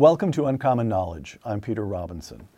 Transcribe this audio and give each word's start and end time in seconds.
Welcome 0.00 0.32
to 0.32 0.46
Uncommon 0.46 0.88
Knowledge. 0.88 1.38
I'm 1.44 1.60
Peter 1.60 1.84
Robinson. 1.84 2.48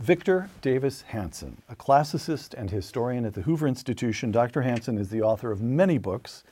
Victor 0.00 0.50
Davis 0.62 1.02
Hanson, 1.02 1.62
a 1.68 1.76
classicist 1.76 2.54
and 2.54 2.68
historian 2.68 3.24
at 3.24 3.34
the 3.34 3.42
Hoover 3.42 3.68
Institution, 3.68 4.32
Dr. 4.32 4.62
Hanson 4.62 4.98
is 4.98 5.08
the 5.08 5.22
author 5.22 5.52
of 5.52 5.62
many 5.62 5.96
books, 5.96 6.42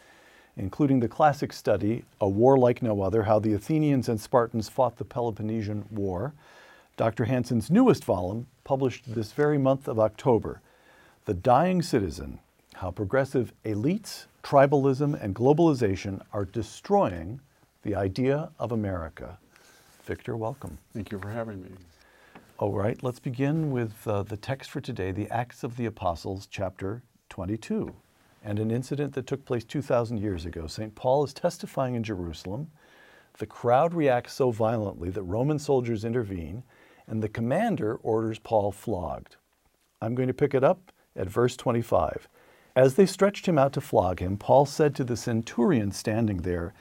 including 0.57 1.01
the 1.01 1.09
classic 1.09 1.53
study, 1.53 2.05
A 2.21 2.29
War 2.29 2.57
Like 2.57 2.81
No 2.81 3.03
Other 3.03 3.25
How 3.25 3.41
the 3.41 3.55
Athenians 3.55 4.09
and 4.09 4.21
Spartans 4.21 4.69
Fought 4.69 4.99
the 4.99 5.05
Peloponnesian 5.05 5.87
War. 5.91 6.33
Dr. 6.97 7.25
Hanson's 7.25 7.69
newest 7.69 8.05
volume, 8.05 8.47
published 8.63 9.13
this 9.13 9.33
very 9.33 9.59
month 9.59 9.89
of 9.89 9.99
October, 9.99 10.61
The 11.25 11.35
Dying 11.35 11.83
Citizen 11.83 12.39
How 12.75 12.93
Progressive 12.93 13.53
Elites, 13.65 14.27
Tribalism, 14.45 15.21
and 15.21 15.35
Globalization 15.35 16.23
Are 16.33 16.45
Destroying 16.45 17.41
the 17.83 17.97
Idea 17.97 18.53
of 18.61 18.71
America. 18.71 19.37
Victor, 20.11 20.37
welcome. 20.37 20.77
Thank 20.93 21.13
you 21.13 21.21
for 21.21 21.31
having 21.31 21.63
me. 21.63 21.71
All 22.59 22.73
right, 22.73 23.01
let's 23.01 23.21
begin 23.21 23.71
with 23.71 23.95
uh, 24.09 24.25
the 24.25 24.37
text 24.37 24.69
for 24.69 24.81
today, 24.81 25.13
the 25.13 25.31
Acts 25.31 25.63
of 25.63 25.77
the 25.77 25.87
Apostles, 25.87 26.49
chapter 26.51 27.05
22, 27.29 27.95
and 28.43 28.59
an 28.59 28.73
incident 28.73 29.13
that 29.15 29.29
took 29.29 29.45
place 29.45 29.63
2,000 29.63 30.19
years 30.19 30.47
ago. 30.47 30.67
St. 30.67 30.93
Paul 30.97 31.23
is 31.23 31.33
testifying 31.33 31.95
in 31.95 32.03
Jerusalem. 32.03 32.73
The 33.39 33.47
crowd 33.47 33.95
reacts 33.95 34.33
so 34.33 34.51
violently 34.51 35.11
that 35.11 35.23
Roman 35.23 35.61
soldiers 35.61 36.05
intervene, 36.05 36.65
and 37.07 37.23
the 37.23 37.29
commander 37.29 37.95
orders 38.03 38.41
Paul 38.41 38.73
flogged. 38.73 39.37
I'm 40.03 40.17
going 40.17 40.27
to 40.27 40.35
pick 40.35 40.55
it 40.55 40.65
up 40.65 40.91
at 41.15 41.29
verse 41.29 41.57
25. 41.57 42.27
As 42.75 42.97
they 42.97 43.07
stretched 43.07 43.47
him 43.47 43.59
out 43.59 43.73
to 43.75 43.81
flog 43.81 44.19
him, 44.19 44.39
Paul 44.39 44.67
said 44.67 44.97
to 44.97 45.05
the 45.05 45.17
centurion 45.17 45.93
standing 45.93 46.39
there, 46.39 46.75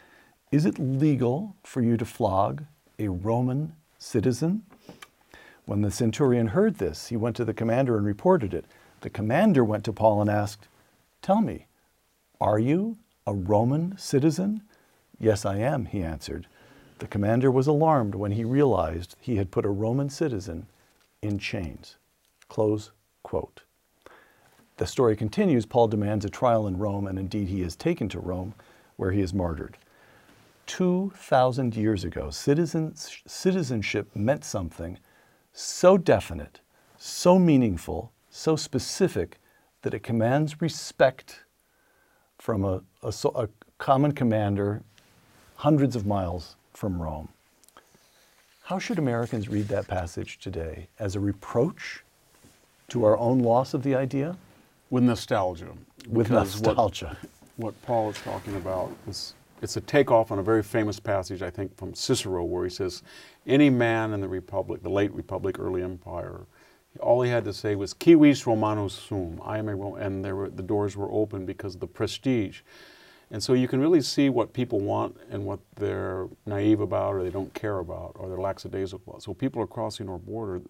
Is 0.51 0.65
it 0.65 0.79
legal 0.79 1.55
for 1.63 1.83
you 1.83 1.95
to 1.95 2.05
flog 2.05 2.63
a 2.99 3.07
Roman 3.07 3.73
citizen? 3.97 4.63
When 5.65 5.81
the 5.81 5.91
centurion 5.91 6.47
heard 6.47 6.75
this, 6.75 7.07
he 7.07 7.17
went 7.17 7.35
to 7.37 7.45
the 7.45 7.53
commander 7.53 7.97
and 7.97 8.05
reported 8.05 8.53
it. 8.53 8.65
The 9.01 9.09
commander 9.09 9.63
went 9.63 9.85
to 9.85 9.93
Paul 9.93 10.21
and 10.21 10.29
asked, 10.29 10.67
Tell 11.21 11.41
me, 11.41 11.67
are 12.41 12.59
you 12.59 12.97
a 13.25 13.33
Roman 13.33 13.97
citizen? 13.97 14.61
Yes, 15.19 15.45
I 15.45 15.57
am, 15.57 15.85
he 15.85 16.01
answered. 16.01 16.47
The 16.99 17.07
commander 17.07 17.49
was 17.49 17.67
alarmed 17.67 18.15
when 18.15 18.33
he 18.33 18.43
realized 18.43 19.15
he 19.19 19.37
had 19.37 19.51
put 19.51 19.65
a 19.65 19.69
Roman 19.69 20.09
citizen 20.09 20.67
in 21.21 21.39
chains. 21.39 21.95
Close 22.49 22.91
quote. 23.23 23.61
The 24.77 24.87
story 24.87 25.15
continues. 25.15 25.65
Paul 25.65 25.89
demands 25.89 26.25
a 26.25 26.29
trial 26.29 26.65
in 26.65 26.77
Rome, 26.77 27.05
and 27.07 27.19
indeed 27.19 27.49
he 27.49 27.61
is 27.61 27.75
taken 27.75 28.09
to 28.09 28.19
Rome, 28.19 28.53
where 28.95 29.11
he 29.11 29.21
is 29.21 29.33
martyred. 29.33 29.77
2,000 30.69 31.75
years 31.75 32.03
ago, 32.03 32.29
citizenship 32.29 34.07
meant 34.15 34.45
something 34.45 34.99
so 35.51 35.97
definite, 35.97 36.59
so 36.95 37.39
meaningful, 37.39 38.11
so 38.29 38.55
specific 38.55 39.39
that 39.81 39.95
it 39.95 40.03
commands 40.03 40.61
respect 40.61 41.43
from 42.37 42.63
a, 42.63 42.81
a, 43.01 43.11
a, 43.33 43.49
common 43.79 44.11
commander 44.11 44.83
hundreds 45.55 45.95
of 45.95 46.05
miles 46.05 46.55
from 46.73 47.01
Rome. 47.01 47.29
How 48.61 48.77
should 48.77 48.99
Americans 48.99 49.49
read 49.49 49.69
that 49.69 49.87
passage 49.87 50.37
today? 50.37 50.87
As 50.99 51.15
a 51.15 51.19
reproach 51.19 52.03
to 52.89 53.05
our 53.05 53.17
own 53.17 53.39
loss 53.39 53.73
of 53.73 53.81
the 53.81 53.95
idea? 53.95 54.37
With 54.91 55.03
nostalgia. 55.03 55.69
With 56.07 56.29
nostalgia. 56.29 57.17
What, 57.57 57.73
what 57.73 57.81
Paul 57.81 58.11
is 58.11 58.17
talking 58.21 58.55
about 58.55 58.91
is 59.07 59.33
it's 59.61 59.77
a 59.77 59.81
takeoff 59.81 60.31
on 60.31 60.39
a 60.39 60.43
very 60.43 60.63
famous 60.63 60.99
passage, 60.99 61.41
I 61.41 61.49
think, 61.49 61.75
from 61.77 61.93
Cicero, 61.93 62.43
where 62.43 62.63
he 62.63 62.69
says, 62.69 63.03
Any 63.45 63.69
man 63.69 64.13
in 64.13 64.21
the 64.21 64.27
Republic, 64.27 64.83
the 64.83 64.89
late 64.89 65.13
Republic, 65.13 65.59
early 65.59 65.83
Empire, 65.83 66.41
all 66.99 67.21
he 67.21 67.29
had 67.29 67.43
to 67.45 67.53
say 67.53 67.75
was, 67.75 67.95
Civis 68.01 68.47
Romanus 68.47 68.93
sum, 68.93 69.41
I 69.43 69.57
am 69.57 69.69
a 69.69 69.75
Roman, 69.75 70.01
and 70.01 70.35
were, 70.35 70.49
the 70.49 70.63
doors 70.63 70.97
were 70.97 71.11
open 71.11 71.45
because 71.45 71.75
of 71.75 71.81
the 71.81 71.87
prestige. 71.87 72.61
And 73.31 73.43
so 73.43 73.53
you 73.53 73.67
can 73.67 73.79
really 73.79 74.01
see 74.01 74.29
what 74.29 74.53
people 74.53 74.79
want 74.79 75.15
and 75.29 75.45
what 75.45 75.59
they're 75.75 76.27
naive 76.47 76.79
about 76.79 77.13
or 77.13 77.23
they 77.23 77.29
don't 77.29 77.53
care 77.53 77.77
about 77.77 78.15
or 78.15 78.27
they're 78.27 78.39
lackadaisical. 78.39 79.19
So 79.19 79.33
people 79.35 79.61
are 79.61 79.67
crossing 79.67 80.09
our 80.09 80.17
border. 80.17 80.61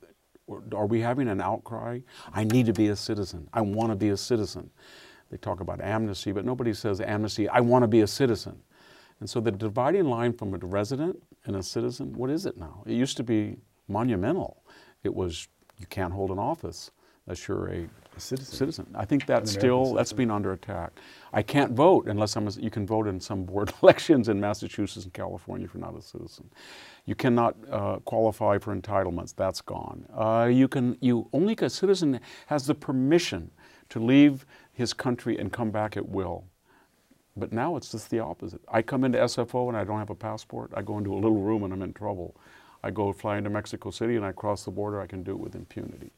Are 0.76 0.86
we 0.86 1.00
having 1.00 1.30
an 1.30 1.40
outcry? 1.40 2.00
I 2.34 2.44
need 2.44 2.66
to 2.66 2.74
be 2.74 2.90
a 2.90 2.98
citizen. 2.98 3.48
I 3.54 3.62
want 3.62 3.92
to 3.92 3.96
be 3.96 4.10
a 4.10 4.18
citizen. 4.18 4.70
They 5.32 5.38
talk 5.38 5.62
about 5.62 5.80
amnesty, 5.80 6.34
but 6.34 6.44
nobody 6.44 6.74
says 6.74 7.00
amnesty. 7.00 7.48
I 7.48 7.62
want 7.62 7.84
to 7.84 7.88
be 7.88 8.02
a 8.02 8.08
citizen. 8.08 8.60
And 9.20 9.30
so 9.30 9.40
the 9.40 9.52
dividing 9.52 10.06
line 10.06 10.34
from 10.34 10.54
a 10.54 10.58
resident 10.58 11.22
and 11.46 11.56
a 11.56 11.64
citizen, 11.64 12.14
what 12.14 12.30
is 12.30 12.46
it 12.46 12.58
now? 12.58 12.84
It 12.86 12.94
used 12.94 13.18
to 13.18 13.24
be 13.24 13.58
monumental. 13.88 14.64
It 15.04 15.14
was 15.14 15.48
you 15.78 15.86
can't 15.88 16.14
hold 16.14 16.32
an 16.32 16.40
office 16.40 16.92
unless 17.26 17.48
you're 17.48 17.68
a, 17.68 17.88
a 18.18 18.20
citizen. 18.20 18.56
citizen. 18.56 18.88
I 18.96 19.06
think 19.06 19.26
that's 19.26 19.52
still 19.52 19.86
citizen. 19.86 19.96
that's 19.96 20.14
been 20.14 20.32
under 20.32 20.54
attack. 20.54 21.00
I 21.32 21.42
can't 21.42 21.74
vote 21.74 22.08
unless 22.08 22.36
I'm 22.36 22.48
a, 22.48 22.52
you 22.52 22.70
can 22.70 22.86
vote 22.86 23.08
in 23.08 23.20
some 23.20 23.44
board 23.44 23.72
elections 23.84 24.30
in 24.30 24.40
Massachusetts 24.40 25.06
and 25.06 25.14
California 25.14 25.66
if 25.66 25.74
you're 25.74 25.82
not 25.82 25.98
a 25.98 26.02
citizen. 26.02 26.50
You 27.06 27.16
cannot 27.16 27.56
uh, 27.72 27.98
qualify 28.00 28.58
for 28.58 28.76
entitlements. 28.76 29.36
That's 29.36 29.62
gone. 29.62 30.06
Uh, 30.14 30.50
you 30.52 30.68
can 30.68 30.98
you 31.02 31.30
only 31.34 31.56
a 31.60 31.70
citizen 31.70 32.20
has 32.48 32.66
the 32.66 32.76
permission 32.76 33.52
to 33.90 34.00
leave 34.00 34.46
his 34.74 34.94
country 34.94 35.38
and 35.38 35.52
come 35.52 35.72
back 35.72 35.98
at 35.98 36.08
will. 36.08 36.46
But 37.40 37.54
now 37.54 37.76
it's 37.78 37.92
just 37.92 38.10
the 38.10 38.20
opposite. 38.20 38.62
I 38.68 38.82
come 38.82 39.04
into 39.04 39.18
SFO 39.18 39.70
and 39.70 39.78
I 39.78 39.84
don't 39.84 40.00
have 40.00 40.10
a 40.10 40.16
passport. 40.16 40.72
I 40.76 40.82
go 40.82 40.98
into 40.98 41.14
a 41.14 41.16
little 41.16 41.42
room 41.42 41.64
and 41.64 41.74
I'm 41.74 41.82
in 41.82 41.94
trouble. 41.94 42.36
I 42.84 42.92
go 42.92 43.12
fly 43.12 43.38
into 43.38 43.50
Mexico 43.50 43.92
City 43.92 44.16
and 44.16 44.26
I 44.26 44.32
cross 44.32 44.64
the 44.64 44.72
border, 44.72 45.02
I 45.02 45.08
can 45.08 45.24
do 45.24 45.32
it 45.32 45.40
with 45.40 45.56
impunity. 45.56 46.12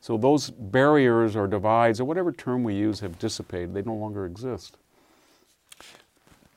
So 0.00 0.16
those 0.16 0.50
barriers 0.50 1.34
or 1.34 1.46
divides 1.46 2.00
or 2.00 2.04
whatever 2.04 2.30
term 2.30 2.62
we 2.62 2.74
use 2.74 3.00
have 3.00 3.18
dissipated. 3.18 3.72
They 3.74 3.82
no 3.82 3.94
longer 3.94 4.26
exist. 4.26 4.76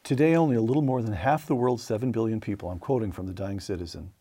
Today, 0.03 0.35
only 0.35 0.55
a 0.55 0.61
little 0.61 0.81
more 0.81 1.01
than 1.01 1.13
half 1.13 1.47
the 1.47 1.55
world's 1.55 1.83
7 1.83 2.11
billion 2.11 2.39
people, 2.39 2.69
I'm 2.69 2.79
quoting 2.79 3.11
from 3.11 3.27
The 3.27 3.33
Dying 3.33 3.59
Citizen, 3.59 4.11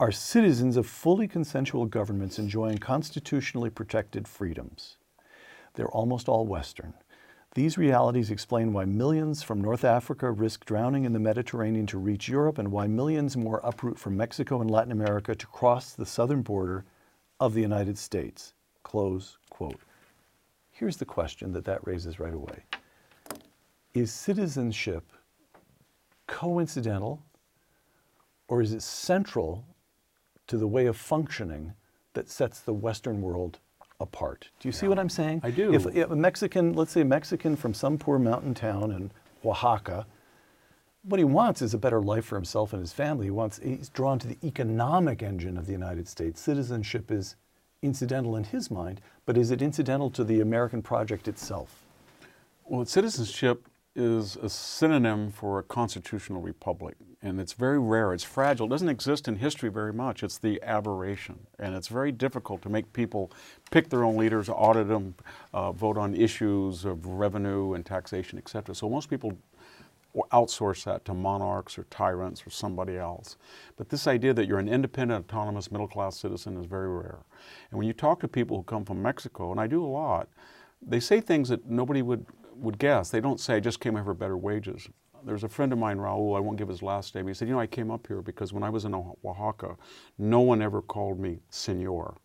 are 0.00 0.10
citizens 0.10 0.76
of 0.76 0.86
fully 0.86 1.28
consensual 1.28 1.86
governments 1.86 2.38
enjoying 2.38 2.78
constitutionally 2.78 3.70
protected 3.70 4.26
freedoms. 4.26 4.96
They're 5.74 5.88
almost 5.88 6.28
all 6.28 6.46
Western. 6.46 6.94
These 7.54 7.78
realities 7.78 8.30
explain 8.30 8.72
why 8.72 8.84
millions 8.84 9.42
from 9.42 9.60
North 9.60 9.84
Africa 9.84 10.30
risk 10.30 10.64
drowning 10.64 11.04
in 11.04 11.12
the 11.12 11.18
Mediterranean 11.18 11.86
to 11.86 11.98
reach 11.98 12.28
Europe 12.28 12.58
and 12.58 12.70
why 12.70 12.86
millions 12.86 13.36
more 13.36 13.60
uproot 13.64 13.98
from 13.98 14.16
Mexico 14.16 14.60
and 14.60 14.70
Latin 14.70 14.92
America 14.92 15.34
to 15.34 15.46
cross 15.46 15.92
the 15.92 16.06
southern 16.06 16.42
border 16.42 16.84
of 17.40 17.54
the 17.54 17.62
United 17.62 17.96
States. 17.96 18.54
Close 18.82 19.38
quote. 19.50 19.80
Here's 20.70 20.98
the 20.98 21.04
question 21.04 21.52
that 21.52 21.64
that 21.64 21.86
raises 21.86 22.20
right 22.20 22.34
away. 22.34 22.64
Is 23.94 24.12
citizenship 24.12 25.10
coincidental 26.26 27.22
or 28.46 28.62
is 28.62 28.72
it 28.72 28.82
central 28.82 29.64
to 30.46 30.56
the 30.56 30.68
way 30.68 30.86
of 30.86 30.96
functioning 30.96 31.72
that 32.12 32.28
sets 32.28 32.60
the 32.60 32.72
Western 32.72 33.22
world 33.22 33.58
apart. 34.00 34.48
Do 34.60 34.68
you 34.68 34.72
yeah. 34.72 34.80
see 34.80 34.88
what 34.88 34.98
I'm 34.98 35.08
saying? 35.08 35.40
I 35.42 35.50
do. 35.50 35.72
If, 35.72 35.86
if, 35.86 36.10
a 36.10 36.16
Mexican, 36.16 36.74
let's 36.74 36.92
say 36.92 37.00
a 37.00 37.04
Mexican 37.04 37.56
from 37.56 37.74
some 37.74 37.98
poor 37.98 38.18
mountain 38.18 38.54
town 38.54 38.92
in 38.92 39.10
Oaxaca, 39.44 40.06
what 41.02 41.18
he 41.18 41.24
wants 41.24 41.62
is 41.62 41.74
a 41.74 41.78
better 41.78 42.00
life 42.00 42.24
for 42.24 42.36
himself 42.36 42.72
and 42.72 42.80
his 42.80 42.92
family. 42.92 43.26
He 43.26 43.30
wants, 43.30 43.60
he's 43.62 43.88
drawn 43.88 44.18
to 44.20 44.28
the 44.28 44.38
economic 44.44 45.22
engine 45.22 45.56
of 45.56 45.66
the 45.66 45.72
United 45.72 46.08
States. 46.08 46.40
Citizenship 46.40 47.10
is 47.10 47.36
incidental 47.82 48.36
in 48.36 48.44
his 48.44 48.70
mind, 48.70 49.00
but 49.24 49.36
is 49.36 49.50
it 49.50 49.62
incidental 49.62 50.10
to 50.10 50.24
the 50.24 50.40
American 50.40 50.82
project 50.82 51.28
itself? 51.28 51.82
Well, 52.64 52.84
citizenship 52.84 53.66
is 53.98 54.36
a 54.36 54.48
synonym 54.48 55.30
for 55.30 55.58
a 55.58 55.62
constitutional 55.62 56.40
republic, 56.40 56.96
and 57.20 57.40
it's 57.40 57.52
very 57.52 57.78
rare. 57.78 58.14
It's 58.14 58.22
fragile. 58.22 58.66
It 58.66 58.70
doesn't 58.70 58.88
exist 58.88 59.26
in 59.26 59.36
history 59.36 59.70
very 59.70 59.92
much. 59.92 60.22
It's 60.22 60.38
the 60.38 60.62
aberration, 60.62 61.46
and 61.58 61.74
it's 61.74 61.88
very 61.88 62.12
difficult 62.12 62.62
to 62.62 62.68
make 62.68 62.92
people 62.92 63.32
pick 63.72 63.90
their 63.90 64.04
own 64.04 64.16
leaders, 64.16 64.48
audit 64.48 64.86
them, 64.86 65.16
uh, 65.52 65.72
vote 65.72 65.98
on 65.98 66.14
issues 66.14 66.84
of 66.84 67.04
revenue 67.06 67.74
and 67.74 67.84
taxation, 67.84 68.38
etc. 68.38 68.74
So 68.74 68.88
most 68.88 69.10
people 69.10 69.36
outsource 70.32 70.84
that 70.84 71.04
to 71.04 71.14
monarchs 71.14 71.78
or 71.78 71.84
tyrants 71.90 72.46
or 72.46 72.50
somebody 72.50 72.96
else. 72.96 73.36
But 73.76 73.88
this 73.88 74.06
idea 74.06 74.32
that 74.34 74.46
you're 74.46 74.58
an 74.58 74.68
independent, 74.68 75.26
autonomous, 75.28 75.70
middle-class 75.70 76.16
citizen 76.16 76.56
is 76.56 76.66
very 76.66 76.88
rare. 76.88 77.18
And 77.70 77.78
when 77.78 77.86
you 77.86 77.92
talk 77.92 78.20
to 78.20 78.28
people 78.28 78.56
who 78.56 78.62
come 78.62 78.84
from 78.84 79.02
Mexico, 79.02 79.50
and 79.50 79.60
I 79.60 79.66
do 79.66 79.84
a 79.84 79.86
lot, 79.86 80.28
they 80.80 81.00
say 81.00 81.20
things 81.20 81.48
that 81.48 81.66
nobody 81.66 82.02
would 82.02 82.24
would 82.58 82.78
guess. 82.78 83.10
They 83.10 83.20
don't 83.20 83.40
say, 83.40 83.56
I 83.56 83.60
just 83.60 83.80
came 83.80 83.94
here 83.94 84.04
for 84.04 84.14
better 84.14 84.36
wages. 84.36 84.88
There's 85.24 85.44
a 85.44 85.48
friend 85.48 85.72
of 85.72 85.78
mine, 85.78 85.98
Raul, 85.98 86.36
I 86.36 86.40
won't 86.40 86.58
give 86.58 86.68
his 86.68 86.82
last 86.82 87.14
name. 87.14 87.26
He 87.26 87.34
said, 87.34 87.48
You 87.48 87.54
know, 87.54 87.60
I 87.60 87.66
came 87.66 87.90
up 87.90 88.06
here 88.06 88.22
because 88.22 88.52
when 88.52 88.62
I 88.62 88.70
was 88.70 88.84
in 88.84 88.94
Oaxaca, 88.94 89.76
no 90.16 90.40
one 90.40 90.62
ever 90.62 90.80
called 90.80 91.18
me 91.18 91.40
senor. 91.50 92.16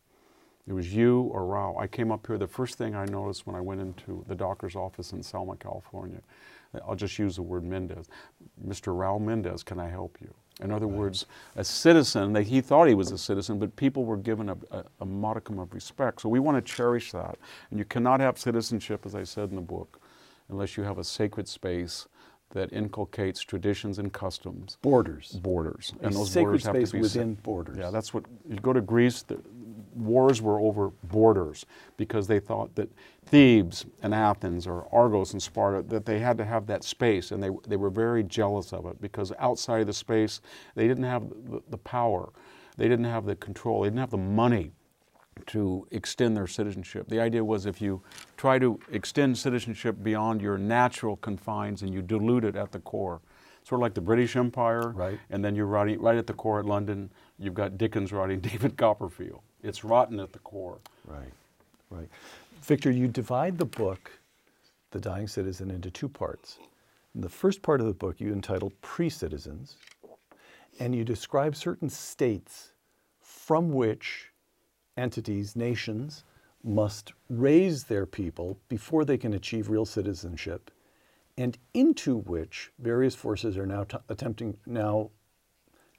It 0.68 0.74
was 0.74 0.94
you 0.94 1.24
or 1.33 1.41
Raul. 1.41 1.80
I 1.80 1.88
came 1.88 2.12
up 2.12 2.25
here, 2.25 2.38
the 2.38 2.47
first 2.47 2.77
thing 2.77 2.95
I 2.95 3.06
noticed 3.06 3.45
when 3.45 3.56
I 3.56 3.62
went 3.62 3.81
into 3.81 4.24
the 4.27 4.35
doctor's 4.35 4.75
office 4.75 5.12
in 5.12 5.21
Selma, 5.21 5.57
California, 5.57 6.21
I'll 6.88 6.95
just 6.95 7.19
use 7.19 7.36
the 7.36 7.41
word 7.41 7.63
Mendez. 7.63 8.07
Mr. 8.65 8.95
Raul 8.95 9.19
Mendez, 9.19 9.63
can 9.63 9.79
I 9.79 9.89
help 9.89 10.18
you? 10.21 10.33
In 10.62 10.71
other 10.71 10.88
words, 10.88 11.25
a 11.56 11.63
citizen, 11.63 12.31
that 12.33 12.44
he 12.44 12.62
thought 12.62 12.88
he 12.88 12.94
was 12.94 13.12
a 13.12 13.18
citizen, 13.18 13.59
but 13.59 13.75
people 13.75 14.06
were 14.06 14.18
given 14.18 14.50
a, 14.50 14.57
a, 14.71 14.83
a 15.01 15.06
modicum 15.06 15.59
of 15.59 15.74
respect. 15.74 16.21
So 16.21 16.29
we 16.29 16.39
want 16.39 16.63
to 16.63 16.74
cherish 16.74 17.12
that. 17.12 17.38
And 17.69 17.79
you 17.79 17.86
cannot 17.86 18.19
have 18.19 18.38
citizenship, 18.38 19.06
as 19.06 19.15
I 19.15 19.24
said 19.24 19.50
in 19.50 19.56
the 19.56 19.62
book, 19.62 20.00
unless 20.53 20.77
you 20.77 20.83
have 20.83 20.97
a 20.97 21.03
sacred 21.03 21.47
space 21.47 22.07
that 22.51 22.71
inculcates 22.71 23.41
traditions 23.41 23.97
and 23.97 24.13
customs. 24.13 24.77
Borders. 24.81 25.31
Borders. 25.41 25.94
A 26.01 26.05
and 26.05 26.15
those 26.15 26.31
sacred 26.31 26.61
space 26.61 26.65
have 26.65 26.89
to 26.91 26.97
be 26.97 27.01
within 27.01 27.33
borders. 27.35 27.77
Yeah, 27.77 27.89
that's 27.89 28.13
what, 28.13 28.23
you 28.47 28.57
go 28.57 28.71
to 28.73 28.81
Greece, 28.81 29.23
the 29.23 29.39
wars 29.95 30.41
were 30.41 30.59
over 30.59 30.91
borders 31.05 31.65
because 31.97 32.27
they 32.27 32.39
thought 32.39 32.75
that 32.75 32.89
Thebes 33.25 33.85
and 34.03 34.13
Athens 34.13 34.67
or 34.67 34.88
Argos 34.91 35.33
and 35.33 35.41
Sparta, 35.41 35.81
that 35.88 36.05
they 36.05 36.19
had 36.19 36.38
to 36.38 36.45
have 36.45 36.67
that 36.67 36.83
space 36.83 37.31
and 37.31 37.41
they, 37.41 37.50
they 37.67 37.75
were 37.75 37.89
very 37.89 38.23
jealous 38.23 38.71
of 38.71 38.85
it 38.85 39.01
because 39.01 39.31
outside 39.39 39.81
of 39.81 39.88
the 39.88 39.94
space, 39.94 40.41
they 40.75 40.88
didn't 40.88 41.03
have 41.03 41.27
the, 41.50 41.61
the 41.69 41.77
power, 41.77 42.31
they 42.77 42.88
didn't 42.88 43.05
have 43.05 43.25
the 43.25 43.35
control, 43.35 43.81
they 43.81 43.88
didn't 43.88 44.00
have 44.00 44.11
the 44.11 44.17
money 44.17 44.71
to 45.47 45.88
extend 45.91 46.35
their 46.35 46.47
citizenship. 46.47 47.07
The 47.09 47.19
idea 47.19 47.44
was 47.44 47.65
if 47.65 47.81
you 47.81 48.01
try 48.38 48.59
to 48.59 48.80
extend 48.91 49.38
citizenship 49.38 49.97
beyond 50.01 50.41
your 50.41 50.57
natural 50.57 51.18
confines 51.18 51.81
and 51.81 51.94
you 51.94 52.01
dilute 52.01 52.44
it 52.44 52.56
at 52.56 52.71
the 52.71 52.80
core, 52.80 53.21
sort 53.63 53.80
of 53.80 53.81
like 53.81 53.94
the 53.94 54.01
British 54.01 54.35
Empire, 54.35 54.89
right. 54.89 55.19
and 55.30 55.44
then 55.44 55.56
you're 55.56 55.65
writing 55.65 56.00
right 56.01 56.18
at 56.18 56.27
the 56.27 56.33
core 56.33 56.59
at 56.59 56.65
London, 56.65 57.09
you've 57.39 57.53
got 57.53 57.77
Dickens 57.77 58.12
writing 58.12 58.39
David 58.41 58.77
Copperfield. 58.77 59.41
It's 59.63 59.83
rotten 59.83 60.19
at 60.19 60.33
the 60.33 60.39
core. 60.39 60.80
Right, 61.07 61.31
right. 61.89 62.09
Victor, 62.62 62.91
you 62.91 63.07
divide 63.07 63.57
the 63.57 63.65
book, 63.65 64.12
The 64.91 65.00
Dying 65.00 65.27
Citizen, 65.27 65.71
into 65.71 65.89
two 65.89 66.09
parts. 66.09 66.59
In 67.15 67.21
the 67.21 67.29
first 67.29 67.62
part 67.62 67.79
of 67.79 67.88
the 67.88 67.94
book, 67.94 68.19
you 68.19 68.33
entitle 68.33 68.74
Pre 68.81 69.09
Citizens, 69.09 69.75
and 70.79 70.95
you 70.95 71.03
describe 71.03 71.56
certain 71.56 71.89
states 71.89 72.71
from 73.21 73.71
which 73.71 74.32
entities, 74.98 75.56
nations, 75.56 76.24
must 76.63 77.13
raise 77.30 77.86
their 77.86 78.06
people 78.06 78.57
before 78.69 79.04
they 79.04 79.18
can 79.18 79.34
achieve 79.34 79.69
real 79.69 79.86
citizenship, 79.86 80.72
and 81.38 81.57
into 81.74 82.16
which 82.16 82.72
various 82.80 83.16
forces 83.16 83.57
are 83.57 83.66
now 83.66 83.84
t- 83.84 83.98
attempting, 84.07 84.57
now 84.66 85.10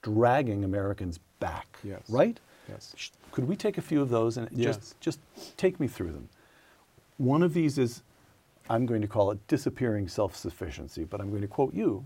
dragging 0.03 0.65
Americans 0.65 1.19
back. 1.41 1.79
Yes. 1.83 2.03
Right? 2.09 2.39
Yes. 2.69 2.95
Could 3.33 3.47
we 3.47 3.57
take 3.57 3.77
a 3.77 3.83
few 3.83 4.01
of 4.01 4.09
those 4.09 4.37
and 4.37 4.49
yes. 4.53 4.77
just, 4.77 5.01
just 5.01 5.21
take 5.57 5.79
me 5.79 5.87
through 5.87 6.13
them? 6.13 6.29
One 7.19 7.43
of 7.43 7.53
these 7.53 7.79
is, 7.79 8.03
I'm 8.71 8.87
going 8.87 9.03
to 9.03 9.09
call 9.09 9.31
it 9.31 9.47
disappearing 9.49 10.09
self 10.09 10.35
sufficiency, 10.35 11.05
but 11.05 11.21
I'm 11.21 11.31
going 11.31 11.43
to 11.43 11.49
quote 11.49 11.75
you. 11.75 12.05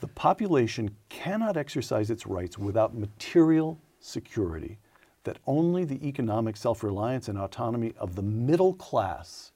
The 0.00 0.08
population 0.08 0.96
cannot 1.08 1.56
exercise 1.56 2.10
its 2.10 2.26
rights 2.26 2.56
without 2.56 2.94
material 2.94 3.78
security 4.00 4.78
that 5.24 5.38
only 5.46 5.84
the 5.84 6.06
economic 6.06 6.56
self 6.56 6.82
reliance 6.82 7.28
and 7.28 7.38
autonomy 7.38 7.92
of 7.98 8.16
the 8.16 8.22
middle 8.22 8.74
class 8.74 9.52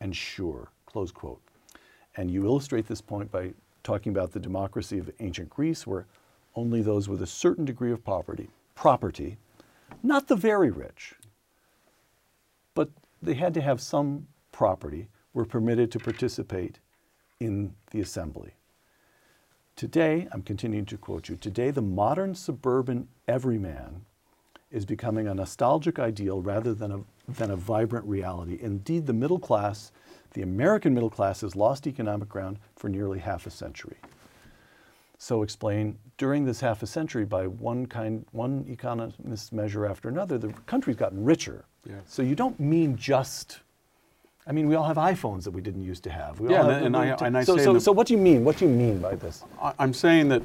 ensure. 0.00 0.70
Close 0.86 1.10
quote. 1.10 1.40
And 2.16 2.30
you 2.30 2.46
illustrate 2.46 2.86
this 2.86 3.00
point 3.00 3.30
by 3.30 3.52
talking 3.82 4.10
about 4.10 4.32
the 4.32 4.40
democracy 4.40 4.98
of 4.98 5.10
ancient 5.20 5.50
Greece, 5.50 5.86
where 5.86 6.06
only 6.54 6.82
those 6.82 7.08
with 7.08 7.22
a 7.22 7.26
certain 7.26 7.64
degree 7.64 7.92
of 7.92 8.04
poverty, 8.04 8.48
property, 8.74 9.36
not 10.02 10.26
the 10.26 10.36
very 10.36 10.70
rich, 10.70 11.14
but 12.74 12.88
they 13.22 13.34
had 13.34 13.54
to 13.54 13.60
have 13.60 13.80
some 13.80 14.26
property, 14.52 15.08
were 15.34 15.44
permitted 15.44 15.92
to 15.92 15.98
participate 15.98 16.78
in 17.40 17.74
the 17.90 18.00
assembly. 18.00 18.54
Today, 19.76 20.26
I'm 20.32 20.42
continuing 20.42 20.86
to 20.86 20.96
quote 20.96 21.28
you, 21.28 21.36
today 21.36 21.70
the 21.70 21.82
modern 21.82 22.34
suburban 22.34 23.08
everyman 23.28 24.06
is 24.70 24.84
becoming 24.84 25.28
a 25.28 25.34
nostalgic 25.34 25.98
ideal 25.98 26.42
rather 26.42 26.74
than 26.74 26.92
a, 26.92 27.00
than 27.28 27.50
a 27.50 27.56
vibrant 27.56 28.06
reality. 28.06 28.58
Indeed, 28.60 29.06
the 29.06 29.12
middle 29.12 29.38
class, 29.38 29.92
the 30.34 30.42
American 30.42 30.94
middle 30.94 31.10
class, 31.10 31.40
has 31.40 31.54
lost 31.56 31.86
economic 31.86 32.28
ground 32.28 32.58
for 32.74 32.88
nearly 32.88 33.18
half 33.18 33.46
a 33.46 33.50
century. 33.50 33.96
So 35.18 35.42
explain, 35.42 35.98
during 36.18 36.44
this 36.44 36.60
half 36.60 36.82
a 36.82 36.86
century, 36.86 37.24
by 37.24 37.46
one 37.46 37.86
kind, 37.86 38.26
one 38.32 38.66
economist 38.68 39.52
measure 39.52 39.86
after 39.86 40.08
another, 40.08 40.36
the 40.36 40.52
country's 40.66 40.96
gotten 40.96 41.24
richer. 41.24 41.64
Yes. 41.88 42.02
So 42.06 42.22
you 42.22 42.34
don't 42.34 42.58
mean 42.60 42.96
just 42.96 43.60
I 44.48 44.52
mean, 44.52 44.68
we 44.68 44.76
all 44.76 44.84
have 44.84 44.96
iPhones 44.96 45.42
that 45.44 45.50
we 45.50 45.60
didn't 45.60 45.82
used 45.82 46.04
to 46.04 46.10
have. 46.10 46.38
We 46.38 46.50
yeah, 46.50 46.62
have, 46.62 46.82
and, 46.82 46.96
I, 46.96 47.06
and 47.06 47.36
I 47.36 47.42
so, 47.42 47.56
say 47.56 47.64
so, 47.64 47.78
so 47.80 47.90
what 47.90 48.06
do 48.06 48.14
you 48.14 48.18
mean? 48.18 48.44
What 48.44 48.58
do 48.58 48.64
you 48.64 48.70
mean 48.70 49.00
by 49.00 49.16
this? 49.16 49.42
I, 49.60 49.72
I'm 49.80 49.92
saying 49.92 50.28
that 50.28 50.42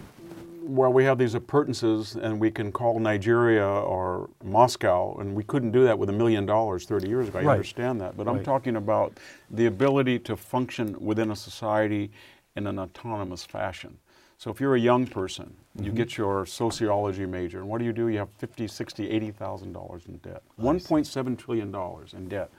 where 0.61 0.89
we 0.89 1.03
have 1.03 1.17
these 1.17 1.33
appurtenances 1.33 2.15
and 2.15 2.39
we 2.39 2.51
can 2.51 2.71
call 2.71 2.99
Nigeria 2.99 3.65
or 3.67 4.29
Moscow, 4.43 5.17
and 5.19 5.35
we 5.35 5.43
couldn't 5.43 5.71
do 5.71 5.83
that 5.85 5.97
with 5.97 6.09
a 6.09 6.13
million 6.13 6.45
dollars 6.45 6.85
30 6.85 7.07
years 7.09 7.27
ago. 7.29 7.39
I 7.39 7.43
Right. 7.43 7.53
understand 7.53 7.99
that. 8.01 8.15
But 8.15 8.27
I'm 8.27 8.43
talking 8.43 8.75
about 8.75 9.17
the 9.49 9.65
ability 9.65 10.19
to 10.19 10.37
function 10.37 10.95
within 10.99 11.31
a 11.31 11.35
society 11.35 12.11
in 12.55 12.67
an 12.67 12.77
autonomous 12.79 13.43
fashion. 13.45 13.97
So 14.37 14.49
if 14.51 14.59
you're 14.59 14.75
a 14.75 14.79
young 14.79 15.05
person, 15.07 15.55
Mm-hmm. 15.77 15.85
you 15.85 15.91
get 15.93 16.17
your 16.17 16.45
sociology 16.45 17.25
major, 17.25 17.59
and 17.59 17.69
what 17.69 17.77
do 17.79 17.85
you 17.85 17.93
do? 17.93 18.09
You 18.09 18.17
have 18.17 18.29
50, 18.31 18.67
60, 18.67 19.09
80,000 19.09 19.71
dollars 19.71 20.05
in 20.05 20.17
debt. 20.17 20.43
1.7 20.59 21.37
trillion 21.37 21.71
dollars 21.71 22.13
in 22.13 22.27
debt. 22.27 22.49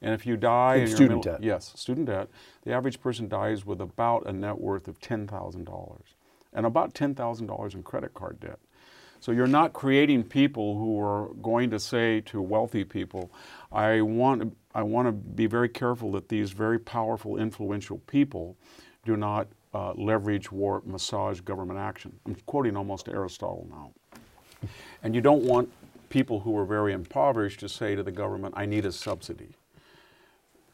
And 0.00 0.14
if 0.14 0.24
you 0.26 0.36
die 0.38 0.76
In 0.76 0.86
student 0.88 1.18
middle- 1.18 1.32
debt. 1.34 1.42
Yes, 1.42 1.72
student 1.76 2.06
debt. 2.06 2.28
The 2.64 2.72
average 2.72 2.98
person 3.00 3.28
dies 3.28 3.66
with 3.66 3.80
about 3.82 4.24
a 4.26 4.32
net 4.32 4.58
worth 4.58 4.88
of 4.88 4.98
$10,000 5.00 6.00
and 6.52 6.66
about 6.66 6.94
$10,000 6.94 7.74
in 7.74 7.82
credit 7.82 8.14
card 8.14 8.40
debt. 8.40 8.58
So 9.20 9.30
you're 9.30 9.46
not 9.46 9.72
creating 9.72 10.24
people 10.24 10.76
who 10.76 11.00
are 11.00 11.28
going 11.40 11.70
to 11.70 11.78
say 11.78 12.22
to 12.22 12.42
wealthy 12.42 12.82
people, 12.82 13.30
I 13.70 14.00
want, 14.00 14.56
I 14.74 14.82
want 14.82 15.06
to 15.06 15.12
be 15.12 15.46
very 15.46 15.68
careful 15.68 16.10
that 16.12 16.28
these 16.28 16.50
very 16.50 16.80
powerful, 16.80 17.36
influential 17.36 17.98
people 17.98 18.56
do 19.04 19.16
not 19.16 19.46
uh, 19.74 19.92
leverage, 19.94 20.50
warp, 20.50 20.86
massage 20.86 21.40
government 21.40 21.78
action. 21.78 22.18
I'm 22.26 22.34
quoting 22.46 22.76
almost 22.76 23.08
Aristotle 23.08 23.68
now. 23.70 23.92
And 25.04 25.14
you 25.14 25.20
don't 25.20 25.44
want 25.44 25.70
people 26.08 26.40
who 26.40 26.56
are 26.58 26.64
very 26.64 26.92
impoverished 26.92 27.60
to 27.60 27.68
say 27.68 27.94
to 27.94 28.02
the 28.02 28.12
government, 28.12 28.54
I 28.56 28.66
need 28.66 28.84
a 28.84 28.92
subsidy. 28.92 29.56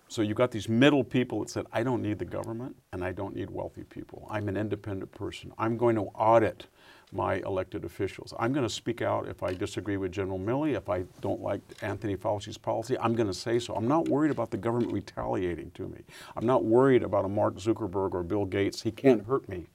So 0.09 0.23
you've 0.23 0.37
got 0.37 0.51
these 0.51 0.69
middle 0.69 1.05
people 1.05 1.41
that 1.41 1.51
said, 1.51 1.67
I 1.73 1.83
don't 1.83 2.03
need 2.03 2.19
the 2.19 2.25
government 2.25 2.77
and 2.93 3.05
I 3.05 3.13
don't 3.13 3.37
need 3.37 3.51
wealthy 3.51 3.85
people. 3.85 4.27
I'm 4.31 4.49
an 4.49 4.57
independent 4.57 5.13
person. 5.13 5.53
I'm 5.59 5.77
going 5.77 5.97
to 5.97 6.03
audit 6.15 6.67
my 7.13 7.37
elected 7.37 7.85
officials. 7.85 8.35
I'm 8.39 8.53
going 8.53 8.67
to 8.67 8.73
speak 8.73 9.03
out 9.03 9.29
if 9.29 9.43
I 9.43 9.55
disagree 9.55 9.97
with 9.97 10.13
General 10.13 10.39
Milley, 10.39 10.77
if 10.77 10.89
I 10.89 11.05
don't 11.21 11.41
like 11.41 11.61
Anthony 11.83 12.17
Fauci's 12.17 12.59
policy, 12.59 12.99
I'm 12.99 13.15
going 13.15 13.29
to 13.29 13.35
say 13.35 13.59
so. 13.59 13.75
I'm 13.75 13.89
not 13.89 14.09
worried 14.09 14.31
about 14.31 14.51
the 14.51 14.57
government 14.57 14.93
retaliating 14.93 15.71
to 15.73 15.89
me. 15.89 16.01
I'm 16.37 16.47
not 16.47 16.65
worried 16.65 17.03
about 17.03 17.25
a 17.25 17.29
Mark 17.29 17.57
Zuckerberg 17.57 18.15
or 18.15 18.23
Bill 18.23 18.45
Gates. 18.45 18.83
He 18.83 18.91
can't 18.91 19.27
hurt 19.27 19.49
me. 19.49 19.69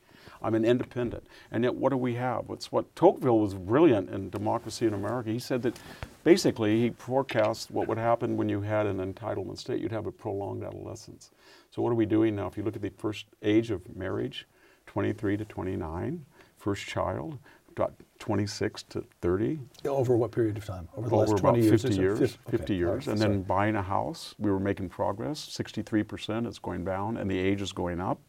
I'm 0.44 0.56
an 0.56 0.66
independent. 0.66 1.26
And 1.52 1.64
yet, 1.64 1.74
what 1.74 1.90
do 1.90 1.98
we 1.98 2.16
have? 2.16 2.46
It's 2.50 2.72
what 2.72 2.94
Tocqueville 2.96 3.40
was 3.40 3.54
brilliant 3.54 4.10
in 4.10 4.30
Democracy 4.30 4.86
in 4.86 4.94
America. 4.94 5.30
He 5.30 5.40
said 5.40 5.62
that 5.64 5.80
basically 6.24 6.80
he 6.80 6.90
forecast 6.92 7.72
what 7.72 7.88
would 7.88 7.98
happen 7.98 8.38
when 8.38 8.50
you 8.50 8.62
had 8.62 8.86
an 8.86 8.98
entitlement 8.98 9.58
state. 9.58 9.82
You'd 9.82 9.92
have 9.92 10.08
a 10.08 10.12
prolonged 10.12 10.64
adolescence. 10.64 11.32
So, 11.72 11.82
what 11.82 11.90
are 11.90 11.96
we 11.96 12.06
doing 12.06 12.36
now? 12.36 12.48
If 12.48 12.58
you 12.58 12.64
look 12.64 12.76
at 12.76 12.82
the 12.82 12.92
first 12.98 13.26
age 13.42 13.72
of 13.72 13.82
marriage, 13.96 14.48
23 14.88 15.38
to 15.38 15.46
29, 15.46 16.26
first 16.58 16.86
child, 16.86 17.38
got 17.76 17.94
26 18.20 18.84
to 18.84 19.04
30, 19.22 19.60
Over 19.86 20.16
what 20.16 20.32
period 20.32 20.58
of 20.58 20.66
time? 20.66 20.88
Over 20.96 21.10
the 21.10 21.16
over 21.16 21.32
last 21.32 21.40
20 21.40 21.60
about 21.60 21.64
years? 21.64 21.82
50 21.82 22.00
or 22.00 22.02
years, 22.02 22.20
50 22.20 22.56
okay, 22.56 22.74
years, 22.76 22.90
right, 22.90 23.08
and 23.08 23.20
sorry. 23.20 23.32
then 23.32 23.44
buying 23.44 23.76
a 23.76 23.82
house. 23.82 24.36
We 24.38 24.52
were 24.52 24.60
making 24.60 24.90
progress. 24.90 25.46
63% 25.50 26.48
it's 26.48 26.60
going 26.60 26.86
down, 26.86 27.18
and 27.18 27.30
the 27.30 27.38
age 27.38 27.62
is 27.62 27.72
going 27.72 28.00
up. 28.00 28.20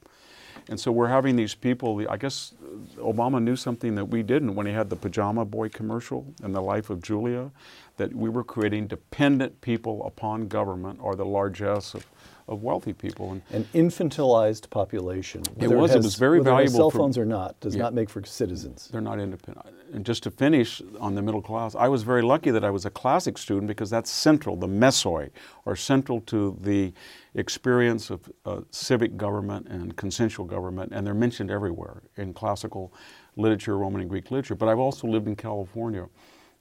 And 0.69 0.81
so 0.81 0.91
we're 0.91 1.09
having 1.09 1.37
these 1.37 1.55
people. 1.55 2.07
I 2.09 2.17
guess 2.17 2.55
Obama 2.97 3.43
knew 3.43 3.57
something 3.57 3.95
that 3.97 4.07
we 4.07 4.23
didn't 4.23 4.55
when 4.55 4.67
he 4.67 4.73
had 4.73 4.89
the 4.89 4.97
pajama 4.97 5.45
boy 5.45 5.69
commercial 5.69 6.27
and 6.43 6.55
the 6.55 6.63
life 6.63 6.91
of 6.91 7.03
Julia, 7.03 7.51
that 7.97 8.15
we 8.15 8.29
were 8.31 8.45
creating 8.45 8.87
dependent 8.87 9.61
people 9.61 10.05
upon 10.07 10.49
government 10.49 10.99
or 11.03 11.17
the 11.17 11.25
largesse 11.27 11.95
of, 11.95 12.07
of 12.47 12.63
wealthy 12.63 12.93
people. 12.93 13.33
And 13.33 13.43
An 13.53 13.65
infantilized 13.75 14.69
population. 14.71 15.43
whether 15.57 15.77
was, 15.79 15.93
it 15.93 15.97
has- 15.97 16.05
was 16.05 16.15
very 16.17 16.41
it 16.41 16.45
valuable 16.45 16.77
cell 16.77 16.91
for- 16.91 16.99
phones 16.99 17.17
or 17.17 17.25
not 17.25 17.59
does 17.61 17.75
Yeah. 17.75 17.83
not 17.83 17.95
make 17.95 18.11
for 18.11 18.23
citizens. 18.25 18.89
They're 18.93 19.01
not 19.01 19.19
independent. 19.19 19.67
And 19.95 20.05
just 20.05 20.23
to 20.25 20.31
finish 20.31 20.83
on 21.01 21.15
the 21.15 21.23
middle 21.23 21.41
class, 21.41 21.75
I 21.75 21.89
was 21.89 22.03
very 22.03 22.21
lucky 22.23 22.51
that 22.51 22.65
I 22.65 22.71
was 22.71 22.85
a 22.85 22.91
classic 22.91 23.39
student 23.39 23.67
because 23.69 23.89
that's 23.91 24.11
central, 24.11 24.57
the 24.57 24.67
mesoi, 24.67 25.31
or 25.65 25.77
central 25.77 26.21
to 26.23 26.57
the 26.61 26.93
experience 27.35 28.11
of 28.11 28.31
uh, 28.45 28.61
civic 28.71 29.17
government 29.17 29.67
and 29.69 29.97
consensual 29.97 30.45
government, 30.47 30.93
and 30.93 31.07
they're 31.07 31.15
mentioned 31.15 31.51
everywhere 31.51 32.03
in 32.17 32.35
classical 32.35 32.93
literature, 33.37 33.77
Roman 33.79 34.01
and 34.03 34.11
Greek 34.11 34.31
literature. 34.31 34.55
But 34.55 34.69
I've 34.69 34.79
also 34.79 35.07
lived 35.09 35.27
in 35.29 35.37
California, 35.37 36.07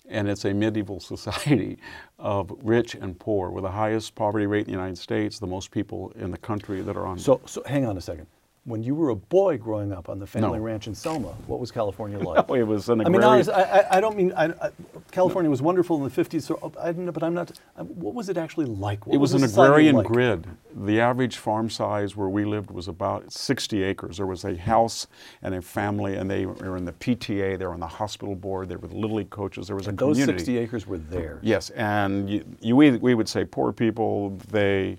and 0.07 0.29
it's 0.29 0.45
a 0.45 0.53
medieval 0.53 0.99
society 1.13 1.77
of 2.19 2.51
rich 2.61 2.95
and 2.95 3.17
poor, 3.19 3.49
with 3.49 3.63
the 3.63 3.71
highest 3.71 4.15
poverty 4.15 4.45
rate 4.45 4.61
in 4.61 4.65
the 4.67 4.71
United 4.71 4.97
States, 4.97 5.39
the 5.39 5.47
most 5.47 5.71
people 5.71 6.11
in 6.15 6.31
the 6.31 6.37
country 6.37 6.81
that 6.81 6.95
are 6.95 7.05
on. 7.05 7.17
So, 7.17 7.41
so 7.45 7.63
hang 7.65 7.85
on 7.85 7.97
a 7.97 8.01
second. 8.01 8.27
When 8.65 8.81
you 8.81 8.95
were 8.95 9.09
a 9.09 9.15
boy 9.15 9.57
growing 9.57 9.91
up 9.91 10.07
on 10.07 10.19
the 10.19 10.25
family 10.25 10.57
No. 10.57 10.63
ranch 10.63 10.87
in 10.87 10.95
Selma, 10.95 11.29
what 11.47 11.59
was 11.59 11.69
California 11.69 12.17
like? 12.29 12.45
Oh, 12.49 12.53
it 12.53 12.63
was 12.65 12.87
an 12.87 13.01
I 13.01 13.09
mean, 13.09 13.15
agrarian. 13.15 13.33
honest, 13.33 13.49
I, 13.49 13.85
I, 13.97 13.99
don't 13.99 14.15
mean 14.15 14.31
I, 14.37 14.45
I, 14.45 14.69
California 15.11 15.49
was 15.51 15.61
wonderful 15.61 15.97
in 15.97 16.03
the 16.03 16.09
50s, 16.23 16.43
so 16.43 16.71
I 16.79 16.93
don't 16.93 17.05
know, 17.05 17.11
but 17.11 17.23
I'm 17.23 17.33
not. 17.33 17.51
What 17.75 18.13
was 18.13 18.29
it 18.29 18.37
actually 18.37 18.65
like? 18.67 19.05
What 19.05 19.15
It 19.15 19.17
was 19.17 19.31
the 19.31 19.39
an 19.39 19.43
agrarian 19.43 19.97
like? 19.97 20.07
grid. 20.07 20.47
The 20.75 21.01
average 21.01 21.37
farm 21.37 21.69
size 21.69 22.15
where 22.15 22.29
we 22.29 22.45
lived 22.45 22.71
was 22.71 22.87
about 22.87 23.33
60 23.33 23.83
acres. 23.83 24.15
There 24.17 24.25
was 24.27 24.45
a 24.45 24.55
house 24.55 25.07
and 25.41 25.53
a 25.55 25.61
family, 25.61 26.15
and 26.15 26.31
they 26.31 26.45
were 26.45 26.77
in 26.77 26.85
the 26.85 26.93
PTA, 26.93 27.59
they 27.59 27.65
were 27.65 27.73
on 27.73 27.81
the 27.81 27.87
hospital 27.87 28.33
board, 28.33 28.69
they 28.69 28.77
were 28.77 28.87
the 28.87 28.95
Little 28.95 29.17
League 29.17 29.29
coaches, 29.29 29.67
there 29.67 29.75
was 29.75 29.87
And 29.87 29.99
a 29.99 30.05
those 30.05 30.15
community. 30.15 30.39
60 30.39 30.57
acres 30.57 30.87
were 30.87 30.97
there. 30.99 31.39
Yes, 31.41 31.69
and 31.71 32.29
you, 32.29 32.45
you, 32.61 32.75
we, 32.77 32.91
we 32.91 33.13
would 33.13 33.27
say 33.27 33.43
poor 33.43 33.73
people, 33.73 34.29
they, 34.49 34.97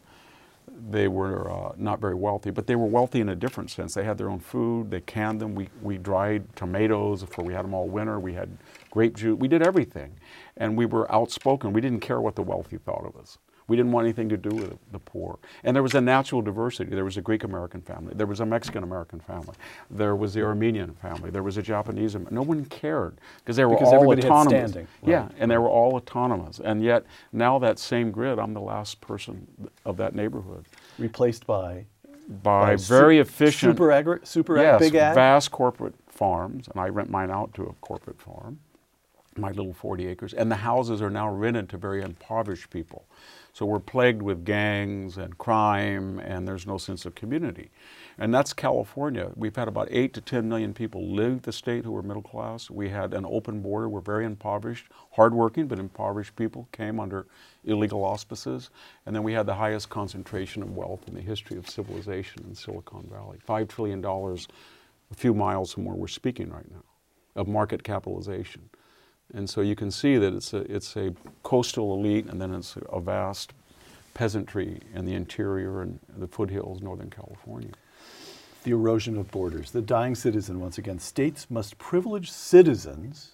they 0.91 1.09
were 1.09 1.51
uh, 1.51 1.73
not 1.77 2.01
very 2.01 2.15
wealthy, 2.15 2.51
but 2.51 2.67
they 2.67 2.77
were 2.77 2.87
wealthy 2.87 3.21
in 3.21 3.31
a 3.31 3.37
different 3.37 3.71
sense. 3.71 3.95
They 3.95 4.05
had 4.05 4.19
their 4.19 4.31
own 4.31 4.41
food, 4.41 4.91
they 4.91 5.01
canned 5.01 5.41
them. 5.41 5.55
We, 5.55 5.69
we 5.83 5.99
dried 5.99 6.55
tomatoes 6.57 7.25
for 7.25 7.45
we 7.45 7.55
had 7.55 7.65
them 7.65 7.75
all 7.75 7.89
winter. 7.89 8.21
We 8.21 8.35
had 8.35 8.57
grape 8.91 9.17
juice. 9.17 9.39
We 9.39 9.49
did 9.49 9.63
everything. 9.63 10.17
And 10.57 10.77
we 10.77 10.87
were 10.87 11.11
outspoken. 11.13 11.73
We 11.73 11.81
didn't 11.81 12.01
care 12.01 12.21
what 12.21 12.37
the 12.37 12.43
wealthy 12.43 12.79
thought 12.79 13.07
of 13.07 13.17
us. 13.17 13.39
We 13.67 13.77
didn't 13.77 13.93
want 13.93 14.05
anything 14.05 14.29
to 14.29 14.37
do 14.37 14.55
with 14.55 14.77
the 14.93 14.99
poor. 14.99 15.39
And 15.63 15.75
there 15.75 15.83
was 15.83 15.95
a 15.95 16.01
natural 16.01 16.43
diversity. 16.43 16.91
There 16.95 17.05
was 17.05 17.17
a 17.17 17.23
Greek 17.23 17.45
American 17.45 17.81
family. 17.81 18.13
There 18.15 18.27
was 18.27 18.41
a 18.41 18.47
Mexican 18.47 18.83
American 18.83 19.21
family. 19.21 19.55
There 19.91 20.15
was 20.17 20.35
the 20.35 20.43
Armenian 20.43 20.95
family. 21.01 21.31
There 21.31 21.43
was 21.43 21.57
a 21.57 21.63
Japanese. 21.63 22.15
No 22.31 22.43
one 22.43 22.67
cared 22.67 23.19
because 23.39 23.57
they 23.57 23.65
were 23.65 23.75
Because 23.75 23.93
all 23.95 24.07
autonomous. 24.13 24.71
standing. 24.73 24.87
Yeah, 25.03 25.29
and 25.39 25.51
they 25.51 25.57
were 25.57 25.69
all 25.69 25.95
autonomous. 25.97 26.61
And 26.61 26.83
yet 26.83 27.05
now 27.33 27.59
that 27.61 27.79
same 27.79 28.11
grid, 28.11 28.39
I'm 28.39 28.53
the 28.53 28.61
last 28.61 29.01
person 29.01 29.47
of 29.87 29.97
that 29.97 30.15
neighborhood. 30.15 30.67
Replaced 30.99 31.47
by 31.47 31.87
By 32.43 32.77
su- 32.77 32.93
very 32.95 33.19
efficient, 33.19 33.73
super 33.77 33.91
agri, 33.91 34.19
super 34.25 34.57
yes, 34.59 34.79
big 34.79 34.95
ag. 34.95 35.15
vast 35.15 35.51
corporate 35.51 35.95
farms, 36.09 36.69
and 36.69 36.79
I 36.81 36.89
rent 36.89 37.09
mine 37.11 37.31
out 37.31 37.55
to 37.55 37.63
a 37.65 37.73
corporate 37.81 38.21
farm, 38.21 38.61
my 39.37 39.51
little 39.51 39.73
40 39.73 40.07
acres, 40.07 40.33
and 40.35 40.51
the 40.51 40.57
houses 40.57 41.01
are 41.03 41.11
now 41.11 41.29
rented 41.31 41.69
to 41.71 41.77
very 41.79 42.03
impoverished 42.03 42.69
people. 42.71 43.07
So 43.55 43.65
we're 43.67 43.79
plagued 43.79 44.21
with 44.21 44.45
gangs 44.45 45.17
and 45.17 45.39
crime, 45.39 46.19
and 46.19 46.47
there's 46.47 46.67
no 46.67 46.77
sense 46.77 47.07
of 47.07 47.15
community. 47.15 47.71
And 48.19 48.35
that's 48.35 48.53
California. 48.53 49.31
We've 49.37 49.55
had 49.55 49.69
about 49.69 49.87
8 49.93 50.13
to 50.15 50.21
10 50.21 50.49
million 50.49 50.75
people 50.75 51.15
leave 51.15 51.43
the 51.43 51.53
state 51.53 51.85
who 51.85 51.93
were 51.93 52.03
middle 52.03 52.21
class. 52.21 52.69
We 52.69 52.89
had 52.89 53.15
an 53.15 53.25
open 53.25 53.61
border. 53.61 53.89
We're 53.89 54.01
very 54.01 54.25
impoverished, 54.25 54.89
hardworking, 55.13 55.69
but 55.69 55.79
impoverished 55.79 56.35
people 56.35 56.69
came 56.73 56.99
under 56.99 57.27
illegal 57.63 58.05
auspices. 58.05 58.71
And 59.07 59.15
then 59.15 59.23
we 59.23 59.33
had 59.33 59.47
the 59.47 59.55
highest 59.55 59.89
concentration 59.89 60.61
of 60.61 60.77
wealth 60.77 61.07
in 61.07 61.15
the 61.15 61.21
history 61.21 61.57
of 61.57 61.71
civilization 61.71 62.45
in 62.49 62.57
Silicon 62.57 63.09
Valley. 63.09 63.39
$5 63.49 63.69
trillion 63.69 64.05
a 64.05 65.15
few 65.15 65.33
miles 65.33 65.73
from 65.73 65.85
where 65.85 65.95
we're 65.95 66.09
speaking 66.09 66.51
right 66.51 66.69
now 66.73 66.83
of 67.37 67.47
market 67.47 67.85
capitalization. 67.85 68.69
And 69.35 69.51
so 69.51 69.61
you 69.61 69.75
can 69.75 69.91
see 69.91 70.17
that 70.17 70.33
it's 70.33 70.53
a, 70.53 70.59
it's 70.73 70.97
a 70.97 71.13
coastal 71.43 71.95
elite 71.95 72.27
and 72.27 72.41
then 72.41 72.55
it's 72.55 72.77
a 72.91 73.01
vast 73.01 73.53
peasantry 74.15 74.81
in 74.95 75.05
the 75.05 75.15
interior 75.15 75.83
and 75.83 75.99
the 76.17 76.29
foothills, 76.29 76.81
Northern 76.81 77.11
California. 77.11 77.73
the 78.65 78.71
erosion 78.73 79.17
of 79.17 79.31
borders. 79.31 79.71
The 79.71 79.83
dying 79.83 80.15
citizen, 80.15 80.61
once 80.61 80.79
again, 80.79 80.99
states 80.99 81.51
must 81.51 81.79
privilege 81.79 82.31
citizens 82.31 83.33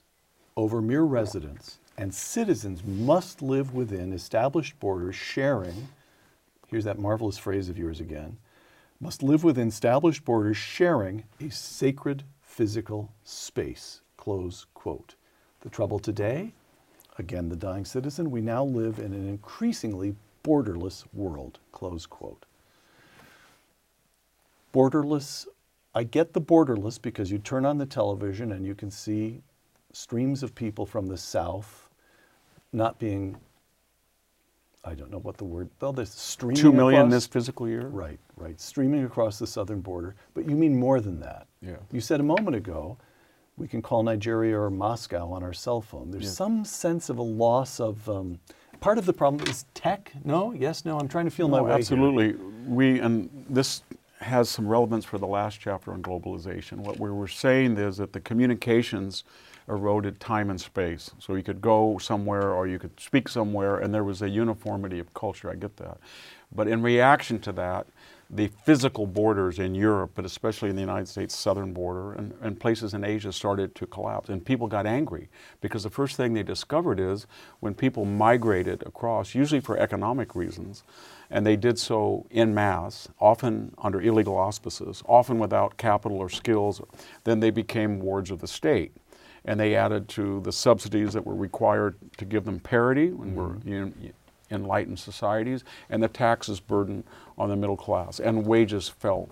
over 0.56 0.82
mere 0.82 1.02
residents, 1.02 1.78
and 1.96 2.12
citizens 2.14 2.82
must 2.84 3.40
live 3.40 3.72
within 3.72 4.12
established 4.12 4.78
borders, 4.80 5.14
sharing, 5.14 5.88
here's 6.66 6.84
that 6.84 6.98
marvelous 6.98 7.38
phrase 7.38 7.68
of 7.68 7.78
yours 7.78 8.00
again, 8.00 8.36
must 9.00 9.22
live 9.22 9.44
within 9.44 9.68
established 9.68 10.24
borders, 10.24 10.56
sharing 10.56 11.24
a 11.40 11.48
sacred 11.50 12.24
physical 12.42 13.12
space. 13.24 14.00
Close 14.16 14.66
quote. 14.74 15.14
The 15.60 15.68
trouble 15.70 15.98
today, 15.98 16.52
again, 17.18 17.48
the 17.48 17.56
dying 17.56 17.84
citizen, 17.84 18.30
we 18.30 18.40
now 18.40 18.64
live 18.64 18.98
in 18.98 19.12
an 19.12 19.28
increasingly 19.28 20.14
borderless 20.42 21.04
world. 21.12 21.58
Close 21.72 22.06
quote 22.06 22.44
borderless 24.72 25.46
i 25.96 26.04
get 26.04 26.32
the 26.32 26.40
borderless 26.40 27.00
because 27.02 27.28
you 27.28 27.38
turn 27.38 27.66
on 27.66 27.76
the 27.76 27.84
television 27.86 28.52
and 28.52 28.64
you 28.64 28.72
can 28.72 28.88
see 28.88 29.42
streams 29.92 30.44
of 30.44 30.54
people 30.54 30.86
from 30.86 31.08
the 31.08 31.16
south 31.16 31.88
not 32.72 32.96
being 33.00 33.36
i 34.84 34.94
don't 34.94 35.10
know 35.10 35.18
what 35.18 35.36
the 35.38 35.44
word 35.44 35.68
well 35.80 35.92
there's 35.92 36.10
streaming 36.14 36.56
Two 36.56 36.72
million 36.72 37.00
across- 37.00 37.12
this 37.12 37.26
fiscal 37.26 37.68
year? 37.68 37.88
right 37.88 38.20
right 38.36 38.60
streaming 38.60 39.02
across 39.04 39.40
the 39.40 39.46
southern 39.46 39.80
border 39.80 40.14
but 40.34 40.48
you 40.48 40.54
mean 40.54 40.78
more 40.78 41.00
than 41.00 41.18
that 41.18 41.48
Yeah. 41.60 41.76
you 41.90 42.00
said 42.00 42.20
a 42.20 42.22
moment 42.22 42.54
ago 42.54 42.96
we 43.60 43.68
can 43.68 43.82
call 43.82 44.02
nigeria 44.02 44.58
or 44.58 44.70
moscow 44.70 45.30
on 45.30 45.42
our 45.42 45.52
cell 45.52 45.80
phone 45.82 46.10
there's 46.10 46.24
Yeah. 46.24 46.30
some 46.30 46.64
sense 46.64 47.10
of 47.10 47.18
a 47.18 47.22
loss 47.22 47.78
of 47.78 48.08
um, 48.08 48.40
part 48.80 48.96
of 48.96 49.04
the 49.04 49.12
problem 49.12 49.46
is 49.48 49.66
tech 49.74 50.10
no 50.24 50.52
yes 50.52 50.84
no 50.86 50.98
i'm 50.98 51.08
trying 51.08 51.26
to 51.26 51.30
feel 51.30 51.46
my 51.46 51.58
No, 51.58 51.64
way 51.64 51.70
here. 51.70 51.76
absolutely. 51.78 52.32
We 52.66 52.98
and 53.00 53.28
this 53.48 53.82
has 54.20 54.48
some 54.48 54.66
relevance 54.66 55.04
for 55.04 55.18
the 55.18 55.26
last 55.26 55.58
chapter 55.60 55.92
on 55.92 56.02
globalization. 56.02 56.78
What 56.78 57.00
we 57.00 57.10
were 57.10 57.26
saying 57.28 57.78
is 57.78 57.96
that 57.96 58.12
the 58.12 58.20
communications 58.20 59.24
eroded 59.66 60.20
time 60.20 60.50
and 60.50 60.60
space. 60.60 61.10
So 61.18 61.34
you 61.36 61.42
could 61.42 61.62
go 61.62 61.96
somewhere 61.96 62.52
or 62.52 62.66
you 62.66 62.78
could 62.78 63.00
speak 63.00 63.28
somewhere, 63.30 63.78
and 63.78 63.94
there 63.94 64.04
was 64.04 64.20
a 64.20 64.28
uniformity 64.28 64.98
of 64.98 65.14
culture. 65.14 65.50
I 65.50 65.54
get 65.54 65.78
that, 65.78 65.96
but 66.54 66.68
in 66.68 66.82
reaction 66.82 67.38
to 67.40 67.52
that. 67.52 67.86
The 68.32 68.46
physical 68.64 69.06
borders 69.06 69.58
in 69.58 69.74
Europe, 69.74 70.12
but 70.14 70.24
especially 70.24 70.70
in 70.70 70.76
the 70.76 70.80
United 70.80 71.08
States 71.08 71.36
southern 71.36 71.72
border 71.72 72.12
and, 72.12 72.32
and 72.40 72.60
places 72.60 72.94
in 72.94 73.02
Asia 73.02 73.32
started 73.32 73.74
to 73.74 73.86
collapse. 73.86 74.28
And 74.28 74.44
people 74.44 74.68
got 74.68 74.86
angry 74.86 75.28
because 75.60 75.82
the 75.82 75.90
first 75.90 76.16
thing 76.16 76.32
they 76.32 76.44
discovered 76.44 77.00
is 77.00 77.26
when 77.58 77.74
people 77.74 78.04
migrated 78.04 78.82
across, 78.86 79.34
usually 79.34 79.60
for 79.60 79.76
economic 79.76 80.36
reasons, 80.36 80.84
and 81.28 81.44
they 81.44 81.56
did 81.56 81.76
so 81.76 82.26
in 82.30 82.54
mass, 82.54 83.08
often 83.18 83.74
under 83.78 84.00
illegal 84.00 84.36
auspices, 84.36 85.02
often 85.06 85.40
without 85.40 85.76
capital 85.76 86.18
or 86.18 86.28
skills, 86.28 86.80
then 87.24 87.40
they 87.40 87.50
became 87.50 87.98
wards 87.98 88.30
of 88.30 88.40
the 88.40 88.48
state. 88.48 88.92
And 89.44 89.58
they 89.58 89.74
added 89.74 90.08
to 90.10 90.40
the 90.42 90.52
subsidies 90.52 91.14
that 91.14 91.24
were 91.24 91.34
required 91.34 91.96
to 92.18 92.24
give 92.24 92.44
them 92.44 92.60
parity 92.60 93.10
when 93.10 93.34
we're 93.34 93.54
mm-hmm. 93.54 93.72
in 93.72 94.12
enlightened 94.50 94.98
societies, 94.98 95.64
and 95.88 96.02
the 96.02 96.08
taxes 96.08 96.60
burden 96.60 97.04
on 97.38 97.48
the 97.48 97.56
middle 97.56 97.76
class. 97.76 98.20
And 98.20 98.46
wages 98.46 98.88
fell, 98.88 99.28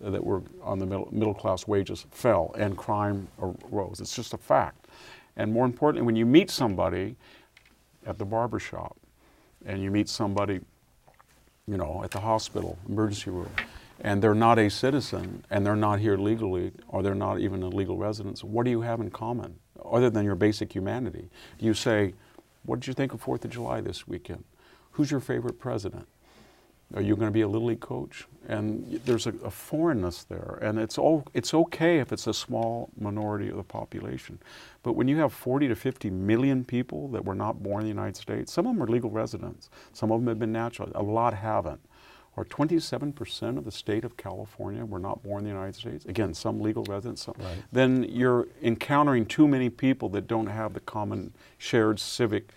that 0.00 0.24
were 0.24 0.42
on 0.62 0.78
the 0.78 0.86
middle, 0.86 1.08
middle 1.12 1.34
class 1.34 1.66
wages 1.66 2.06
fell, 2.10 2.54
and 2.58 2.76
crime 2.76 3.28
arose. 3.40 4.00
It's 4.00 4.14
just 4.14 4.34
a 4.34 4.38
fact. 4.38 4.86
And 5.36 5.52
more 5.52 5.64
importantly, 5.64 6.04
when 6.04 6.16
you 6.16 6.26
meet 6.26 6.50
somebody 6.50 7.16
at 8.06 8.18
the 8.18 8.24
barber 8.24 8.58
shop, 8.58 8.96
and 9.64 9.80
you 9.80 9.90
meet 9.90 10.08
somebody 10.08 10.60
you 11.66 11.76
know, 11.76 12.02
at 12.02 12.10
the 12.10 12.20
hospital, 12.20 12.78
emergency 12.88 13.30
room, 13.30 13.50
and 14.00 14.22
they're 14.22 14.34
not 14.34 14.58
a 14.58 14.68
citizen 14.68 15.44
and 15.50 15.64
they're 15.64 15.76
not 15.76 16.00
here 16.00 16.16
legally 16.16 16.72
or 16.88 17.02
they're 17.02 17.14
not 17.14 17.38
even 17.38 17.62
a 17.62 17.68
legal 17.68 17.96
resident, 17.96 18.42
what 18.42 18.64
do 18.64 18.70
you 18.70 18.80
have 18.80 19.00
in 19.00 19.10
common 19.10 19.54
other 19.84 20.10
than 20.10 20.24
your 20.24 20.34
basic 20.34 20.72
humanity? 20.72 21.28
You 21.58 21.74
say, 21.74 22.14
what 22.64 22.80
did 22.80 22.88
you 22.88 22.94
think 22.94 23.12
of 23.12 23.20
Fourth 23.20 23.44
of 23.44 23.50
July 23.50 23.80
this 23.80 24.08
weekend? 24.08 24.44
Who's 24.92 25.10
your 25.10 25.20
favorite 25.20 25.58
president? 25.58 26.06
Are 26.94 27.00
you 27.00 27.16
going 27.16 27.28
to 27.28 27.32
be 27.32 27.40
a 27.40 27.48
little 27.48 27.68
league 27.68 27.80
coach? 27.80 28.26
And 28.48 29.00
there's 29.06 29.26
a, 29.26 29.30
a 29.44 29.50
foreignness 29.50 30.24
there, 30.24 30.58
and 30.60 30.78
it's 30.78 30.98
all 30.98 31.24
it's 31.32 31.54
okay 31.54 32.00
if 32.00 32.12
it's 32.12 32.26
a 32.26 32.34
small 32.34 32.90
minority 33.00 33.48
of 33.48 33.56
the 33.56 33.62
population, 33.62 34.38
but 34.82 34.92
when 34.92 35.08
you 35.08 35.16
have 35.18 35.32
40 35.32 35.68
to 35.68 35.76
50 35.76 36.10
million 36.10 36.64
people 36.64 37.08
that 37.08 37.24
were 37.24 37.36
not 37.36 37.62
born 37.62 37.82
in 37.82 37.84
the 37.84 37.94
United 37.94 38.16
States, 38.16 38.52
some 38.52 38.66
of 38.66 38.74
them 38.74 38.82
are 38.82 38.88
legal 38.88 39.10
residents, 39.10 39.70
some 39.92 40.10
of 40.10 40.20
them 40.20 40.28
have 40.28 40.38
been 40.38 40.52
naturalized, 40.52 40.96
a 40.96 41.02
lot 41.02 41.34
haven't. 41.34 41.80
Or 42.34 42.46
27% 42.46 43.58
of 43.58 43.66
the 43.66 43.70
state 43.70 44.06
of 44.06 44.16
California 44.16 44.86
were 44.86 44.98
not 44.98 45.22
born 45.22 45.40
in 45.40 45.44
the 45.44 45.50
United 45.50 45.74
States. 45.74 46.06
Again, 46.06 46.32
some 46.32 46.62
legal 46.62 46.82
residents. 46.84 47.24
Some, 47.24 47.34
Right. 47.38 47.58
Then 47.70 48.04
you're 48.08 48.48
encountering 48.62 49.26
too 49.26 49.46
many 49.46 49.68
people 49.68 50.08
that 50.10 50.26
don't 50.28 50.46
have 50.46 50.72
the 50.72 50.80
common 50.80 51.34
shared 51.58 52.00
civic 52.00 52.54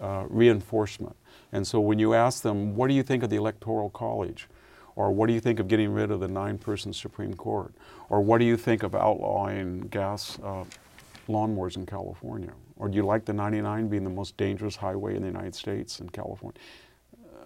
uh, 0.00 0.24
reinforcement. 0.28 1.16
And 1.52 1.66
so 1.66 1.80
when 1.80 1.98
you 1.98 2.14
ask 2.14 2.42
them, 2.42 2.76
what 2.76 2.88
do 2.88 2.94
you 2.94 3.02
think 3.02 3.22
of 3.22 3.30
the 3.30 3.36
Electoral 3.36 3.90
College? 3.90 4.48
Or 4.96 5.10
what 5.12 5.28
do 5.28 5.32
you 5.32 5.40
think 5.40 5.58
of 5.60 5.68
getting 5.68 5.92
rid 5.92 6.10
of 6.10 6.20
the 6.20 6.28
nine 6.28 6.58
person 6.58 6.92
Supreme 6.92 7.34
Court? 7.34 7.72
Or 8.08 8.20
what 8.20 8.38
do 8.38 8.44
you 8.44 8.56
think 8.56 8.82
of 8.82 8.94
outlawing 8.94 9.82
gas 9.82 10.38
uh, 10.44 10.64
lawnmowers 11.28 11.76
in 11.76 11.86
California? 11.86 12.52
Or 12.76 12.88
do 12.88 12.96
you 12.96 13.04
like 13.04 13.24
the 13.24 13.32
99 13.32 13.88
being 13.88 14.04
the 14.04 14.10
most 14.10 14.36
dangerous 14.36 14.76
highway 14.76 15.14
in 15.16 15.22
the 15.22 15.28
United 15.28 15.54
States 15.54 16.00
in 16.00 16.08
California? 16.10 16.60
Uh, 17.14 17.44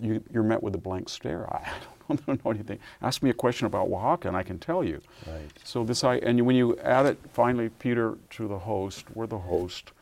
You, 0.00 0.22
you're 0.32 0.42
met 0.42 0.62
with 0.62 0.74
a 0.74 0.78
blank 0.78 1.08
stare. 1.08 1.46
I 2.08 2.16
don't 2.26 2.44
know 2.44 2.50
anything. 2.50 2.78
Ask 3.02 3.22
me 3.22 3.30
a 3.30 3.34
question 3.34 3.66
about 3.66 3.88
Oaxaca 3.88 4.28
and 4.28 4.36
I 4.36 4.42
can 4.42 4.58
tell 4.58 4.84
you. 4.84 5.00
Right. 5.26 5.50
So 5.64 5.84
this 5.84 6.04
I 6.04 6.16
and 6.16 6.44
when 6.46 6.56
you 6.56 6.76
add 6.78 7.06
it 7.06 7.18
finally, 7.32 7.68
Peter, 7.68 8.18
to 8.30 8.48
the 8.48 8.58
host, 8.58 9.06
we're 9.14 9.26
the 9.26 9.38
host, 9.38 9.92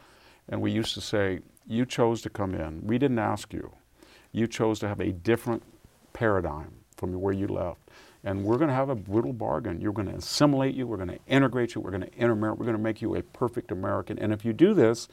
and 0.48 0.60
we 0.60 0.70
used 0.72 0.94
to 0.94 1.00
say, 1.00 1.40
you 1.66 1.86
chose 1.86 2.22
to 2.22 2.30
come 2.30 2.54
in. 2.54 2.86
We 2.86 2.98
didn't 2.98 3.18
ask 3.18 3.52
you. 3.52 3.72
You 4.32 4.46
chose 4.46 4.78
to 4.80 4.88
have 4.88 5.00
a 5.00 5.12
different 5.12 5.62
paradigm 6.12 6.72
from 6.96 7.20
where 7.20 7.32
you 7.34 7.48
left. 7.48 7.80
and 8.24 8.44
we're 8.44 8.56
going 8.56 8.68
to 8.68 8.74
have 8.74 8.88
a 8.88 8.94
brutal 8.94 9.32
bargain. 9.32 9.80
You're 9.80 9.92
going 9.92 10.08
to 10.08 10.14
assimilate 10.14 10.74
you, 10.74 10.86
we're 10.86 10.96
going 10.96 11.08
to 11.08 11.18
integrate 11.26 11.74
you, 11.74 11.80
we're 11.80 11.90
going 11.90 12.02
to 12.02 12.14
intermarry, 12.16 12.54
we're 12.54 12.66
going 12.66 12.76
to 12.76 12.82
make 12.82 13.02
you 13.02 13.16
a 13.16 13.22
perfect 13.22 13.72
American. 13.72 14.18
And 14.18 14.32
if 14.32 14.44
you 14.44 14.52
do 14.52 14.74
this, 14.74 15.08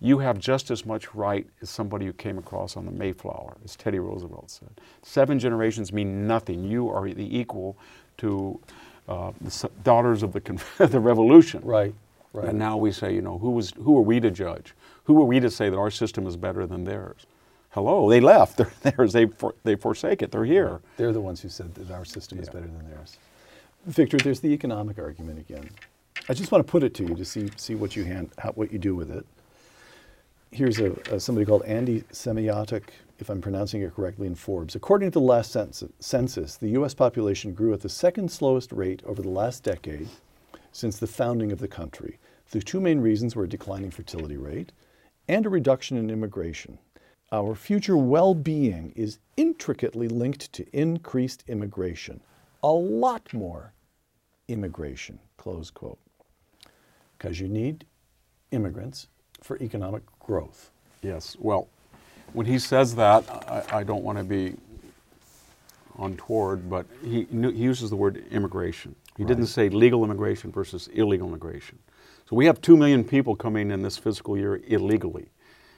you 0.00 0.18
have 0.18 0.38
just 0.38 0.70
as 0.70 0.86
much 0.86 1.14
right 1.14 1.46
as 1.60 1.70
somebody 1.70 2.06
who 2.06 2.12
came 2.12 2.38
across 2.38 2.76
on 2.76 2.84
the 2.86 2.92
Mayflower, 2.92 3.56
as 3.64 3.76
Teddy 3.76 3.98
Roosevelt 3.98 4.50
said. 4.50 4.70
Seven 5.02 5.38
generations 5.38 5.92
mean 5.92 6.26
nothing. 6.26 6.64
You 6.64 6.88
are 6.90 7.08
the 7.08 7.36
equal 7.38 7.76
to 8.18 8.60
uh, 9.08 9.32
the 9.40 9.70
daughters 9.84 10.22
of 10.22 10.32
the, 10.32 10.40
the 10.86 11.00
revolution. 11.00 11.62
Right, 11.64 11.94
right. 12.32 12.48
And 12.48 12.58
now 12.58 12.76
we 12.76 12.92
say, 12.92 13.14
you 13.14 13.22
know, 13.22 13.38
who, 13.38 13.50
was, 13.50 13.72
who 13.76 13.96
are 13.98 14.02
we 14.02 14.20
to 14.20 14.30
judge? 14.30 14.74
Who 15.04 15.20
are 15.20 15.24
we 15.24 15.40
to 15.40 15.50
say 15.50 15.70
that 15.70 15.76
our 15.76 15.90
system 15.90 16.26
is 16.26 16.36
better 16.36 16.66
than 16.66 16.84
theirs? 16.84 17.26
Hello, 17.70 18.08
they 18.08 18.20
left. 18.20 18.56
They're 18.58 18.72
theirs. 18.82 19.12
They, 19.12 19.26
for, 19.26 19.54
they 19.64 19.76
forsake 19.76 20.22
it. 20.22 20.30
They're 20.30 20.44
here. 20.44 20.80
They're 20.96 21.12
the 21.12 21.20
ones 21.20 21.40
who 21.40 21.48
said 21.48 21.74
that 21.74 21.90
our 21.90 22.04
system 22.04 22.38
yeah. 22.38 22.42
is 22.42 22.48
better 22.48 22.66
than 22.66 22.88
theirs. 22.90 23.16
Victor, 23.86 24.18
there's 24.18 24.40
the 24.40 24.52
economic 24.52 24.98
argument 24.98 25.38
again. 25.38 25.68
I 26.28 26.34
just 26.34 26.52
want 26.52 26.64
to 26.64 26.70
put 26.70 26.82
it 26.82 26.94
to 26.94 27.04
you 27.04 27.14
to 27.16 27.24
see, 27.24 27.50
see 27.56 27.74
what, 27.74 27.96
you 27.96 28.04
hand, 28.04 28.30
how, 28.38 28.52
what 28.52 28.72
you 28.72 28.78
do 28.78 28.94
with 28.94 29.10
it. 29.10 29.26
Here's 30.52 30.78
a, 30.78 30.92
a 31.10 31.18
somebody 31.18 31.46
called 31.46 31.62
Andy 31.64 32.02
Semiotic, 32.12 32.90
if 33.18 33.30
I'm 33.30 33.40
pronouncing 33.40 33.80
it 33.80 33.94
correctly, 33.94 34.26
in 34.26 34.34
Forbes. 34.34 34.74
According 34.74 35.10
to 35.10 35.18
the 35.18 35.24
last 35.24 35.56
census, 35.98 36.56
the 36.56 36.68
U.S. 36.68 36.92
population 36.92 37.54
grew 37.54 37.72
at 37.72 37.80
the 37.80 37.88
second 37.88 38.30
slowest 38.30 38.70
rate 38.70 39.02
over 39.06 39.22
the 39.22 39.30
last 39.30 39.64
decade 39.64 40.08
since 40.72 40.98
the 40.98 41.06
founding 41.06 41.52
of 41.52 41.58
the 41.58 41.68
country. 41.68 42.18
The 42.50 42.60
two 42.60 42.80
main 42.80 43.00
reasons 43.00 43.36
were 43.36 43.44
a 43.44 43.48
declining 43.48 43.90
fertility 43.90 44.36
rate 44.36 44.72
and 45.28 45.46
a 45.46 45.50
reduction 45.50 45.96
in 45.96 46.10
immigration. 46.10 46.78
Our 47.30 47.54
future 47.54 47.96
well 47.96 48.34
being 48.34 48.92
is 48.96 49.18
intricately 49.36 50.08
linked 50.08 50.52
to 50.54 50.66
increased 50.76 51.44
immigration, 51.48 52.20
a 52.62 52.72
lot 52.72 53.32
more 53.32 53.72
immigration, 54.48 55.18
close 55.36 55.70
quote. 55.70 55.98
Because 57.16 57.40
you 57.40 57.48
need 57.48 57.86
immigrants 58.50 59.08
for 59.40 59.56
economic 59.62 60.02
growth. 60.18 60.70
Yes, 61.02 61.36
well, 61.38 61.68
when 62.32 62.46
he 62.46 62.58
says 62.58 62.94
that, 62.96 63.28
I, 63.30 63.78
I 63.78 63.82
don't 63.82 64.02
want 64.02 64.18
to 64.18 64.24
be 64.24 64.54
untoward, 65.98 66.68
but 66.68 66.86
he, 67.02 67.26
he 67.30 67.50
uses 67.50 67.90
the 67.90 67.96
word 67.96 68.24
immigration. 68.30 68.94
He 69.16 69.24
right. 69.24 69.28
didn't 69.28 69.46
say 69.46 69.68
legal 69.68 70.04
immigration 70.04 70.52
versus 70.52 70.88
illegal 70.88 71.28
immigration. 71.28 71.78
So 72.28 72.36
we 72.36 72.46
have 72.46 72.60
2 72.60 72.76
million 72.76 73.04
people 73.04 73.36
coming 73.36 73.70
in 73.70 73.82
this 73.82 73.98
fiscal 73.98 74.36
year 74.36 74.60
illegally. 74.66 75.28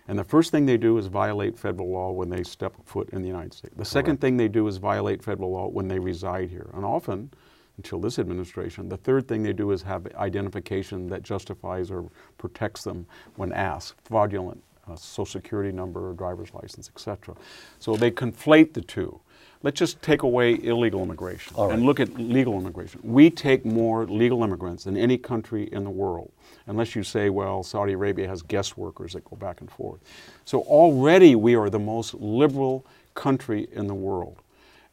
And 0.06 0.18
the 0.18 0.24
first 0.24 0.50
thing 0.50 0.66
they 0.66 0.76
do 0.76 0.98
is 0.98 1.06
violate 1.06 1.58
federal 1.58 1.90
law 1.90 2.12
when 2.12 2.28
they 2.28 2.42
step 2.42 2.74
foot 2.84 3.08
in 3.10 3.22
the 3.22 3.28
United 3.28 3.54
States. 3.54 3.74
The 3.76 3.84
second 3.84 4.20
thing 4.20 4.36
they 4.36 4.48
do 4.48 4.68
is 4.68 4.76
violate 4.76 5.22
federal 5.22 5.50
law 5.50 5.68
when 5.68 5.88
they 5.88 5.98
reside 5.98 6.50
here. 6.50 6.68
And 6.74 6.84
often, 6.84 7.30
until 7.78 7.98
this 7.98 8.18
administration, 8.18 8.88
the 8.88 8.98
third 8.98 9.26
thing 9.26 9.42
they 9.42 9.54
do 9.54 9.70
is 9.70 9.82
have 9.82 10.06
identification 10.16 11.08
that 11.08 11.22
justifies 11.22 11.90
or 11.90 12.10
protects 12.36 12.84
them 12.84 13.06
when 13.36 13.52
asked, 13.52 13.96
fraudulent 14.04 14.62
uh, 14.86 14.94
social 14.94 15.24
security 15.24 15.72
number, 15.72 16.12
driver's 16.12 16.52
license, 16.52 16.90
etc. 16.94 17.34
So 17.78 17.96
they 17.96 18.10
conflate 18.10 18.74
the 18.74 18.82
two. 18.82 19.18
Let's 19.64 19.78
just 19.78 20.02
take 20.02 20.24
away 20.24 20.62
illegal 20.62 21.02
immigration 21.02 21.56
right. 21.56 21.72
and 21.72 21.84
look 21.84 21.98
at 21.98 22.14
legal 22.18 22.58
immigration. 22.58 23.00
We 23.02 23.30
take 23.30 23.64
more 23.64 24.04
legal 24.04 24.44
immigrants 24.44 24.84
than 24.84 24.94
any 24.94 25.16
country 25.16 25.70
in 25.72 25.84
the 25.84 25.90
world, 25.90 26.30
unless 26.66 26.94
you 26.94 27.02
say, 27.02 27.30
well, 27.30 27.62
Saudi 27.62 27.94
Arabia 27.94 28.28
has 28.28 28.42
guest 28.42 28.76
workers 28.76 29.14
that 29.14 29.24
go 29.24 29.36
back 29.36 29.62
and 29.62 29.70
forth. 29.70 30.00
So 30.44 30.60
already 30.60 31.34
we 31.34 31.56
are 31.56 31.70
the 31.70 31.78
most 31.78 32.12
liberal 32.12 32.84
country 33.14 33.66
in 33.72 33.86
the 33.86 33.94
world 33.94 34.36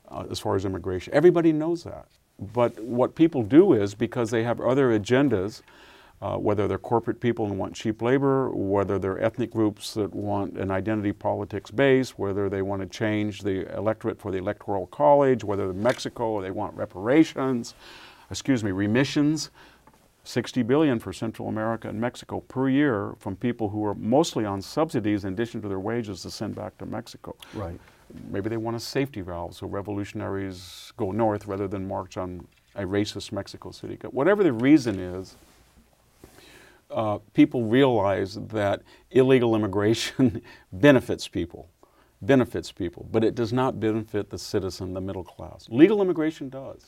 uh, 0.09 0.23
as 0.31 0.39
far 0.39 0.55
as 0.55 0.63
immigration. 0.63 1.13
Everybody 1.13 1.51
knows 1.51 1.83
that. 1.83 2.07
But 2.53 2.79
what 2.81 3.13
people 3.13 3.43
do 3.43 3.74
is 3.74 3.93
because 3.93 4.31
they 4.31 4.43
have 4.43 4.61
other 4.61 4.98
agendas, 4.98 5.63
uh, 6.22 6.38
whether 6.38 6.68
they're 6.68 6.77
corporate 6.77 7.20
people 7.20 7.46
and 7.46 7.57
want 7.57 7.74
cheap 7.74 8.01
labor, 8.01 8.51
whether 8.51 9.00
they're 9.00 9.22
ethnic 9.22 9.51
groups 9.51 9.96
that 9.96 10.14
want 10.14 10.55
an 10.55 10.70
identity 10.70 11.12
politics 11.12 11.72
base, 11.72 12.12
whether 12.12 12.48
they 12.48 12.62
want 12.62 12.81
to 12.81 12.88
change 12.88 13.42
the 13.42 13.72
electorate 13.75 14.20
for 14.20 14.31
the 14.31 14.38
electoral 14.38 14.86
college, 14.88 15.44
whether 15.44 15.66
they're 15.66 15.74
Mexico 15.74 16.29
or 16.29 16.42
they 16.42 16.51
want 16.51 16.75
reparations, 16.75 17.74
excuse 18.29 18.64
me, 18.64 18.72
remissions. 18.72 19.50
60 20.24 20.62
billion 20.62 21.00
for 21.00 21.12
Central 21.12 21.48
America 21.48 21.90
and 21.90 22.00
Mexico 22.00 22.42
per 22.42 22.70
year 22.70 23.16
from 23.18 23.36
people 23.36 23.70
who 23.70 23.84
are 23.84 23.96
mostly 23.96 24.46
on 24.46 24.62
subsidies 24.62 25.25
in 25.25 25.34
addition 25.34 25.64
to 25.64 25.68
their 25.68 25.79
wages 25.79 26.22
to 26.22 26.29
send 26.29 26.53
back 26.53 26.77
to 26.77 26.86
Mexico. 26.86 27.36
Right. 27.55 27.79
Maybe 28.29 28.48
they 28.48 28.57
want 28.57 28.77
a 28.77 28.79
safety 28.79 29.22
valve 29.22 29.55
so 29.55 29.66
revolutionaries 29.66 30.94
go 30.96 31.12
north 31.12 31.48
rather 31.48 31.68
than 31.68 31.88
march 31.88 32.18
on 32.18 32.48
a 32.75 32.84
racist 32.84 33.31
Mexico 33.31 33.72
City. 33.72 33.98
Whatever 34.12 34.44
the 34.44 34.53
reason 34.53 35.00
is, 35.00 35.38
uh, 36.91 37.19
people 37.33 37.65
realize 37.65 38.35
that 38.35 38.81
illegal 39.11 39.55
immigration 39.55 40.41
benefits 40.73 41.27
people, 41.27 41.69
benefits 42.21 42.71
people, 42.71 43.07
but 43.11 43.23
it 43.23 43.35
does 43.35 43.53
not 43.53 43.79
benefit 43.79 44.29
the 44.29 44.37
citizen, 44.37 44.93
the 44.93 45.01
middle 45.01 45.23
class. 45.23 45.67
Legal 45.69 46.01
immigration 46.01 46.49
does. 46.49 46.85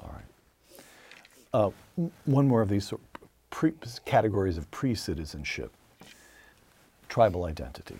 All 0.00 0.12
right. 0.12 0.84
Uh, 1.54 1.70
one 2.24 2.48
more 2.48 2.62
of 2.62 2.68
these 2.68 2.92
pre- 3.50 3.74
categories 4.04 4.56
of 4.56 4.70
pre 4.70 4.94
citizenship 4.94 5.72
tribal 7.08 7.44
identity. 7.44 7.98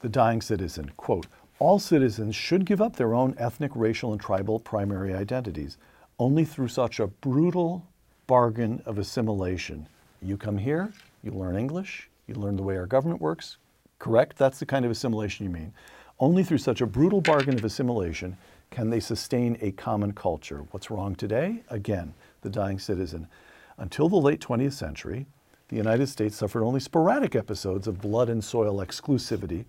The 0.00 0.08
dying 0.08 0.40
citizen, 0.40 0.90
quote, 0.96 1.26
all 1.58 1.78
citizens 1.78 2.34
should 2.34 2.64
give 2.64 2.80
up 2.80 2.96
their 2.96 3.14
own 3.14 3.34
ethnic, 3.36 3.72
racial, 3.74 4.12
and 4.12 4.20
tribal 4.20 4.58
primary 4.58 5.12
identities. 5.12 5.76
Only 6.18 6.46
through 6.46 6.68
such 6.68 6.98
a 6.98 7.08
brutal 7.08 7.86
bargain 8.26 8.80
of 8.86 8.96
assimilation 8.96 9.86
you 10.22 10.36
come 10.36 10.58
here, 10.58 10.92
you 11.22 11.30
learn 11.30 11.56
English, 11.56 12.08
you 12.26 12.34
learn 12.34 12.56
the 12.56 12.62
way 12.62 12.76
our 12.76 12.86
government 12.86 13.20
works. 13.20 13.56
Correct? 13.98 14.36
That's 14.36 14.58
the 14.58 14.66
kind 14.66 14.84
of 14.84 14.90
assimilation 14.90 15.44
you 15.44 15.50
mean. 15.50 15.72
Only 16.20 16.42
through 16.42 16.58
such 16.58 16.80
a 16.80 16.86
brutal 16.86 17.20
bargain 17.20 17.54
of 17.54 17.64
assimilation 17.64 18.36
can 18.70 18.90
they 18.90 19.00
sustain 19.00 19.56
a 19.60 19.70
common 19.72 20.12
culture. 20.12 20.64
What's 20.70 20.90
wrong 20.90 21.14
today? 21.14 21.62
Again, 21.68 22.14
the 22.42 22.50
dying 22.50 22.78
citizen. 22.78 23.28
Until 23.76 24.08
the 24.08 24.16
late 24.16 24.40
20th 24.40 24.72
century, 24.72 25.26
the 25.68 25.76
United 25.76 26.08
States 26.08 26.36
suffered 26.36 26.64
only 26.64 26.80
sporadic 26.80 27.36
episodes 27.36 27.86
of 27.86 28.00
blood 28.00 28.28
and 28.28 28.42
soil 28.42 28.84
exclusivity, 28.84 29.64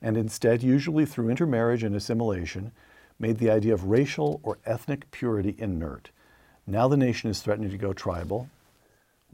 and 0.00 0.16
instead, 0.16 0.62
usually 0.62 1.06
through 1.06 1.30
intermarriage 1.30 1.82
and 1.82 1.94
assimilation, 1.94 2.72
made 3.18 3.38
the 3.38 3.50
idea 3.50 3.74
of 3.74 3.84
racial 3.84 4.40
or 4.42 4.58
ethnic 4.64 5.10
purity 5.10 5.54
inert. 5.58 6.10
Now 6.66 6.88
the 6.88 6.96
nation 6.96 7.30
is 7.30 7.40
threatening 7.40 7.70
to 7.70 7.78
go 7.78 7.92
tribal, 7.92 8.48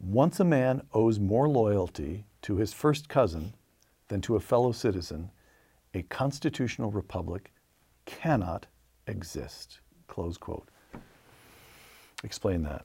once 0.01 0.41
a 0.41 0.45
man 0.45 0.83
owes 0.95 1.19
more 1.19 1.49
loyalty 1.49 2.25
to 2.43 2.57
his 2.57 2.73
first 2.73 3.09
cousin 3.09 3.53
than 4.09 4.21
to 4.23 4.37
a 4.37 4.41
fellow 4.41 4.73
citizen, 4.73 5.31
a 5.95 6.03
constitutional 6.03 6.91
republic 6.91 7.53
cannot 8.07 8.67
exist. 9.07 9.81
Close 10.09 10.37
quote. 10.37 10.69
Explain 12.25 12.63
that. 12.65 12.85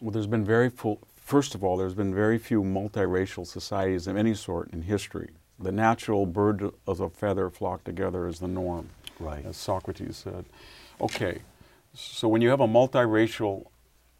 Well, 0.00 0.10
there's 0.10 0.26
been 0.26 0.44
very 0.44 0.70
full, 0.70 1.00
first 1.16 1.54
of 1.54 1.62
all, 1.62 1.76
there's 1.76 1.94
been 1.94 2.14
very 2.14 2.38
few 2.38 2.62
multiracial 2.62 3.46
societies 3.46 4.06
of 4.06 4.16
any 4.16 4.34
sort 4.34 4.72
in 4.72 4.82
history. 4.82 5.30
The 5.58 5.72
natural 5.72 6.24
bird 6.26 6.72
of 6.86 7.00
a 7.00 7.10
feather 7.10 7.50
flock 7.50 7.84
together 7.84 8.26
is 8.26 8.38
the 8.38 8.48
norm, 8.48 8.88
right. 9.18 9.44
as 9.44 9.56
Socrates 9.56 10.16
said. 10.16 10.46
Okay, 11.00 11.40
so 11.92 12.28
when 12.28 12.40
you 12.40 12.48
have 12.48 12.60
a 12.60 12.66
multiracial 12.68 13.66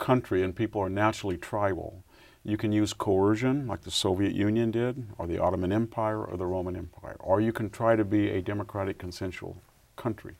country 0.00 0.42
and 0.42 0.56
people 0.56 0.80
are 0.80 0.90
naturally 0.90 1.36
tribal, 1.36 2.02
you 2.42 2.56
can 2.56 2.72
use 2.72 2.92
coercion 2.92 3.66
like 3.68 3.82
the 3.82 3.90
Soviet 3.90 4.32
Union 4.32 4.70
did, 4.70 5.06
or 5.18 5.26
the 5.26 5.38
Ottoman 5.38 5.72
Empire, 5.72 6.24
or 6.24 6.36
the 6.36 6.46
Roman 6.46 6.74
Empire. 6.74 7.16
Or 7.20 7.40
you 7.40 7.52
can 7.52 7.70
try 7.70 7.94
to 7.94 8.04
be 8.04 8.30
a 8.30 8.40
democratic, 8.40 8.98
consensual 8.98 9.62
country. 9.96 10.34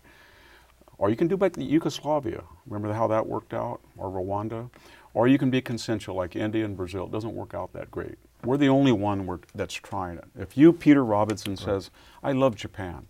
Or 0.99 1.11
you 1.11 1.17
can 1.17 1.29
do 1.29 1.37
like 1.37 1.57
Yugoslavia. 1.57 2.43
Remember 2.67 2.93
how 2.95 3.07
that 3.09 3.27
worked 3.27 3.55
out? 3.55 3.81
Or 3.97 4.11
Rwanda? 4.11 4.71
Or 5.15 5.29
you 5.29 5.39
can 5.39 5.51
be 5.51 5.61
consensual 5.61 6.17
like 6.17 6.37
India 6.37 6.65
and 6.65 6.77
Brazil. 6.77 7.05
It 7.05 7.13
doesn't 7.13 7.35
work 7.35 7.55
out 7.55 7.73
that 7.75 7.91
great. 7.91 8.17
We're 8.45 8.57
the 8.57 8.69
only 8.69 8.93
one 8.93 9.41
that's 9.55 9.75
trying 9.75 10.19
it. 10.19 10.25
If 10.39 10.57
you, 10.57 10.73
Peter 10.73 11.05
Robinson, 11.05 11.53
right. 11.53 11.59
says, 11.59 11.91
I 12.23 12.33
love 12.33 12.55
Japan, 12.57 13.07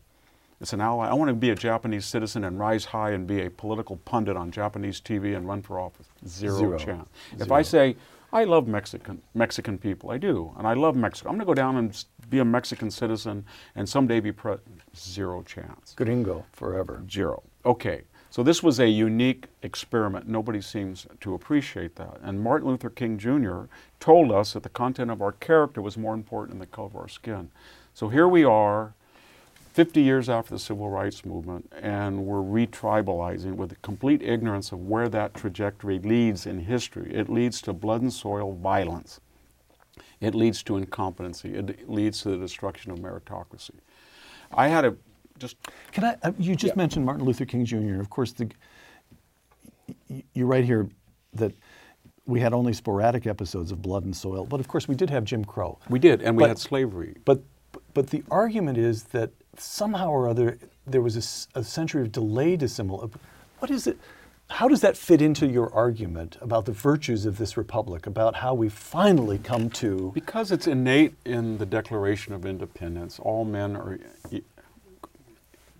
it's 0.60 0.72
an 0.72 0.80
ally. 0.80 1.08
I 1.08 1.14
want 1.14 1.28
to 1.28 1.34
be 1.34 1.50
a 1.50 1.54
Japanese 1.54 2.04
citizen 2.04 2.44
and 2.44 2.58
rise 2.58 2.84
high 2.84 3.10
and 3.12 3.26
be 3.26 3.42
a 3.42 3.50
political 3.50 3.96
pundit 3.96 4.36
on 4.36 4.50
Japanese 4.50 5.00
TV 5.00 5.36
and 5.36 5.48
run 5.48 5.62
for 5.62 5.80
office. 5.80 6.06
Zero, 6.26 6.58
Zero. 6.58 6.78
chance. 6.78 7.08
Zero. 7.30 7.42
If 7.42 7.50
I 7.50 7.62
say, 7.62 7.96
I 8.32 8.44
love 8.44 8.68
Mexican 8.68 9.22
Mexican 9.34 9.78
people, 9.78 10.10
I 10.10 10.18
do, 10.18 10.54
and 10.58 10.66
I 10.66 10.74
love 10.74 10.94
Mexico. 10.96 11.30
I'm 11.30 11.36
going 11.36 11.46
to 11.46 11.50
go 11.50 11.54
down 11.54 11.76
and 11.76 12.04
be 12.28 12.38
a 12.38 12.44
Mexican 12.44 12.90
citizen 12.90 13.44
and 13.74 13.88
someday 13.88 14.20
be 14.20 14.32
president. 14.32 14.82
Zero 14.94 15.42
chance. 15.42 15.94
Gringo 15.96 16.44
forever. 16.52 17.02
Zero. 17.10 17.42
Okay. 17.64 18.02
So 18.32 18.44
this 18.44 18.62
was 18.62 18.78
a 18.78 18.86
unique 18.86 19.46
experiment. 19.62 20.28
Nobody 20.28 20.60
seems 20.60 21.04
to 21.20 21.34
appreciate 21.34 21.96
that. 21.96 22.18
And 22.22 22.40
Martin 22.40 22.68
Luther 22.68 22.88
King 22.90 23.18
Jr. 23.18 23.62
told 23.98 24.30
us 24.30 24.52
that 24.52 24.62
the 24.62 24.68
content 24.68 25.10
of 25.10 25.20
our 25.20 25.32
character 25.32 25.82
was 25.82 25.96
more 25.96 26.14
important 26.14 26.50
than 26.50 26.60
the 26.60 26.66
color 26.66 26.86
of 26.86 26.96
our 26.96 27.08
skin. 27.08 27.50
So 27.92 28.08
here 28.08 28.28
we 28.28 28.44
are, 28.44 28.94
50 29.80 30.02
years 30.02 30.28
after 30.28 30.50
the 30.52 30.58
civil 30.58 30.90
rights 30.90 31.24
movement, 31.24 31.72
and 31.80 32.26
we're 32.26 32.42
retribalizing 32.42 33.54
with 33.54 33.72
a 33.72 33.76
complete 33.76 34.20
ignorance 34.20 34.72
of 34.72 34.80
where 34.80 35.08
that 35.08 35.32
trajectory 35.32 35.98
leads 36.00 36.44
in 36.44 36.58
history. 36.60 37.10
It 37.14 37.30
leads 37.30 37.62
to 37.62 37.72
blood 37.72 38.02
and 38.02 38.12
soil 38.12 38.52
violence. 38.52 39.20
It 40.20 40.34
leads 40.34 40.62
to 40.64 40.76
incompetency. 40.76 41.54
It 41.54 41.88
leads 41.88 42.20
to 42.24 42.28
the 42.28 42.36
destruction 42.36 42.90
of 42.92 42.98
meritocracy. 42.98 43.70
I 44.52 44.68
had 44.68 44.84
a 44.84 44.96
just. 45.38 45.56
Can 45.92 46.04
I? 46.04 46.16
Uh, 46.22 46.32
you 46.38 46.54
just 46.54 46.72
Yeah. 46.74 46.82
mentioned 46.82 47.06
Martin 47.06 47.24
Luther 47.24 47.46
King 47.46 47.64
Jr. 47.64 47.76
and 47.76 48.00
Of 48.02 48.10
course, 48.10 48.32
the, 48.32 48.50
you 50.34 50.44
write 50.44 50.66
here 50.66 50.90
that 51.32 51.54
we 52.26 52.38
had 52.40 52.52
only 52.52 52.74
sporadic 52.74 53.26
episodes 53.26 53.72
of 53.72 53.80
blood 53.80 54.04
and 54.04 54.14
soil, 54.14 54.44
but 54.44 54.60
of 54.60 54.68
course 54.68 54.86
we 54.86 54.94
did 54.94 55.08
have 55.08 55.24
Jim 55.24 55.42
Crow. 55.42 55.78
We 55.88 55.98
did, 55.98 56.20
and 56.20 56.36
we 56.36 56.42
But- 56.42 56.48
had 56.48 56.58
slavery. 56.58 57.16
But 57.24 57.40
but 57.94 58.08
the 58.10 58.22
argument 58.30 58.76
is 58.76 59.04
that 59.04 59.30
somehow 59.56 60.10
or 60.10 60.28
other 60.28 60.58
there 60.86 61.00
was 61.02 61.48
a 61.54 61.62
century 61.64 62.02
of 62.02 62.12
delayed 62.12 62.62
assimilation. 62.62 63.18
What 63.58 63.70
is 63.70 63.86
it? 63.86 63.98
How 64.48 64.66
does 64.66 64.80
that 64.80 64.96
fit 64.96 65.22
into 65.22 65.46
your 65.46 65.72
argument 65.72 66.36
about 66.40 66.64
the 66.64 66.72
virtues 66.72 67.24
of 67.24 67.38
this 67.38 67.56
republic, 67.56 68.06
about 68.08 68.34
how 68.36 68.52
we 68.54 68.68
finally 68.68 69.38
come 69.38 69.70
to? 69.70 70.10
Because 70.12 70.50
it's 70.50 70.66
innate 70.66 71.14
in 71.24 71.58
the 71.58 71.66
Declaration 71.66 72.32
of 72.34 72.44
Independence, 72.44 73.20
all 73.20 73.44
men 73.44 73.76
are 73.76 74.00
e- 74.32 74.42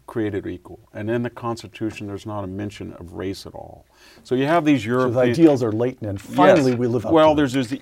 created 0.07 0.47
equal. 0.47 0.79
And 0.95 1.11
in 1.11 1.25
the 1.25 1.31
Constitution, 1.31 2.07
there's 2.07 2.27
not 2.27 2.45
a 2.45 2.47
mention 2.47 2.93
of 2.95 3.15
race 3.15 3.45
at 3.45 3.55
all. 3.55 3.87
So 4.23 4.37
you 4.37 4.47
have 4.47 4.65
these 4.65 4.85
So 4.85 5.11
the 5.11 5.19
ideals 5.19 5.65
are 5.65 5.73
latent, 5.73 6.09
and 6.09 6.21
finally 6.21 6.71
Yes. 6.71 6.79
we 6.79 6.87
live 6.87 7.07
up 7.07 7.13
Well, 7.13 7.31
to 7.35 7.37
there's, 7.39 7.53
there's 7.53 7.69
the, 7.71 7.81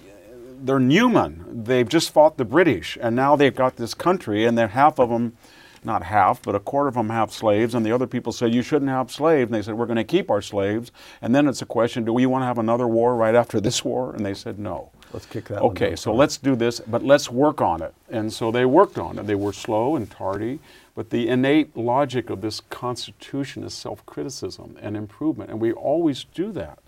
they're 0.62 0.80
Newman. 0.80 1.64
They've 1.64 1.88
just 1.88 2.12
fought 2.14 2.38
the 2.38 2.46
British, 2.46 2.96
and 3.00 3.14
now 3.14 3.36
they've 3.36 3.54
got 3.54 3.76
this 3.76 3.92
country, 3.92 4.46
and 4.46 4.56
then 4.56 4.70
half 4.70 4.98
of 4.98 5.10
them, 5.10 5.36
not 5.84 6.02
half, 6.02 6.42
but 6.42 6.54
a 6.54 6.60
quarter 6.60 6.88
of 6.88 6.94
them 6.94 7.10
have 7.10 7.32
slaves, 7.32 7.74
and 7.74 7.84
the 7.84 7.92
other 7.92 8.06
people 8.06 8.32
said 8.32 8.54
you 8.54 8.62
shouldn't 8.62 8.90
have 8.90 9.10
slaves, 9.10 9.48
and 9.48 9.54
they 9.54 9.62
said 9.62 9.74
we're 9.74 9.86
going 9.86 9.96
to 9.96 10.04
keep 10.04 10.30
our 10.30 10.42
slaves, 10.42 10.92
and 11.22 11.34
then 11.34 11.46
it's 11.46 11.62
a 11.62 11.66
question: 11.66 12.04
Do 12.04 12.12
we 12.12 12.26
want 12.26 12.42
to 12.42 12.46
have 12.46 12.58
another 12.58 12.86
war 12.86 13.16
right 13.16 13.34
after 13.34 13.60
this 13.60 13.84
war? 13.84 14.14
And 14.14 14.24
they 14.24 14.34
said 14.34 14.58
no. 14.58 14.90
Let's 15.12 15.26
kick 15.26 15.46
that 15.48 15.62
Okay, 15.62 15.96
so 15.96 16.14
let's 16.14 16.36
do 16.36 16.54
this, 16.54 16.80
but 16.80 17.02
let's 17.02 17.30
work 17.30 17.60
on 17.62 17.80
it. 17.82 17.94
And 18.10 18.32
so 18.32 18.50
they 18.50 18.66
worked 18.66 18.98
on 18.98 19.18
it. 19.18 19.26
They 19.26 19.34
were 19.34 19.54
slow 19.54 19.96
and 19.96 20.10
tardy, 20.10 20.58
but 20.94 21.10
the 21.10 21.28
innate 21.28 21.76
logic 21.76 22.28
of 22.28 22.40
this 22.42 22.60
Constitution 22.60 23.64
is 23.64 23.72
self 23.72 24.04
criticism 24.04 24.76
and 24.80 24.96
improvement, 24.96 25.50
and 25.50 25.60
we 25.60 25.72
always 25.72 26.24
do 26.24 26.52
that. 26.52 26.78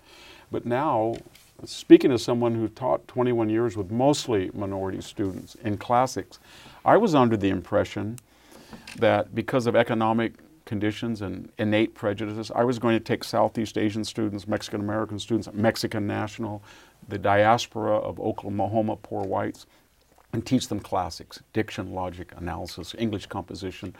But 0.51 0.65
now, 0.65 1.15
speaking 1.65 2.11
as 2.11 2.23
someone 2.23 2.55
who 2.55 2.67
taught 2.67 3.07
21 3.07 3.49
years 3.49 3.77
with 3.77 3.89
mostly 3.89 4.51
minority 4.53 5.01
students 5.01 5.55
in 5.55 5.77
classics, 5.77 6.39
I 6.83 6.97
was 6.97 7.15
under 7.15 7.37
the 7.37 7.49
impression 7.49 8.19
that 8.97 9.33
because 9.33 9.67
of 9.67 9.75
economic 9.75 10.33
conditions 10.65 11.21
and 11.21 11.51
innate 11.57 11.95
prejudices, 11.95 12.51
I 12.55 12.63
was 12.63 12.79
going 12.79 12.97
to 12.97 13.03
take 13.03 13.23
Southeast 13.23 13.77
Asian 13.77 14.03
students, 14.03 14.47
Mexican 14.47 14.81
American 14.81 15.19
students, 15.19 15.49
Mexican 15.53 16.07
national, 16.07 16.63
the 17.07 17.17
diaspora 17.17 17.97
of 17.97 18.19
Oklahoma 18.19 18.95
poor 18.97 19.23
whites, 19.23 19.65
and 20.33 20.45
teach 20.45 20.67
them 20.69 20.79
classics, 20.79 21.41
diction, 21.51 21.93
logic, 21.93 22.33
analysis, 22.37 22.95
English 22.97 23.25
composition. 23.25 23.93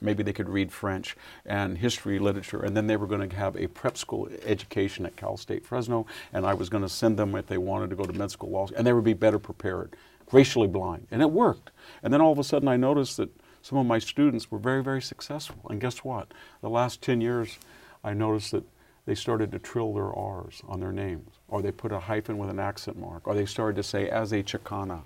Maybe 0.00 0.24
they 0.24 0.32
could 0.32 0.48
read 0.48 0.72
French 0.72 1.16
and 1.46 1.78
history, 1.78 2.18
literature, 2.18 2.60
and 2.62 2.76
then 2.76 2.88
they 2.88 2.96
were 2.96 3.06
going 3.06 3.28
to 3.28 3.36
have 3.36 3.56
a 3.56 3.68
prep 3.68 3.96
school 3.96 4.28
education 4.44 5.06
at 5.06 5.14
Cal 5.14 5.36
State 5.36 5.64
Fresno, 5.64 6.06
and 6.32 6.44
I 6.44 6.54
was 6.54 6.68
going 6.68 6.82
to 6.82 6.88
send 6.88 7.16
them 7.16 7.36
if 7.36 7.46
they 7.46 7.58
wanted 7.58 7.90
to 7.90 7.96
go 7.96 8.02
to 8.02 8.12
med 8.12 8.32
school 8.32 8.50
law, 8.50 8.66
school, 8.66 8.78
and 8.78 8.86
they 8.86 8.92
would 8.92 9.04
be 9.04 9.12
better 9.12 9.38
prepared, 9.38 9.94
racially 10.32 10.66
blind, 10.66 11.06
and 11.12 11.22
it 11.22 11.30
worked. 11.30 11.70
And 12.02 12.12
then 12.12 12.20
all 12.20 12.32
of 12.32 12.38
a 12.40 12.44
sudden, 12.44 12.66
I 12.66 12.76
noticed 12.76 13.16
that 13.18 13.30
some 13.62 13.78
of 13.78 13.86
my 13.86 13.98
students 13.98 14.50
were 14.50 14.58
very, 14.58 14.82
very 14.82 15.02
successful. 15.02 15.60
And 15.70 15.80
guess 15.80 15.98
what? 16.04 16.32
The 16.62 16.70
last 16.70 17.02
10 17.02 17.20
years, 17.20 17.58
I 18.02 18.14
noticed 18.14 18.52
that 18.52 18.64
they 19.06 19.14
started 19.14 19.50
to 19.52 19.58
trill 19.58 19.92
their 19.94 20.12
R's 20.12 20.62
on 20.68 20.80
their 20.80 20.92
names, 20.92 21.28
or 21.48 21.62
they 21.62 21.72
put 21.72 21.92
a 21.92 21.98
hyphen 22.00 22.38
with 22.38 22.50
an 22.50 22.58
accent 22.60 22.98
mark, 22.98 23.26
or 23.26 23.34
they 23.34 23.46
started 23.46 23.76
to 23.76 23.82
say 23.82 24.08
as 24.08 24.32
a 24.32 24.42
Chicana, 24.42 25.00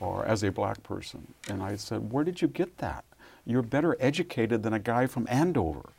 or 0.00 0.24
as 0.26 0.42
a 0.42 0.50
black 0.52 0.82
person. 0.82 1.26
And 1.48 1.62
I 1.62 1.76
said, 1.76 2.12
Where 2.12 2.24
did 2.24 2.40
you 2.42 2.48
get 2.48 2.78
that? 2.78 3.04
You're 3.46 3.62
better 3.62 3.96
educated 4.00 4.62
than 4.62 4.72
a 4.74 4.78
guy 4.78 5.06
from 5.06 5.26
Andover. 5.30 5.90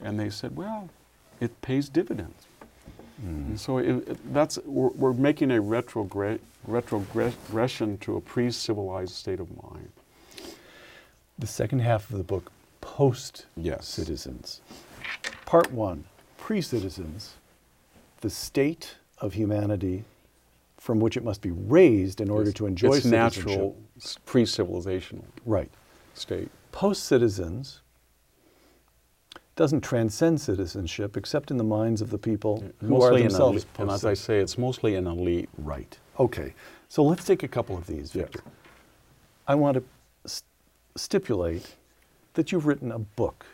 And 0.00 0.18
they 0.18 0.30
said, 0.30 0.56
Well, 0.56 0.88
it 1.40 1.60
pays 1.62 1.88
dividends. 1.88 2.46
And 3.22 3.60
so 3.60 3.78
it, 3.78 3.86
it- 4.08 4.32
that's, 4.34 4.58
we're, 4.64 4.88
we're 4.90 5.12
making 5.12 5.50
a 5.52 5.62
retrogre- 5.62 6.40
retrogression 6.66 7.98
to 7.98 8.16
a 8.16 8.20
pre 8.20 8.50
civilized 8.50 9.12
state 9.14 9.38
of 9.40 9.48
mind. 9.62 9.90
The 11.38 11.46
second 11.46 11.80
half 11.80 12.10
of 12.10 12.18
the 12.18 12.24
book, 12.24 12.50
post 12.80 13.46
Yes. 13.56 13.86
citizens. 13.86 14.60
Part 15.44 15.72
one, 15.72 16.04
pre 16.36 16.60
citizens, 16.60 17.34
the 18.20 18.30
state 18.30 18.96
of 19.18 19.34
humanity 19.34 20.04
from 20.78 20.98
which 20.98 21.16
it 21.16 21.22
must 21.24 21.40
be 21.40 21.50
raised 21.50 22.20
in 22.20 22.28
order 22.28 22.50
to 22.52 22.66
enjoy 22.66 22.96
its 22.96 23.06
natural 23.06 23.76
pre 24.26 24.44
civilizational 24.44 25.24
Right. 25.44 25.70
state. 26.14 26.50
Post 26.72 27.04
citizens 27.04 27.80
doesn't 29.54 29.82
transcend 29.82 30.40
citizenship 30.40 31.16
except 31.16 31.50
in 31.50 31.56
the 31.58 31.64
minds 31.64 32.00
of 32.00 32.10
the 32.10 32.18
people 32.18 32.64
who 32.80 32.86
are 32.86 33.10
Mostly 33.10 33.20
an 33.20 33.28
themselves 33.28 33.64
elite. 33.64 33.78
And 33.78 33.90
as 33.90 34.04
I 34.04 34.14
say, 34.14 34.40
it's 34.40 34.56
mostly 34.58 34.94
an 34.96 35.06
elite. 35.06 35.50
Right. 35.58 35.98
Okay. 36.18 36.54
So 36.88 37.04
let's 37.04 37.24
take 37.24 37.42
a 37.42 37.48
couple 37.48 37.76
of 37.76 37.86
these, 37.86 38.14
Yes. 38.14 38.30
I 39.46 39.54
want 39.54 39.76
to 39.76 39.84
stipulate 40.96 41.74
that 42.34 42.52
you've 42.52 42.66
written 42.66 42.92
a 42.92 42.98
book, 42.98 43.44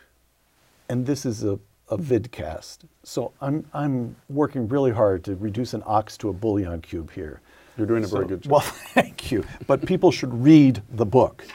and 0.89 1.05
this 1.05 1.25
is 1.25 1.43
a, 1.43 1.59
a 1.89 1.97
vidcast. 1.97 2.79
So 3.03 3.31
I'm, 3.41 3.65
I'm 3.73 4.15
working 4.29 4.67
really 4.67 4.91
hard 4.91 5.23
to 5.25 5.35
reduce 5.35 5.73
an 5.73 5.83
ox 5.85 6.17
to 6.17 6.29
a 6.29 6.33
bouillon 6.33 6.81
cube 6.81 7.11
here. 7.11 7.41
You're 7.77 7.87
doing 7.87 8.03
a 8.03 8.07
very 8.07 8.23
So- 8.25 8.27
good 8.29 8.41
job. 8.43 8.51
Well, 8.51 8.61
thank 8.93 9.31
you. 9.31 9.43
But 9.67 9.85
people 9.85 10.11
should 10.11 10.33
read 10.33 10.81
the 10.91 11.05
book, 11.05 11.45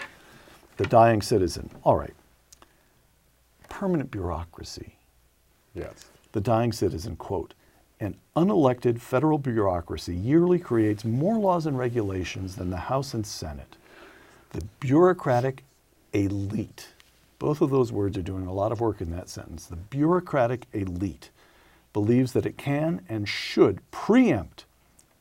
The 0.76 0.86
Dying 0.86 1.22
Citizen. 1.22 1.70
All 1.84 1.96
right. 1.96 2.14
Permanent 3.68 4.10
bureaucracy. 4.10 4.94
yes. 5.74 6.06
The 6.32 6.40
Dying 6.40 6.72
Citizen, 6.72 7.14
quote, 7.14 7.54
an 8.00 8.16
unelected 8.34 9.00
federal 9.00 9.38
bureaucracy 9.38 10.16
yearly 10.16 10.58
creates 10.58 11.04
more 11.04 11.38
laws 11.38 11.66
and 11.66 11.78
regulations 11.78 12.56
than 12.56 12.70
the 12.70 12.76
House 12.76 13.14
and 13.14 13.24
Senate. 13.24 13.76
The 14.50 14.64
bureaucratic 14.80 15.62
elite, 16.14 16.88
both 17.38 17.60
of 17.60 17.70
those 17.70 17.92
words 17.92 18.16
are 18.16 18.22
doing 18.22 18.46
a 18.46 18.52
lot 18.52 18.72
of 18.72 18.80
work 18.80 19.00
in 19.00 19.10
that 19.10 19.28
sentence. 19.28 19.66
The 19.66 19.76
bureaucratic 19.76 20.66
elite 20.72 21.30
believes 21.92 22.32
that 22.32 22.46
it 22.46 22.56
can 22.56 23.02
and 23.08 23.28
should 23.28 23.80
preempt 23.90 24.64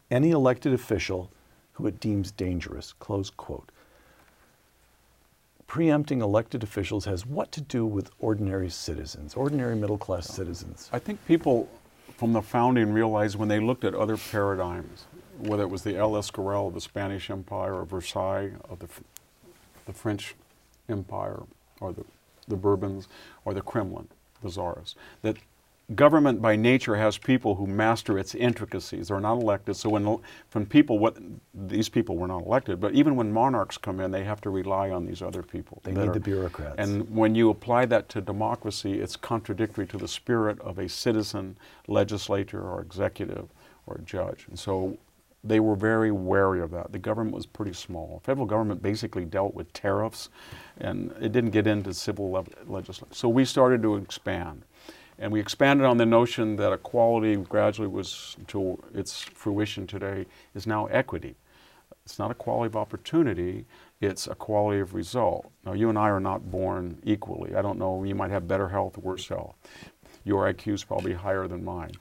any 0.10 0.32
elected 0.32 0.74
official 0.74 1.32
who 1.74 1.88
it 1.88 2.00
deems 2.00 2.32
dangerous, 2.32 2.94
close 2.94 3.30
quote. 3.30 3.72
Preempting 5.68 6.22
elected 6.22 6.62
officials 6.62 7.06
has 7.06 7.26
what 7.26 7.52
to 7.52 7.62
do 7.62 7.86
with 7.86 8.12
ordinary 8.20 8.70
citizens, 8.70 9.34
ordinary 9.34 9.76
middle 9.76 9.98
class 9.98 10.28
citizens? 10.28 10.90
I 10.94 11.00
think 11.00 11.26
people 11.26 11.68
from 12.18 12.34
the 12.34 12.44
founding 12.44 12.94
realized 12.94 13.38
when 13.38 13.50
they 13.50 13.60
looked 13.60 13.84
at 13.84 13.96
other 13.96 14.18
paradigms, 14.18 15.06
whether 15.40 15.64
it 15.64 15.70
was 15.70 15.82
the 15.82 15.98
El 15.98 16.12
Escorial 16.12 16.68
of 16.68 16.76
the 16.76 16.82
Spanish 16.82 17.30
Empire 17.32 17.74
or 17.74 17.86
Versailles 17.86 18.52
of 18.70 18.80
the, 18.80 18.88
the 19.88 19.94
French 19.94 20.36
Empire 20.90 21.44
or 21.80 21.94
the, 21.94 22.04
the 22.48 22.56
Bourbons 22.56 23.08
or 23.46 23.54
the 23.54 23.62
Kremlin, 23.62 24.08
the 24.42 24.50
czars, 24.50 24.96
that 25.22 25.38
government 25.96 26.42
by 26.42 26.56
nature 26.56 26.96
has 26.96 27.18
people 27.18 27.56
who 27.56 27.68
master 27.68 28.18
its 28.18 28.36
intricacies. 28.36 29.10
They're 29.10 29.20
not 29.20 29.42
elected. 29.42 29.76
So 29.76 29.90
when, 29.90 30.18
when 30.52 30.66
people, 30.66 30.98
what 30.98 31.18
these 31.54 31.90
people 31.90 32.16
were 32.16 32.28
not 32.28 32.46
elected, 32.46 32.80
but 32.80 32.94
even 32.94 33.16
when 33.16 33.32
monarchs 33.32 33.78
come 33.78 34.00
in, 34.00 34.12
they 34.12 34.24
have 34.24 34.42
to 34.42 34.50
rely 34.50 34.90
on 34.92 35.06
these 35.06 35.22
other 35.22 35.44
people. 35.44 35.82
They 35.84 35.92
need 35.92 36.14
the 36.14 36.20
bureaucrats. 36.20 36.76
And 36.78 37.10
when 37.14 37.36
you 37.36 37.50
apply 37.50 37.86
that 37.88 38.10
to 38.10 38.22
democracy, 38.22 39.02
it's 39.02 39.16
contradictory 39.16 39.86
to 39.88 39.98
the 39.98 40.08
spirit 40.08 40.60
of 40.62 40.80
a 40.80 40.88
citizen 40.88 41.58
legislature 41.88 42.62
or 42.62 42.82
executive 42.82 43.50
or 43.86 44.00
judge. 44.06 44.46
And 44.48 44.58
so 44.58 44.98
they 45.44 45.60
were 45.60 45.76
very 45.76 46.12
wary 46.12 46.62
of 46.62 46.72
that. 46.72 46.92
The 46.92 47.00
government 47.00 47.36
was 47.36 47.46
pretty 47.46 47.74
small. 47.74 48.22
Federal 48.24 48.46
government 48.46 48.82
basically 48.82 49.26
dealt 49.26 49.54
with 49.54 49.74
tariffs, 49.74 50.30
and 50.78 51.14
it 51.22 51.32
didn't 51.32 51.52
get 51.52 51.68
into 51.68 51.94
civil 51.94 52.32
le- 52.32 52.46
legislation. 52.66 53.14
So 53.14 53.30
we 53.30 53.46
started 53.46 53.82
to 53.84 53.96
expand. 53.96 54.64
And 55.20 55.32
we 55.32 55.40
expanded 55.40 55.86
on 55.86 55.98
the 55.98 56.06
notion 56.06 56.56
that 56.58 56.74
equality 56.74 57.36
gradually 57.36 57.88
was 57.88 58.36
to 58.48 58.82
its 58.94 59.22
fruition 59.22 59.86
today 59.88 60.26
is 60.56 60.66
now 60.66 60.88
equity. 60.88 61.36
It's 62.06 62.20
not 62.20 62.32
equality 62.32 62.68
of 62.68 62.76
opportunity, 62.76 63.66
it's 64.02 64.28
equality 64.28 64.80
of 64.82 64.94
result. 64.94 65.52
Now, 65.66 65.74
you 65.74 65.90
and 65.90 65.98
I 65.98 66.10
are 66.10 66.20
not 66.20 66.52
born 66.52 67.00
equally. 67.04 67.56
I 67.56 67.62
don't 67.62 67.80
know, 67.80 68.04
you 68.04 68.16
might 68.16 68.32
have 68.32 68.48
better 68.48 68.70
health 68.70 68.98
worse 68.98 69.28
health. 69.28 69.56
Your 70.26 70.52
IQ 70.52 70.74
is 70.74 70.84
probably 70.84 71.14
higher 71.14 71.48
than 71.48 71.64
mine. 71.64 71.92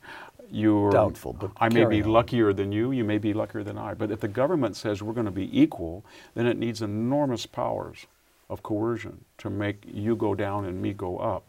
You're, 0.53 0.91
Doubtful, 0.91 1.33
but 1.33 1.51
I 1.57 1.71
may 1.71 1.87
be 1.87 2.03
on. 2.03 2.11
luckier 2.11 2.53
than 2.53 2.73
you, 2.73 2.93
you 2.93 3.05
may 3.05 3.17
be 3.17 3.33
luckier 3.33 3.65
than 3.65 3.79
I. 3.79 3.95
But 3.95 4.11
if 4.11 4.21
the 4.21 4.29
government 4.29 4.77
says 4.77 5.03
we're 5.03 5.15
going 5.15 5.25
to 5.25 5.33
be 5.33 5.59
equal, 5.59 6.05
then 6.35 6.47
it 6.47 6.59
needs 6.59 6.83
enormous 6.83 7.47
powers 7.47 8.07
of 8.51 8.63
coercion 8.63 9.25
to 9.39 9.49
make 9.49 9.83
you 9.91 10.15
go 10.15 10.35
down 10.35 10.67
and 10.67 10.83
me 10.83 10.93
go 10.93 11.17
up. 11.17 11.45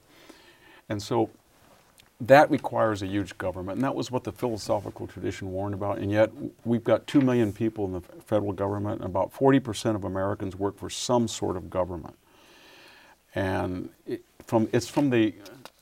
And 0.88 1.04
so 1.04 1.30
that 2.22 2.50
requires 2.50 3.02
a 3.02 3.08
huge 3.08 3.38
government. 3.38 3.78
And 3.78 3.84
that 3.84 3.94
was 3.94 4.10
what 4.10 4.24
the 4.24 4.32
philosophical 4.32 5.08
tradition 5.08 5.52
warned 5.52 5.74
about. 5.74 5.98
And 5.98 6.10
yet 6.10 6.32
we've 6.63 6.84
got 6.84 7.06
2 7.08 7.20
million 7.20 7.52
people 7.52 7.86
in 7.86 7.94
the 7.94 8.02
federal 8.02 8.54
government, 8.54 9.02
and 9.02 9.10
about 9.10 9.34
40% 9.34 9.96
of 9.96 10.06
Americans 10.06 10.56
work 10.56 10.78
for 10.78 10.89
some 10.89 11.28
sort 11.28 11.58
of 11.58 11.70
government. 11.70 12.16
And 13.36 13.89
it, 14.08 14.24
from, 14.46 14.70
it's 14.72 14.88
from 14.88 15.10
the 15.10 15.34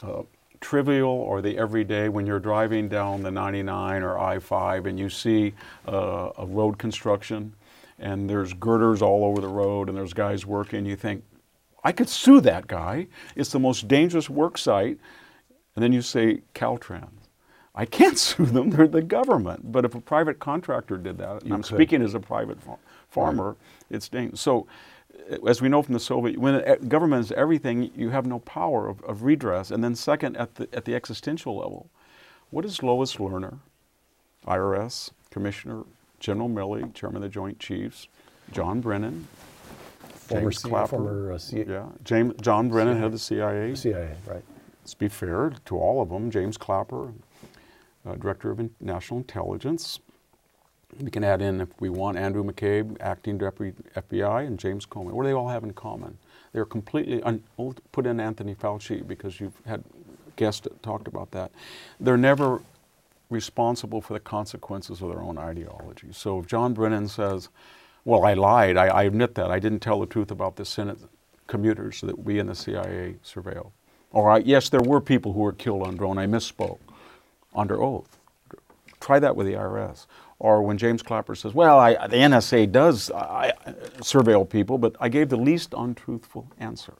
uh, 0.01 0.23
trivial 0.61 1.09
or 1.09 1.41
the 1.41 1.57
everyday 1.57 2.07
when 2.07 2.25
you're 2.25 2.39
driving 2.39 2.87
down 2.87 3.23
the 3.23 3.31
99 3.31 4.03
or 4.03 4.17
I 4.19 4.39
5 4.39 4.85
and 4.85 4.97
you 4.99 5.09
see 5.09 5.53
uh, 5.87 6.29
a 6.37 6.45
road 6.45 6.77
construction 6.77 7.53
and 7.99 8.29
there's 8.29 8.53
girders 8.53 9.01
all 9.01 9.23
over 9.25 9.41
the 9.41 9.47
road 9.47 9.89
and 9.89 9.97
there's 9.97 10.13
guys 10.13 10.45
working, 10.45 10.85
you 10.85 10.95
think, 10.95 11.23
I 11.83 11.91
could 11.91 12.09
sue 12.09 12.41
that 12.41 12.67
guy. 12.67 13.07
It's 13.35 13.51
the 13.51 13.59
most 13.59 13.87
dangerous 13.87 14.29
work 14.29 14.57
site. 14.57 14.97
And 15.75 15.83
then 15.83 15.91
you 15.93 16.01
say 16.01 16.41
Caltrans. 16.53 17.09
I 17.73 17.85
can't 17.85 18.17
sue 18.19 18.45
them, 18.45 18.69
they're 18.69 18.87
the 18.87 19.01
government. 19.01 19.71
But 19.71 19.85
if 19.85 19.95
a 19.95 20.01
private 20.01 20.39
contractor 20.39 20.97
did 20.97 21.17
that, 21.19 21.41
and 21.41 21.47
You 21.47 21.53
I'm 21.55 21.63
could. 21.63 21.75
speaking 21.75 22.01
as 22.01 22.13
a 22.13 22.19
private 22.19 22.61
fa- 22.61 22.77
farmer, 23.09 23.55
it's 23.89 24.09
dangerous. 24.09 24.41
So, 24.41 24.67
as 25.47 25.61
we 25.61 25.69
know 25.69 25.81
from 25.81 25.93
the 25.93 25.99
Soviet, 25.99 26.37
when 26.37 26.63
government 26.87 27.25
is 27.25 27.31
everything, 27.33 27.91
you 27.95 28.09
have 28.09 28.25
no 28.25 28.39
power 28.39 28.87
of, 28.87 29.01
of 29.03 29.23
redress. 29.23 29.71
And 29.71 29.83
then, 29.83 29.95
second, 29.95 30.37
at 30.37 30.55
the, 30.55 30.67
at 30.73 30.85
the 30.85 30.95
existential 30.95 31.57
level, 31.57 31.89
what 32.49 32.65
is 32.65 32.83
Lois 32.83 33.15
Lerner, 33.15 33.59
IRS 34.45 35.11
Commissioner, 35.29 35.83
General 36.19 36.49
Milley, 36.49 36.93
Chairman 36.93 37.17
of 37.17 37.21
the 37.23 37.29
Joint 37.29 37.59
Chiefs, 37.59 38.07
John 38.51 38.81
Brennan, 38.81 39.27
Former, 40.13 40.43
James 40.43 40.61
C- 40.61 40.69
Clapper, 40.69 40.87
former 40.89 41.31
uh, 41.33 41.37
C- 41.37 41.63
yeah, 41.67 41.85
James, 42.03 42.33
John 42.41 42.69
Brennan, 42.69 42.95
head 42.97 43.05
of 43.05 43.11
the 43.11 43.19
CIA, 43.19 43.75
CIA, 43.75 44.15
right? 44.27 44.43
let's 44.81 44.93
be 44.93 45.07
fair 45.09 45.53
to 45.65 45.77
all 45.77 46.01
of 46.01 46.09
them, 46.09 46.29
James 46.31 46.57
Clapper, 46.57 47.13
uh, 48.05 48.15
Director 48.15 48.51
of 48.51 48.59
In- 48.59 48.75
National 48.79 49.19
Intelligence. 49.19 49.99
We 50.99 51.11
can 51.11 51.23
add 51.23 51.41
in, 51.41 51.61
if 51.61 51.69
we 51.79 51.89
want, 51.89 52.17
Andrew 52.17 52.43
McCabe, 52.43 52.97
Acting 52.99 53.37
Deputy 53.37 53.75
FBI, 53.95 54.45
and 54.45 54.59
James 54.59 54.85
Comey. 54.85 55.11
What 55.11 55.23
do 55.23 55.29
they 55.29 55.33
all 55.33 55.47
have 55.47 55.63
in 55.63 55.73
common? 55.73 56.17
They're 56.53 56.65
completely, 56.65 57.23
un- 57.23 57.43
put 57.91 58.05
in 58.05 58.19
Anthony 58.19 58.55
Fauci 58.55 59.05
because 59.07 59.39
you've 59.39 59.55
had 59.65 59.83
guests 60.35 60.67
talked 60.81 61.07
about 61.07 61.31
that. 61.31 61.51
They're 61.99 62.17
never 62.17 62.61
responsible 63.29 64.01
for 64.01 64.13
the 64.13 64.19
consequences 64.19 65.01
of 65.01 65.09
their 65.09 65.21
own 65.21 65.37
ideology. 65.37 66.09
So 66.11 66.39
if 66.39 66.47
John 66.47 66.73
Brennan 66.73 67.07
says, 67.07 67.49
well, 68.03 68.25
I 68.25 68.33
lied, 68.33 68.77
I, 68.77 68.87
I 68.87 69.03
admit 69.03 69.35
that, 69.35 69.49
I 69.51 69.59
didn't 69.59 69.79
tell 69.79 69.99
the 69.99 70.05
truth 70.05 70.31
about 70.31 70.57
the 70.57 70.65
Senate 70.65 70.97
commuters 71.47 72.01
that 72.01 72.17
we 72.19 72.39
in 72.39 72.47
the 72.47 72.55
CIA 72.55 73.15
surveilled. 73.23 73.71
Or 74.11 74.31
I, 74.31 74.39
yes, 74.39 74.69
there 74.69 74.81
were 74.81 74.99
people 74.99 75.33
who 75.33 75.39
were 75.39 75.53
killed 75.53 75.87
on 75.87 75.95
drone, 75.95 76.17
I 76.17 76.25
misspoke 76.25 76.79
under 77.55 77.81
oath. 77.81 78.17
Try 78.99 79.19
that 79.19 79.35
with 79.35 79.47
the 79.47 79.53
IRS. 79.53 80.05
Or 80.41 80.63
when 80.63 80.79
James 80.79 81.03
Clapper 81.03 81.35
says, 81.35 81.53
well, 81.53 81.77
I, 81.77 82.07
the 82.07 82.17
NSA 82.17 82.71
does 82.71 83.11
I, 83.11 83.53
I 83.63 83.71
surveil 83.99 84.49
people, 84.49 84.79
but 84.79 84.95
I 84.99 85.07
gave 85.07 85.29
the 85.29 85.37
least 85.37 85.75
untruthful 85.77 86.47
answer. 86.57 86.95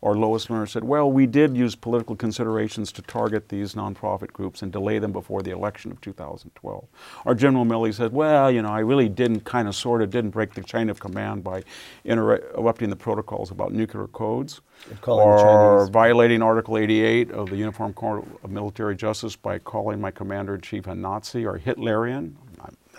Or 0.00 0.16
Lois 0.16 0.46
Lerner 0.46 0.68
said, 0.68 0.84
well, 0.84 1.10
we 1.10 1.26
did 1.26 1.56
use 1.56 1.74
political 1.74 2.16
considerations 2.16 2.92
to 2.92 3.02
target 3.02 3.48
these 3.48 3.74
nonprofit 3.74 4.32
groups 4.32 4.62
and 4.62 4.70
delay 4.70 4.98
them 4.98 5.12
before 5.12 5.42
the 5.42 5.50
election 5.50 5.90
of 5.90 6.00
2012. 6.00 6.86
Or 7.24 7.34
General 7.34 7.64
Milley 7.64 7.92
said, 7.92 8.12
well, 8.12 8.50
you 8.50 8.62
know, 8.62 8.68
I 8.68 8.80
really 8.80 9.08
didn't, 9.08 9.40
kind 9.40 9.68
of, 9.68 9.74
sort 9.74 10.02
of, 10.02 10.10
didn't 10.10 10.30
break 10.30 10.54
the 10.54 10.62
chain 10.62 10.88
of 10.90 11.00
command 11.00 11.44
by 11.44 11.64
interrupting 12.04 12.88
the 12.88 12.96
protocols 12.96 13.50
about 13.50 13.72
nuclear 13.72 14.06
codes. 14.06 14.60
And 14.88 15.00
calling 15.00 15.26
the 15.26 15.42
or 15.42 15.86
violating 15.88 16.42
Article 16.42 16.78
88 16.78 17.30
of 17.30 17.50
the 17.50 17.56
Uniform 17.56 17.92
Code 17.94 18.26
of 18.42 18.50
Military 18.50 18.94
Justice 18.94 19.34
by 19.34 19.58
calling 19.58 20.00
my 20.00 20.10
commander 20.10 20.54
in 20.54 20.60
chief 20.60 20.86
a 20.86 20.94
Nazi 20.94 21.44
or 21.44 21.58
Hitlerian. 21.58 22.34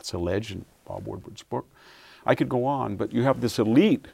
That's 0.08 0.14
alleged 0.14 0.52
in 0.54 0.64
Bob 0.86 1.06
Woodward's 1.06 1.44
book. 1.44 1.66
I 2.26 2.34
could 2.34 2.48
go 2.48 2.64
on, 2.64 2.96
but 2.96 3.12
you 3.12 3.24
have 3.24 3.42
this 3.42 3.60
elite 3.60 4.08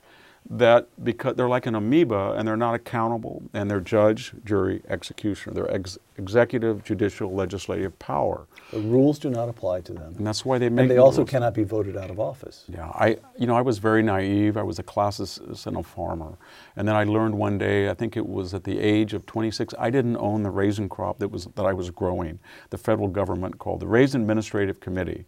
that 0.49 0.87
because 1.03 1.35
they're 1.35 1.47
like 1.47 1.67
an 1.67 1.75
amoeba 1.75 2.33
and 2.35 2.47
they're 2.47 2.57
not 2.57 2.73
accountable 2.73 3.43
and 3.53 3.69
they're 3.69 3.79
judge, 3.79 4.33
jury, 4.43 4.81
executioner. 4.89 5.53
They're 5.53 5.71
ex- 5.71 5.99
executive, 6.17 6.83
judicial, 6.83 7.31
legislative 7.33 7.97
power. 7.99 8.47
The 8.71 8.79
rules 8.79 9.19
do 9.19 9.29
not 9.29 9.49
apply 9.49 9.81
to 9.81 9.93
them. 9.93 10.15
And 10.17 10.25
that's 10.25 10.43
why 10.43 10.57
they 10.57 10.67
make 10.67 10.81
And 10.81 10.89
they 10.91 10.95
the 10.95 11.01
also 11.01 11.19
rules. 11.19 11.29
cannot 11.29 11.53
be 11.53 11.63
voted 11.63 11.95
out 11.95 12.09
of 12.09 12.19
office. 12.19 12.65
Yeah, 12.67 12.87
I 12.89 13.17
you 13.37 13.45
know 13.45 13.55
I 13.55 13.61
was 13.61 13.77
very 13.77 14.01
naive. 14.01 14.57
I 14.57 14.63
was 14.63 14.79
a 14.79 14.83
classicist 14.83 15.67
and 15.67 15.77
a 15.77 15.83
farmer, 15.83 16.37
and 16.75 16.87
then 16.87 16.95
I 16.95 17.03
learned 17.03 17.35
one 17.37 17.57
day. 17.59 17.87
I 17.89 17.93
think 17.93 18.17
it 18.17 18.27
was 18.27 18.53
at 18.55 18.63
the 18.63 18.79
age 18.79 19.13
of 19.13 19.25
26. 19.27 19.75
I 19.79 19.91
didn't 19.91 20.17
own 20.17 20.41
the 20.41 20.49
raisin 20.49 20.89
crop 20.89 21.19
that 21.19 21.29
was 21.29 21.45
that 21.55 21.65
I 21.65 21.71
was 21.73 21.91
growing. 21.91 22.39
The 22.71 22.77
federal 22.79 23.07
government 23.07 23.59
called 23.59 23.79
the 23.79 23.87
Raisin 23.87 24.21
Administrative 24.21 24.79
Committee 24.79 25.25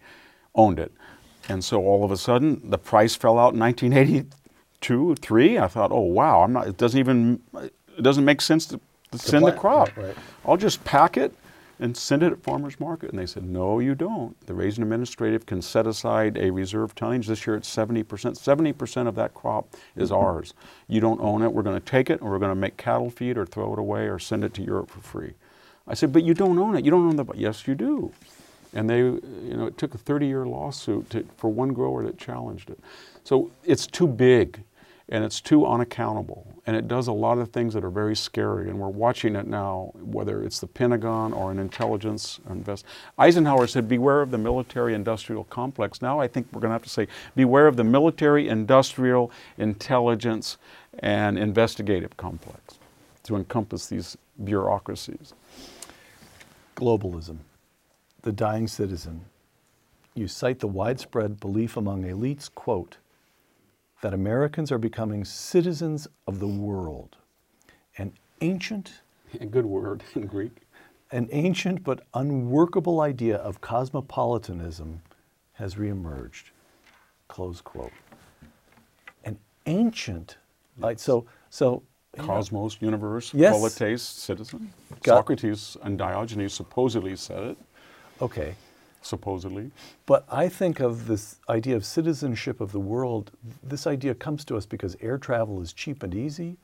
owned 0.55 0.79
it, 0.79 0.91
and 1.49 1.63
so 1.63 1.83
all 1.85 2.03
of 2.03 2.11
a 2.11 2.17
sudden 2.17 2.69
the 2.69 2.77
price 2.77 3.15
fell 3.15 3.37
out 3.37 3.53
in 3.53 3.59
1982, 3.59 5.15
three. 5.15 5.57
I 5.57 5.67
thought, 5.67 5.91
oh 5.91 6.01
wow, 6.01 6.41
I'm 6.41 6.53
not. 6.53 6.67
It 6.67 6.77
doesn't 6.77 6.99
even 6.99 7.41
it 7.55 8.01
doesn't 8.01 8.25
make 8.25 8.41
sense 8.41 8.65
to, 8.67 8.79
to 9.11 9.17
send 9.17 9.45
the 9.45 9.51
crop. 9.51 9.95
right, 9.97 10.07
right. 10.07 10.17
I'll 10.45 10.57
just 10.57 10.83
pack 10.83 11.17
it 11.17 11.33
and 11.79 11.95
send 11.95 12.23
it 12.23 12.31
at 12.31 12.41
farmers 12.41 12.79
market. 12.79 13.09
And 13.09 13.19
they 13.19 13.25
said, 13.25 13.43
no, 13.43 13.79
you 13.79 13.95
don't. 13.95 14.39
The 14.47 14.53
Raisin 14.53 14.83
Administrative 14.83 15.45
can 15.45 15.61
set 15.61 15.85
aside 15.85 16.37
a 16.37 16.51
reserve 16.51 16.95
tonnage. 16.95 17.27
This 17.27 17.45
year 17.45 17.55
it's 17.55 17.73
70%. 17.73 18.05
70% 18.05 19.07
of 19.07 19.15
that 19.15 19.33
crop 19.33 19.75
is 19.95 20.11
ours. 20.11 20.53
You 20.87 21.01
don't 21.01 21.19
own 21.19 21.41
it. 21.41 21.51
We're 21.51 21.63
going 21.63 21.79
to 21.79 21.85
take 21.85 22.09
it 22.09 22.21
and 22.21 22.29
we're 22.29 22.39
going 22.39 22.51
to 22.51 22.55
make 22.55 22.77
cattle 22.77 23.09
feed 23.09 23.37
or 23.37 23.45
throw 23.45 23.73
it 23.73 23.79
away 23.79 24.07
or 24.07 24.19
send 24.19 24.43
it 24.43 24.53
to 24.55 24.61
Europe 24.61 24.89
for 24.89 25.01
free. 25.01 25.33
I 25.87 25.93
said, 25.93 26.13
but 26.13 26.23
you 26.23 26.33
don't 26.33 26.57
own 26.57 26.75
it. 26.75 26.85
You 26.85 26.91
don't 26.91 27.07
own 27.07 27.15
the, 27.17 27.25
yes, 27.35 27.67
you 27.67 27.75
do. 27.75 28.11
And 28.75 28.89
they, 28.89 28.99
you 28.99 29.55
know, 29.55 29.65
it 29.65 29.77
took 29.77 29.95
a 29.95 29.97
30-year 29.97 30.45
lawsuit 30.45 31.09
to, 31.11 31.25
for 31.37 31.49
one 31.49 31.73
grower 31.73 32.03
that 32.03 32.17
challenged 32.17 32.69
it. 32.69 32.79
So 33.23 33.49
it's 33.63 33.87
too 33.87 34.07
big 34.07 34.61
and 35.09 35.23
it's 35.23 35.39
too 35.39 35.65
unaccountable. 35.65 36.47
And 36.65 36.75
it 36.75 36.87
does 36.87 37.07
a 37.07 37.11
lot 37.11 37.37
of 37.37 37.49
things 37.49 37.75
that 37.75 37.83
are 37.83 37.91
very 37.91 38.15
scary. 38.15 38.69
And 38.69 38.79
we're 38.79 38.89
watching 38.89 39.35
it 39.35 39.45
now, 39.45 39.91
whether 39.93 40.43
it's 40.43 40.59
the 40.59 40.67
Pentagon 40.67 41.31
or 41.31 41.51
an 41.51 41.59
intelligence 41.59 42.39
invest. 42.49 42.85
Eisenhower 43.19 43.67
said, 43.67 43.87
beware 43.87 44.21
of 44.21 44.31
the 44.31 44.37
military 44.37 44.95
industrial 44.95 45.43
complex. 45.45 46.01
Now 46.01 46.19
I 46.19 46.27
think 46.27 46.47
we're 46.51 46.61
going 46.61 46.69
to 46.69 46.73
have 46.73 46.83
to 46.83 46.89
say, 46.89 47.07
beware 47.35 47.67
of 47.67 47.75
the 47.75 47.83
military 47.83 48.49
industrial 48.49 49.31
intelligence 49.57 50.57
and 50.99 51.37
investigative 51.37 52.17
complex 52.17 52.79
to 53.23 53.35
encompass 53.35 53.87
these 53.87 54.17
bureaucracies. 54.43 55.33
Globalism, 56.75 57.37
the 58.25 58.31
dying 58.31 58.67
citizen. 58.67 59.23
You 60.15 60.27
cite 60.27 60.57
the 60.59 60.67
widespread 60.67 61.39
belief 61.39 61.77
among 61.77 62.03
elites, 62.05 62.53
quote, 62.53 62.97
that 64.01 64.15
Americans 64.15 64.71
are 64.71 64.79
becoming 64.79 65.23
citizens 65.23 66.07
of 66.27 66.39
the 66.39 66.47
world. 66.47 67.17
An 67.99 68.11
ancient, 68.41 68.93
A 69.39 69.45
good 69.45 69.65
word 69.67 70.03
in 70.15 70.25
Greek. 70.25 70.57
an 71.11 71.29
ancient 71.31 71.83
but 71.83 72.01
unworkable 72.15 72.99
idea 73.01 73.37
of 73.37 73.61
cosmopolitanism 73.61 75.01
has 75.53 75.75
reemerged. 75.75 76.45
Close 77.27 77.61
quote. 77.61 77.91
An 79.23 79.37
ancient, 79.67 80.37
like 80.79 80.97
so, 80.97 81.25
so 81.51 81.83
Cosmos, 82.17 82.77
universe, 82.81 83.33
Yes. 83.35 83.53
polites, 83.53 84.01
citizen. 84.01 84.73
Got- 85.03 85.17
Socrates 85.17 85.77
and 85.83 85.95
Diogenes 85.97 86.53
supposedly 86.53 87.15
said 87.17 87.43
it. 87.43 87.57
Okay. 88.21 88.55
Supposedly. 89.01 89.71
But 90.07 90.25
I 90.31 90.49
think 90.49 90.79
of 90.79 91.07
this 91.07 91.37
idea 91.47 91.75
of 91.75 91.85
citizenship 91.85 92.59
of 92.59 92.71
the 92.71 92.79
world. 92.79 93.31
This 93.61 93.85
idea 93.85 94.15
comes 94.15 94.43
to 94.45 94.57
us 94.57 94.65
because 94.65 94.97
air 94.99 95.17
travel 95.17 95.61
is 95.61 95.73
cheap 95.73 96.01
and 96.01 96.15
easy, 96.15 96.57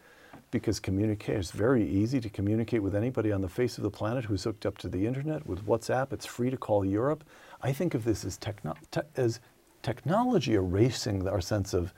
because 0.49 0.79
communicate 0.79 1.37
it's 1.37 1.51
very 1.51 1.87
easy 1.87 2.19
to 2.19 2.29
communicate 2.29 2.81
with 2.81 2.95
anybody 2.95 3.31
on 3.31 3.41
the 3.41 3.47
face 3.47 3.77
of 3.77 3.83
the 3.83 3.91
planet 3.91 4.25
who's 4.25 4.43
hooked 4.43 4.65
up 4.65 4.77
to 4.79 4.89
the 4.89 5.05
internet 5.05 5.45
with 5.45 5.65
WhatsApp. 5.65 6.11
It's 6.11 6.25
free 6.25 6.49
to 6.49 6.57
call 6.57 6.83
Europe. 6.83 7.23
I 7.61 7.71
think 7.73 7.93
of 7.93 8.03
this 8.03 8.25
as 8.25 8.37
techno- 8.37 8.75
te- 8.89 9.01
as 9.15 9.39
technology 9.83 10.55
erasing 10.55 11.27
our 11.27 11.41
sense 11.41 11.73
of 11.73 11.93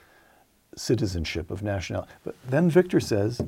citizenship 0.75 1.51
of 1.51 1.63
nationality. 1.63 2.11
But 2.23 2.35
then 2.49 2.69
Victor 2.69 2.99
says 2.99 3.41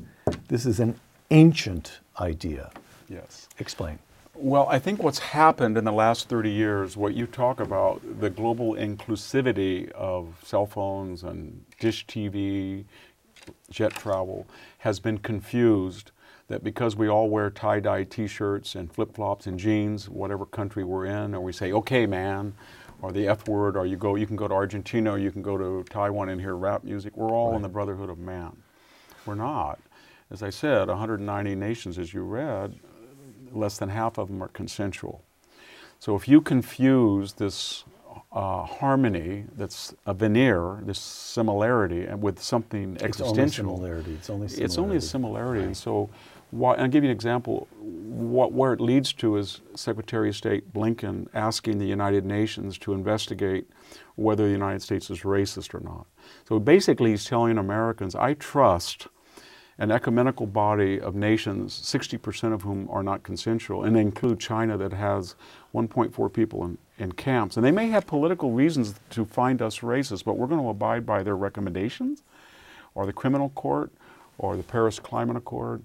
this 0.48 0.64
is 0.64 0.80
an 0.80 0.98
ancient 1.30 2.00
idea. 2.20 2.70
Yes. 3.08 3.48
Explain. 3.58 3.98
Well, 4.38 4.66
I 4.68 4.78
think 4.78 5.02
what's 5.02 5.18
happened 5.18 5.78
in 5.78 5.84
the 5.84 5.92
last 5.92 6.28
30 6.28 6.50
years, 6.50 6.94
what 6.94 7.14
you 7.14 7.26
talk 7.26 7.58
about, 7.58 8.02
the 8.20 8.28
global 8.28 8.74
inclusivity 8.74 9.90
of 9.92 10.34
cell 10.44 10.66
phones 10.66 11.22
and 11.22 11.64
dish 11.80 12.04
TV, 12.06 12.84
jet 13.70 13.92
travel, 13.92 14.46
has 14.78 15.00
been 15.00 15.16
confused 15.16 16.10
that 16.48 16.62
because 16.62 16.96
we 16.96 17.08
all 17.08 17.30
wear 17.30 17.48
tie 17.48 17.80
dye 17.80 18.04
t 18.04 18.26
shirts 18.26 18.74
and 18.74 18.92
flip 18.92 19.14
flops 19.14 19.46
and 19.46 19.58
jeans, 19.58 20.06
whatever 20.10 20.44
country 20.44 20.84
we're 20.84 21.06
in, 21.06 21.34
or 21.34 21.40
we 21.40 21.52
say, 21.52 21.72
okay, 21.72 22.04
man, 22.04 22.52
or 23.00 23.12
the 23.12 23.26
F 23.26 23.48
word, 23.48 23.74
or 23.74 23.86
you, 23.86 23.96
go, 23.96 24.16
you 24.16 24.26
can 24.26 24.36
go 24.36 24.46
to 24.46 24.54
Argentina, 24.54 25.12
or 25.12 25.18
you 25.18 25.32
can 25.32 25.40
go 25.40 25.56
to 25.56 25.82
Taiwan 25.88 26.28
and 26.28 26.42
hear 26.42 26.56
rap 26.56 26.84
music, 26.84 27.16
we're 27.16 27.30
all 27.30 27.56
in 27.56 27.62
the 27.62 27.70
brotherhood 27.70 28.10
of 28.10 28.18
man. 28.18 28.54
We're 29.24 29.34
not. 29.34 29.78
As 30.30 30.42
I 30.42 30.50
said, 30.50 30.88
190 30.88 31.54
nations, 31.54 31.98
as 31.98 32.12
you 32.12 32.22
read, 32.22 32.78
less 33.52 33.78
than 33.78 33.88
half 33.88 34.18
of 34.18 34.28
them 34.28 34.42
are 34.42 34.48
consensual. 34.48 35.22
So 35.98 36.14
if 36.14 36.28
you 36.28 36.40
confuse 36.40 37.34
this 37.34 37.84
uh, 38.32 38.64
harmony 38.64 39.44
that's 39.56 39.94
a 40.04 40.12
veneer, 40.12 40.80
this 40.82 40.98
similarity, 40.98 42.04
and 42.04 42.22
with 42.22 42.40
something 42.40 42.96
existential, 43.00 43.34
It's 43.44 43.58
only 43.58 43.78
similarity. 43.78 44.12
It's 44.14 44.30
only 44.30 44.48
similarity. 44.48 44.64
it's 44.64 44.78
only 44.78 44.96
a 44.96 45.00
similarity. 45.00 45.64
And 45.64 45.76
so, 45.76 46.10
why, 46.50 46.74
and 46.74 46.82
I'll 46.82 46.88
give 46.88 47.02
you 47.02 47.10
an 47.10 47.16
example. 47.16 47.66
What, 47.80 48.52
where 48.52 48.72
it 48.72 48.80
leads 48.80 49.12
to 49.14 49.36
is 49.36 49.60
Secretary 49.74 50.28
of 50.28 50.36
State 50.36 50.72
Blinken 50.72 51.28
asking 51.34 51.78
the 51.78 51.86
United 51.86 52.24
Nations 52.24 52.78
to 52.78 52.92
investigate 52.92 53.68
whether 54.16 54.44
the 54.44 54.52
United 54.52 54.82
States 54.82 55.10
is 55.10 55.20
racist 55.20 55.74
or 55.74 55.80
not. 55.80 56.06
So 56.48 56.58
basically, 56.58 57.10
he's 57.10 57.24
telling 57.24 57.58
Americans, 57.58 58.14
I 58.14 58.34
trust 58.34 59.08
an 59.78 59.90
ecumenical 59.90 60.46
body 60.46 60.98
of 60.98 61.14
nations, 61.14 61.78
60% 61.78 62.52
of 62.52 62.62
whom 62.62 62.88
are 62.90 63.02
not 63.02 63.22
consensual, 63.22 63.84
and 63.84 63.94
they 63.94 64.00
include 64.00 64.40
China 64.40 64.76
that 64.78 64.92
has 64.92 65.34
1.4 65.74 66.32
people 66.32 66.64
in, 66.64 66.78
in 66.98 67.12
camps. 67.12 67.56
And 67.56 67.66
they 67.66 67.70
may 67.70 67.88
have 67.88 68.06
political 68.06 68.52
reasons 68.52 68.94
to 69.10 69.26
find 69.26 69.60
us 69.60 69.80
racist, 69.80 70.24
but 70.24 70.38
we're 70.38 70.46
going 70.46 70.62
to 70.62 70.68
abide 70.68 71.04
by 71.04 71.22
their 71.22 71.36
recommendations, 71.36 72.22
or 72.94 73.04
the 73.04 73.12
criminal 73.12 73.50
court, 73.50 73.92
or 74.38 74.56
the 74.56 74.62
Paris 74.62 74.98
Climate 74.98 75.36
Accord. 75.36 75.84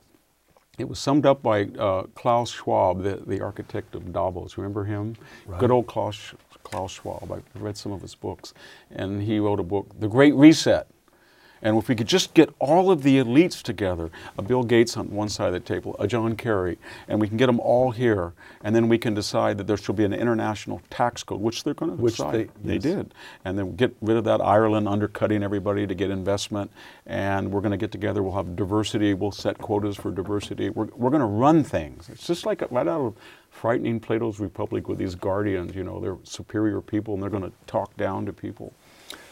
It 0.77 0.87
was 0.87 0.97
summed 0.97 1.25
up 1.25 1.43
by 1.43 1.65
uh, 1.65 2.03
Klaus 2.15 2.51
Schwab, 2.51 3.03
the, 3.03 3.21
the 3.27 3.41
architect 3.41 3.93
of 3.93 4.13
Davos. 4.13 4.57
Remember 4.57 4.85
him? 4.85 5.17
Right. 5.45 5.59
Good 5.59 5.69
old 5.69 5.87
Klaus, 5.87 6.33
Klaus 6.63 6.93
Schwab. 6.93 7.29
I 7.29 7.59
read 7.59 7.75
some 7.75 7.91
of 7.91 8.01
his 8.01 8.15
books. 8.15 8.53
And 8.89 9.21
he 9.21 9.37
wrote 9.39 9.59
a 9.59 9.63
book, 9.63 9.87
The 9.99 10.07
Great 10.07 10.33
Reset. 10.33 10.87
And 11.63 11.77
if 11.77 11.87
we 11.89 11.95
could 11.95 12.07
just 12.07 12.33
get 12.33 12.49
all 12.59 12.89
of 12.91 13.03
the 13.03 13.17
elites 13.19 13.61
together, 13.61 14.09
a 14.37 14.41
Bill 14.41 14.63
Gates 14.63 14.97
on 14.97 15.11
one 15.11 15.29
side 15.29 15.47
of 15.47 15.53
the 15.53 15.59
table, 15.59 15.95
a 15.99 16.07
John 16.07 16.35
Kerry, 16.35 16.77
and 17.07 17.21
we 17.21 17.27
can 17.27 17.37
get 17.37 17.45
them 17.47 17.59
all 17.59 17.91
here, 17.91 18.33
and 18.63 18.75
then 18.75 18.89
we 18.89 18.97
can 18.97 19.13
decide 19.13 19.57
that 19.59 19.67
there 19.67 19.77
should 19.77 19.95
be 19.95 20.03
an 20.03 20.13
international 20.13 20.81
tax 20.89 21.21
code, 21.23 21.39
which 21.39 21.63
they're 21.63 21.73
going 21.75 21.91
to 21.95 21.97
Which 22.01 22.15
decide. 22.17 22.49
they- 22.63 22.71
they 22.71 22.77
did. 22.77 23.13
And 23.45 23.57
then 23.59 23.75
get 23.75 23.95
rid 24.01 24.17
of 24.17 24.23
that 24.23 24.41
Ireland 24.41 24.87
undercutting 24.87 25.43
everybody 25.43 25.85
to 25.85 25.93
get 25.93 26.09
investment, 26.09 26.71
and 27.05 27.51
we're 27.51 27.61
going 27.61 27.71
to 27.71 27.77
get 27.77 27.91
together, 27.91 28.23
we'll 28.23 28.33
have 28.35 28.55
diversity, 28.55 29.13
we'll 29.13 29.31
set 29.31 29.57
quotas 29.59 29.95
for 29.97 30.11
diversity. 30.11 30.69
We're, 30.69 30.85
we're 30.95 31.09
going 31.11 31.21
to 31.21 31.25
run 31.27 31.63
things. 31.63 32.09
It's 32.09 32.25
just 32.25 32.45
like 32.45 32.61
right 32.71 32.87
out 32.87 33.01
of 33.01 33.13
frightening 33.51 33.99
Plato's 33.99 34.39
Republic 34.39 34.87
with 34.87 34.97
these 34.97 35.13
guardians, 35.13 35.75
you 35.75 35.83
know, 35.83 35.99
they're 35.99 36.17
superior 36.23 36.81
people, 36.81 37.13
and 37.13 37.21
they're 37.21 37.29
going 37.29 37.43
to 37.43 37.51
talk 37.67 37.95
down 37.97 38.25
to 38.25 38.33
people, 38.33 38.73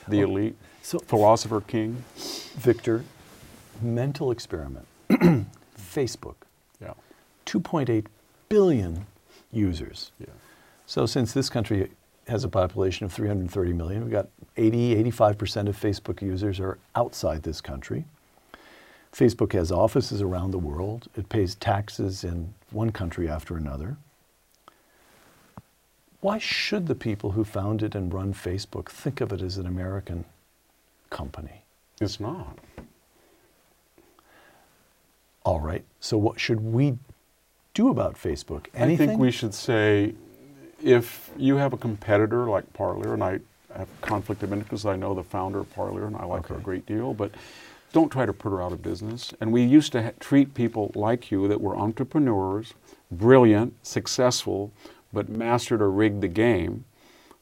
the 0.08 0.20
elite. 0.22 0.56
So- 0.89 0.99
philosopher 0.99 1.62
king. 1.62 2.04
Victor, 2.58 3.04
mental 3.82 4.32
experiment. 4.32 4.88
Facebook, 5.78 6.36
Yeah, 6.82 6.93
2.8 7.45 8.06
billion 8.49 9.06
users. 9.52 10.12
yeah. 10.19 10.28
So 10.86 11.06
since 11.06 11.34
this 11.34 11.49
country 11.49 11.91
has 12.28 12.43
a 12.43 12.49
population 12.49 13.06
of 13.06 13.13
330 13.13 13.73
million, 13.73 14.04
we've 14.04 14.12
got 14.12 14.28
80, 14.58 15.04
85% 15.12 15.67
of 15.69 15.80
Facebook 15.80 16.21
users 16.21 16.60
are 16.60 16.78
outside 16.95 17.43
this 17.43 17.62
country. 17.62 18.06
Facebook 19.13 19.54
has 19.54 19.71
offices 19.71 20.21
around 20.21 20.52
the 20.52 20.60
world. 20.60 21.08
It 21.15 21.30
pays 21.30 21.56
taxes 21.56 22.23
in 22.23 22.54
one 22.71 22.91
country 22.91 23.28
after 23.30 23.58
another. 23.58 23.97
Why 26.21 26.38
should 26.38 26.88
the 26.88 26.95
people 26.95 27.32
who 27.32 27.43
founded 27.43 27.95
and 27.95 28.13
run 28.13 28.34
Facebook 28.34 28.89
think 28.89 29.21
of 29.21 29.32
it 29.32 29.41
as 29.41 29.58
an 29.58 29.65
American 29.65 30.25
company? 31.10 31.63
It's 32.02 32.19
not. 32.19 32.58
All 35.43 35.60
right. 35.60 35.84
So 36.00 36.17
what 36.17 36.39
should 36.39 36.62
we 36.62 36.98
do 37.74 37.89
about 37.89 38.15
Facebook? 38.15 38.67
Anything? 38.74 39.10
I 39.10 39.12
think 39.12 39.22
we 39.22 39.32
should 39.32 39.54
say 39.54 40.13
if 40.84 41.32
you 41.38 41.56
have 41.56 41.74
a 41.74 41.78
competitor 41.78 42.50
like 42.50 42.72
Parler, 42.74 43.13
and 43.13 43.24
I 43.24 43.39
have 43.76 43.88
conflict 44.02 44.43
of 44.43 44.52
interest 44.52 44.69
because 44.69 44.86
I 44.86 44.95
know 44.95 45.13
the 45.13 45.24
founder 45.24 45.60
of 45.60 45.74
Parler 45.74 46.06
and 46.08 46.15
I 46.15 46.26
like 46.26 46.48
her 46.48 46.56
a 46.56 46.60
great 46.60 46.86
deal, 46.86 47.13
but 47.13 47.32
don't 47.91 48.10
try 48.12 48.26
to 48.26 48.34
put 48.34 48.52
her 48.52 48.62
out 48.62 48.72
of 48.72 48.82
business. 48.82 49.34
And 49.41 49.52
we 49.52 49.63
used 49.63 49.91
to 49.93 50.04
ha- 50.04 50.12
treat 50.19 50.54
people 50.54 50.91
like 50.95 51.32
you 51.32 51.48
that 51.48 51.62
were 51.62 51.76
entrepreneurs, 51.76 52.74
brilliant, 53.12 53.74
successful, 53.86 54.72
but 55.12 55.30
mastered 55.30 55.82
or 55.82 55.89
rigged 55.89 56.22
the 56.22 56.28
game. 56.28 56.86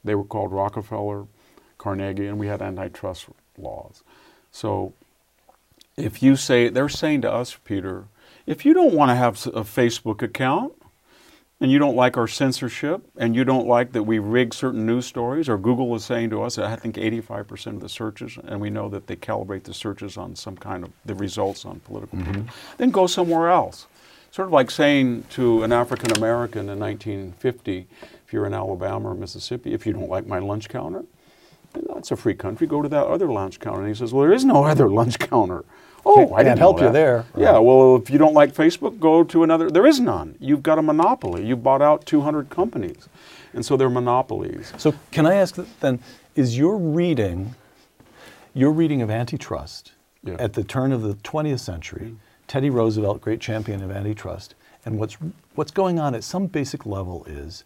They 0.04 0.14
were 0.14 0.24
called 0.24 0.52
Rockefeller, 0.52 1.26
Carnegie, 1.76 2.26
and 2.26 2.38
we 2.38 2.46
had 2.46 2.62
antitrust 2.62 3.26
laws. 3.60 4.02
So 4.52 4.92
if 5.96 6.22
you 6.22 6.36
say, 6.36 6.68
they're 6.68 6.88
saying 6.88 7.22
to 7.22 7.32
us, 7.32 7.56
Peter, 7.64 8.04
if 8.46 8.64
you 8.64 8.72
don't 8.72 8.94
want 8.94 9.10
to 9.10 9.14
have 9.14 9.34
a 9.48 9.62
Facebook 9.62 10.22
account, 10.22 10.72
and 11.60 11.72
you 11.72 11.78
don't 11.78 11.96
like 11.96 12.16
our 12.16 12.28
censorship, 12.28 13.02
and 13.16 13.34
you 13.34 13.44
don't 13.44 13.66
like 13.66 13.90
that 13.92 14.04
we 14.04 14.20
rig 14.20 14.54
certain 14.54 14.86
news 14.86 15.06
stories, 15.06 15.48
or 15.48 15.58
Google 15.58 15.92
is 15.96 16.04
saying 16.04 16.30
to 16.30 16.42
us, 16.42 16.56
I 16.56 16.76
think 16.76 16.94
85% 16.94 17.66
of 17.66 17.80
the 17.80 17.88
searches, 17.88 18.38
and 18.46 18.60
we 18.60 18.70
know 18.70 18.88
that 18.90 19.08
they 19.08 19.16
calibrate 19.16 19.64
the 19.64 19.74
searches 19.74 20.16
on 20.16 20.36
some 20.36 20.56
kind 20.56 20.84
of 20.84 20.92
the 21.04 21.16
results 21.16 21.64
on 21.64 21.80
political 21.80 22.18
mm-hmm. 22.18 22.32
people, 22.32 22.54
then 22.76 22.90
go 22.90 23.08
somewhere 23.08 23.48
else. 23.48 23.86
Sort 24.30 24.46
of 24.46 24.52
like 24.52 24.70
saying 24.70 25.24
to 25.30 25.64
an 25.64 25.72
African 25.72 26.16
American 26.16 26.68
in 26.68 26.78
1950, 26.78 27.86
if 28.24 28.32
you're 28.32 28.46
in 28.46 28.54
Alabama 28.54 29.08
or 29.08 29.14
Mississippi, 29.14 29.72
if 29.72 29.84
you 29.84 29.92
don't 29.92 30.08
like 30.08 30.26
my 30.26 30.38
lunch 30.38 30.68
counter, 30.68 31.04
that's 31.88 32.10
a 32.10 32.16
free 32.16 32.34
country. 32.34 32.66
Go 32.66 32.82
to 32.82 32.88
that 32.88 33.06
other 33.06 33.26
lunch 33.30 33.60
counter. 33.60 33.80
And 33.80 33.88
he 33.88 33.94
says, 33.94 34.12
Well, 34.12 34.22
there 34.22 34.32
is 34.32 34.44
no 34.44 34.64
other 34.72 34.88
lunch 34.88 35.18
counter. 35.18 35.64
Oh, 36.06 36.14
Can't- 36.14 36.32
I 36.32 36.34
can't 36.36 36.44
didn't 36.46 36.58
help 36.60 36.80
you 36.80 36.90
there. 36.90 37.24
Yeah, 37.36 37.58
well, 37.58 37.96
if 37.96 38.08
you 38.08 38.18
don't 38.18 38.32
like 38.34 38.54
Facebook, 38.54 38.98
go 39.00 39.24
to 39.24 39.42
another. 39.42 39.70
There 39.70 39.86
is 39.86 40.00
none. 40.00 40.36
You've 40.40 40.62
got 40.62 40.78
a 40.78 40.82
monopoly. 40.82 41.44
You've 41.46 41.62
bought 41.62 41.82
out 41.82 42.06
200 42.06 42.48
companies. 42.50 43.08
And 43.52 43.64
so 43.64 43.76
they're 43.76 43.90
monopolies. 43.90 44.72
So 44.78 44.94
can 45.10 45.26
I 45.26 45.34
ask 45.34 45.56
then, 45.80 45.98
is 46.36 46.56
your 46.56 46.76
reading, 46.78 47.54
your 48.54 48.70
reading 48.72 49.02
of 49.02 49.10
antitrust 49.10 49.92
Yeah. 50.22 50.36
at 50.38 50.52
the 50.52 50.62
turn 50.64 50.92
of 50.92 51.02
the 51.02 51.14
20th 51.14 51.60
century, 51.60 52.06
mm-hmm. 52.06 52.16
Teddy 52.46 52.70
Roosevelt, 52.70 53.20
great 53.20 53.40
champion 53.40 53.82
of 53.82 53.90
antitrust, 53.90 54.54
and 54.86 54.98
what's, 54.98 55.16
what's 55.54 55.70
going 55.72 55.98
on 55.98 56.14
at 56.14 56.24
some 56.24 56.46
basic 56.46 56.86
level 56.86 57.24
is 57.26 57.64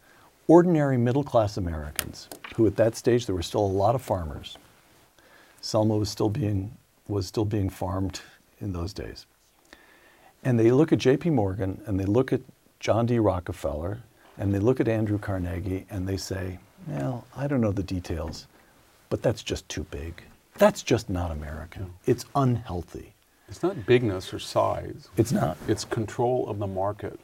ordinary 0.53 0.99
middle 0.99 1.25
class 1.25 1.57
Americans, 1.57 2.29
who 2.57 2.67
at 2.67 2.77
that 2.77 2.95
stage 2.95 3.25
there 3.25 3.35
were 3.35 3.43
still 3.43 3.65
a 3.65 3.79
lot 3.83 3.95
of 3.95 4.03
farmers. 4.03 4.59
Selma 5.62 5.97
was 5.97 6.11
still 6.11 6.29
being, 6.29 6.71
was 7.09 7.27
still 7.27 7.47
being 7.47 7.71
farmed 7.71 8.21
in 8.61 8.75
those 8.75 8.93
days. 8.93 9.25
And 10.45 10.61
they 10.61 10.71
look 10.71 10.93
at 10.93 10.99
J.P. 10.99 11.31
Morgan 11.31 11.81
and 11.87 11.99
they 11.99 12.05
look 12.05 12.35
at 12.35 12.43
John 12.81 13.07
D. 13.07 13.19
Rockefeller 13.19 14.01
and 14.37 14.53
they 14.53 14.59
look 14.59 14.79
at 14.79 14.88
Andrew 14.88 15.19
Carnegie 15.19 15.87
and 15.88 16.07
they 16.07 16.19
say, 16.19 16.59
well, 16.87 17.25
I 17.35 17.47
don't 17.47 17.62
know 17.62 17.73
the 17.73 17.83
details, 17.83 18.47
but 19.09 19.23
that's 19.23 19.43
just 19.43 19.67
too 19.71 19.85
big. 19.85 20.23
That's 20.59 20.83
just 20.83 21.09
not 21.09 21.31
American. 21.31 21.95
It's 22.05 22.27
unhealthy. 22.35 23.15
It's 23.49 23.62
not 23.62 23.87
bigness 23.87 24.35
or 24.35 24.38
size. 24.38 25.09
It's 25.17 25.33
not. 25.33 25.57
It's 25.67 25.87
control 25.87 26.47
of 26.51 26.59
the 26.59 26.67
market 26.67 27.19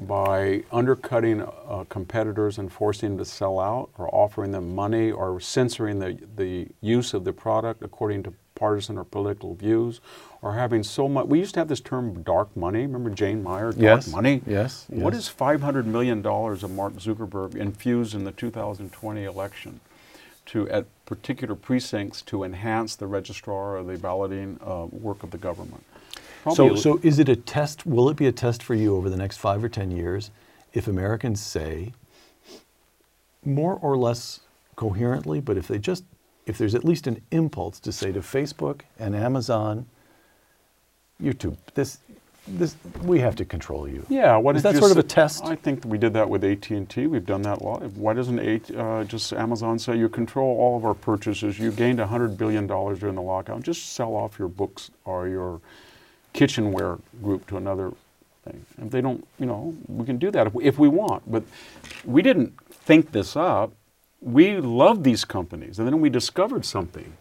by 0.00 0.62
undercutting 0.70 1.42
uh, 1.42 1.84
competitors 1.88 2.58
and 2.58 2.72
forcing 2.72 3.10
them 3.10 3.18
to 3.18 3.24
sell 3.24 3.58
out 3.58 3.90
or 3.98 4.12
offering 4.14 4.52
them 4.52 4.74
money 4.74 5.10
or 5.10 5.40
censoring 5.40 5.98
the, 5.98 6.18
the 6.36 6.68
use 6.80 7.14
of 7.14 7.24
the 7.24 7.32
product 7.32 7.82
according 7.82 8.22
to 8.24 8.32
partisan 8.54 8.98
or 8.98 9.04
political 9.04 9.54
views 9.54 10.00
or 10.42 10.54
having 10.54 10.82
so 10.82 11.08
much. 11.08 11.26
We 11.26 11.38
used 11.40 11.54
to 11.54 11.60
have 11.60 11.68
this 11.68 11.80
term 11.80 12.22
dark 12.22 12.56
money. 12.56 12.80
Remember 12.82 13.10
Jane 13.10 13.42
Mayer, 13.42 13.72
dark 13.72 13.76
Yes, 13.78 14.08
money? 14.08 14.42
yes, 14.46 14.86
What 14.88 15.14
yes. 15.14 15.24
is 15.28 15.34
$500 15.34 15.84
million 15.84 16.24
of 16.24 16.70
Mark 16.70 16.94
Zuckerberg 16.94 17.54
infused 17.56 18.14
in 18.14 18.24
the 18.24 18.32
2020 18.32 19.24
election? 19.24 19.80
to 20.46 20.66
at 20.70 20.86
particular 21.04 21.54
precincts 21.54 22.22
to 22.22 22.42
enhance 22.42 22.96
the 22.96 23.06
registrar 23.06 23.76
or 23.76 23.82
the 23.84 23.98
balloting 23.98 24.58
uh, 24.66 24.86
work 24.90 25.22
of 25.22 25.30
the 25.30 25.36
government. 25.36 25.84
So, 26.54 26.74
so 26.74 27.00
is 27.02 27.18
it 27.18 27.28
a 27.28 27.36
test? 27.36 27.86
Will 27.86 28.08
it 28.08 28.16
be 28.16 28.26
a 28.26 28.32
test 28.32 28.62
for 28.62 28.74
you 28.74 28.96
over 28.96 29.08
the 29.08 29.16
next 29.16 29.38
five 29.38 29.62
or 29.62 29.68
ten 29.68 29.90
years 29.90 30.30
if 30.72 30.86
Americans 30.86 31.40
say, 31.40 31.92
more 33.44 33.78
or 33.80 33.96
less 33.96 34.40
coherently, 34.76 35.40
but 35.40 35.56
if 35.56 35.68
they 35.68 35.78
just, 35.78 36.04
if 36.46 36.58
there's 36.58 36.74
at 36.74 36.84
least 36.84 37.06
an 37.06 37.20
impulse 37.30 37.80
to 37.80 37.92
say 37.92 38.12
to 38.12 38.20
Facebook 38.20 38.82
and 38.98 39.16
Amazon, 39.16 39.86
YouTube, 41.22 41.56
this, 41.74 41.98
this, 42.46 42.76
we 43.02 43.18
have 43.18 43.34
to 43.36 43.44
control 43.44 43.88
you. 43.88 44.04
Yeah, 44.08 44.36
what 44.36 44.56
Is 44.56 44.62
that 44.62 44.76
sort 44.76 44.90
of 44.90 44.98
a 44.98 45.02
test? 45.02 45.44
I 45.44 45.56
think 45.56 45.84
we 45.84 45.98
did 45.98 46.12
that 46.14 46.28
with 46.28 46.44
AT 46.44 46.70
and 46.70 46.88
T. 46.88 47.06
We've 47.06 47.26
done 47.26 47.42
that 47.42 47.60
a 47.60 47.64
lot. 47.64 47.82
Why 47.92 48.14
doesn't 48.14 48.38
AT, 48.38 48.74
uh, 48.74 49.04
just 49.04 49.32
Amazon 49.32 49.78
say 49.78 49.96
you 49.96 50.08
control 50.08 50.56
all 50.58 50.76
of 50.76 50.84
our 50.84 50.94
purchases? 50.94 51.58
You 51.58 51.72
gained 51.72 51.98
hundred 51.98 52.38
billion 52.38 52.66
dollars 52.66 53.00
during 53.00 53.16
the 53.16 53.22
lockout. 53.22 53.62
Just 53.62 53.94
sell 53.94 54.14
off 54.14 54.38
your 54.38 54.48
books 54.48 54.90
or 55.04 55.28
your 55.28 55.60
kitchenware 56.32 56.98
group 57.22 57.46
to 57.48 57.56
another 57.56 57.92
thing. 58.44 58.64
If 58.82 58.90
they 58.90 59.00
don't, 59.00 59.26
you 59.38 59.46
know, 59.46 59.74
we 59.88 60.06
can 60.06 60.18
do 60.18 60.30
that 60.32 60.46
if 60.48 60.54
we, 60.54 60.64
if 60.64 60.78
we 60.78 60.88
want. 60.88 61.30
But 61.30 61.44
we 62.04 62.22
didn't 62.22 62.54
think 62.70 63.12
this 63.12 63.36
up. 63.36 63.72
We 64.20 64.58
love 64.60 65.04
these 65.04 65.24
companies, 65.24 65.78
and 65.78 65.88
then 65.88 66.00
we 66.00 66.10
discovered 66.10 66.64
something 66.64 67.16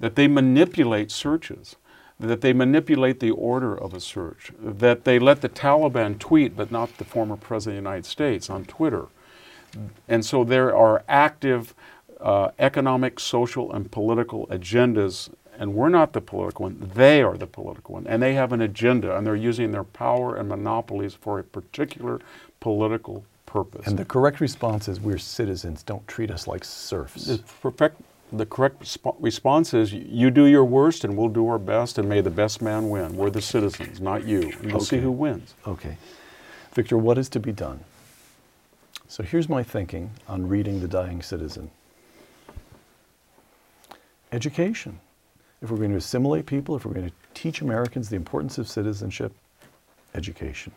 that 0.00 0.16
they 0.16 0.28
manipulate 0.28 1.10
searches. 1.10 1.76
that 2.18 2.40
they 2.40 2.52
manipulate 2.52 3.20
the 3.20 3.30
order 3.30 3.76
of 3.76 3.92
a 3.94 4.00
search, 4.00 4.52
that 4.58 5.04
they 5.04 5.18
let 5.18 5.42
the 5.42 5.48
Taliban 5.48 6.18
tweet 6.18 6.56
but 6.56 6.70
not 6.72 6.96
the 6.98 7.04
former 7.04 7.36
President 7.36 7.78
of 7.78 7.84
the 7.84 7.90
United 7.90 8.06
States 8.06 8.48
on 8.48 8.64
Twitter. 8.64 9.06
And 10.08 10.24
so 10.24 10.44
there 10.44 10.74
are 10.76 11.04
active 11.08 11.74
uh, 12.20 12.50
economic, 12.58 13.20
social, 13.20 13.72
and 13.72 13.90
political 13.90 14.46
agendas, 14.48 15.30
and 15.58 15.74
we're 15.74 15.88
not 15.88 16.12
the 16.12 16.20
political 16.20 16.64
one, 16.64 16.90
they 16.94 17.22
are 17.22 17.36
the 17.36 17.46
political 17.46 17.94
one. 17.94 18.06
And 18.06 18.22
they 18.22 18.34
have 18.34 18.52
an 18.52 18.62
agenda, 18.62 19.16
and 19.16 19.26
they're 19.26 19.36
using 19.36 19.72
their 19.72 19.84
power 19.84 20.36
and 20.36 20.48
monopolies 20.48 21.14
for 21.14 21.38
a 21.38 21.44
particular 21.44 22.20
political 22.60 23.24
purpose. 23.46 23.86
And 23.86 23.98
the 23.98 24.04
correct 24.04 24.40
response 24.40 24.88
is 24.88 25.00
we're 25.00 25.18
citizens, 25.18 25.82
don't 25.82 26.06
treat 26.08 26.30
us 26.30 26.46
like 26.46 26.64
serfs. 26.64 27.26
The, 27.26 27.38
perfect, 27.60 28.00
the 28.32 28.46
correct 28.46 28.86
sp- 28.86 29.16
response 29.20 29.72
is 29.72 29.92
you 29.92 30.30
do 30.30 30.46
your 30.46 30.64
worst 30.64 31.04
and 31.04 31.16
we'll 31.16 31.28
do 31.28 31.48
our 31.48 31.58
best 31.58 31.98
and 31.98 32.08
may 32.08 32.20
the 32.20 32.30
best 32.30 32.60
man 32.60 32.90
win. 32.90 33.16
We're 33.16 33.30
the 33.30 33.42
citizens, 33.42 34.00
not 34.00 34.24
you. 34.24 34.52
And 34.60 34.72
we'll 34.72 34.80
see 34.80 34.98
who 34.98 35.10
wins. 35.10 35.54
Okay. 35.66 35.96
Victor, 36.72 36.98
what 36.98 37.18
is 37.18 37.28
to 37.30 37.40
be 37.40 37.52
done? 37.52 37.80
So 39.08 39.22
here's 39.22 39.48
my 39.48 39.62
thinking 39.62 40.10
on 40.28 40.48
reading 40.48 40.80
The 40.80 40.88
Dying 40.88 41.22
Citizen 41.22 41.70
education. 44.32 44.98
If 45.62 45.70
we're 45.70 45.78
going 45.78 45.90
to 45.90 45.96
assimilate 45.96 46.46
people, 46.46 46.76
if 46.76 46.84
we're 46.84 46.92
going 46.94 47.08
to 47.08 47.14
teach 47.34 47.60
Americans 47.60 48.08
the 48.08 48.16
importance 48.16 48.58
of 48.58 48.68
citizenship, 48.68 49.32
education. 50.14 50.72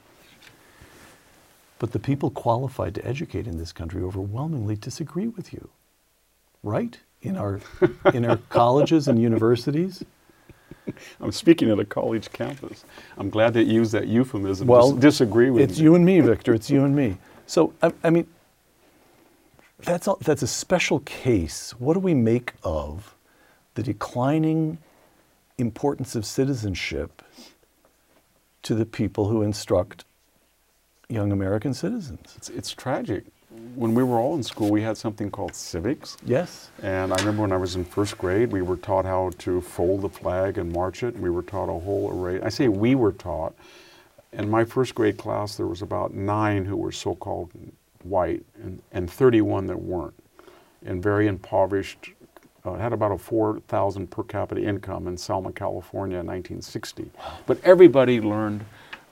But 1.79 1.91
the 1.91 1.99
people 1.99 2.29
qualified 2.29 2.95
to 2.95 3.05
educate 3.05 3.47
in 3.47 3.57
this 3.57 3.71
country 3.71 4.01
overwhelmingly 4.03 4.75
disagree 4.75 5.27
with 5.27 5.53
you. 5.53 5.69
Right? 6.63 6.99
In 7.21 7.37
our, 7.37 7.59
in 8.13 8.25
our 8.25 8.37
colleges 8.49 9.07
and 9.07 9.21
universities? 9.21 10.03
I'm 11.21 11.31
speaking 11.31 11.69
at 11.69 11.79
a 11.79 11.85
college 11.85 12.31
campus. 12.31 12.83
I'm 13.17 13.29
glad 13.29 13.53
that 13.53 13.65
you 13.65 13.73
used 13.75 13.91
that 13.91 14.07
euphemism. 14.07 14.67
Well, 14.67 14.91
Dis- 14.93 15.01
disagree 15.01 15.49
with 15.49 15.69
It's 15.69 15.77
me. 15.77 15.83
you 15.83 15.95
and 15.95 16.05
me, 16.05 16.19
Victor. 16.19 16.53
It's 16.53 16.69
you 16.69 16.83
and 16.83 16.95
me. 16.95 17.17
So, 17.45 17.73
I, 17.81 17.93
I 18.03 18.09
mean, 18.09 18.27
that's, 19.79 20.07
all, 20.07 20.17
that's 20.21 20.41
a 20.41 20.47
special 20.47 20.99
case. 21.01 21.71
What 21.79 21.93
do 21.93 21.99
we 21.99 22.13
make 22.13 22.53
of 22.63 23.15
the 23.79 23.93
declining 23.93 24.77
importance 25.57 26.13
of 26.13 26.25
citizenship 26.25 27.21
to 28.61 28.75
the 28.75 28.85
people 28.85 29.29
who 29.29 29.41
instruct 29.41 30.03
young 31.07 31.31
American 31.31 31.73
citizens? 31.73 32.33
It's, 32.35 32.49
it's 32.49 32.71
tragic. 32.73 33.23
When 33.75 33.95
we 33.95 34.03
were 34.03 34.17
all 34.17 34.35
in 34.35 34.43
school, 34.43 34.69
we 34.69 34.81
had 34.81 34.97
something 34.97 35.31
called 35.31 35.55
civics. 35.55 36.17
Yes. 36.25 36.71
And 36.83 37.13
I 37.13 37.15
remember 37.15 37.43
when 37.43 37.53
I 37.53 37.57
was 37.57 37.77
in 37.77 37.85
first 37.85 38.17
grade, 38.17 38.51
we 38.51 38.61
were 38.61 38.75
taught 38.75 39.05
how 39.05 39.31
to 39.37 39.61
fold 39.61 40.01
the 40.01 40.09
flag 40.09 40.57
and 40.57 40.73
march 40.73 41.01
it. 41.01 41.13
And 41.13 41.23
we 41.23 41.29
were 41.29 41.41
taught 41.41 41.69
a 41.69 41.79
whole 41.79 42.11
array. 42.11 42.41
I 42.41 42.49
say 42.49 42.67
we 42.67 42.95
were 42.95 43.13
taught. 43.13 43.55
In 44.33 44.49
my 44.49 44.65
first 44.65 44.93
grade 44.93 45.17
class, 45.17 45.55
there 45.55 45.67
was 45.67 45.81
about 45.81 46.13
nine 46.13 46.65
who 46.65 46.75
were 46.75 46.91
so-called 46.91 47.51
white 48.03 48.43
and, 48.61 48.81
and 48.91 49.09
31 49.09 49.67
that 49.67 49.81
weren't, 49.81 50.13
and 50.85 51.01
very 51.01 51.27
impoverished. 51.27 52.11
Uh, 52.69 52.77
had 52.77 52.93
about 52.93 53.11
a 53.11 53.17
4,000 53.17 54.11
per 54.11 54.23
capita 54.23 54.61
income 54.61 55.07
in 55.07 55.17
Selma, 55.17 55.51
California 55.51 56.19
in 56.19 56.27
1960. 56.27 57.09
But 57.47 57.59
everybody 57.63 58.21
learned 58.21 58.63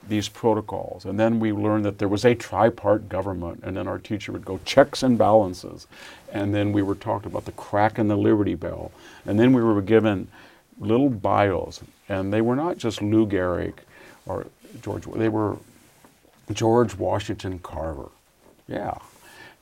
these 0.08 0.28
protocols. 0.28 1.04
And 1.04 1.18
then 1.18 1.40
we 1.40 1.52
learned 1.52 1.84
that 1.84 1.98
there 1.98 2.08
was 2.08 2.24
a 2.24 2.34
tripart 2.34 3.08
government, 3.08 3.60
and 3.64 3.76
then 3.76 3.88
our 3.88 3.98
teacher 3.98 4.32
would 4.32 4.44
go 4.44 4.60
checks 4.64 5.02
and 5.02 5.18
balances. 5.18 5.86
And 6.32 6.54
then 6.54 6.72
we 6.72 6.82
were 6.82 6.94
talked 6.94 7.26
about 7.26 7.44
the 7.44 7.52
crack 7.52 7.98
in 7.98 8.08
the 8.08 8.16
Liberty 8.16 8.54
Bell. 8.54 8.92
And 9.26 9.38
then 9.38 9.52
we 9.52 9.62
were 9.62 9.82
given 9.82 10.28
little 10.78 11.10
bios, 11.10 11.80
and 12.08 12.32
they 12.32 12.40
were 12.40 12.56
not 12.56 12.78
just 12.78 13.02
Lou 13.02 13.26
Gehrig 13.26 13.74
or 14.26 14.46
George, 14.82 15.04
they 15.16 15.28
were 15.28 15.56
George 16.52 16.94
Washington 16.94 17.58
Carver. 17.58 18.08
Yeah. 18.68 18.94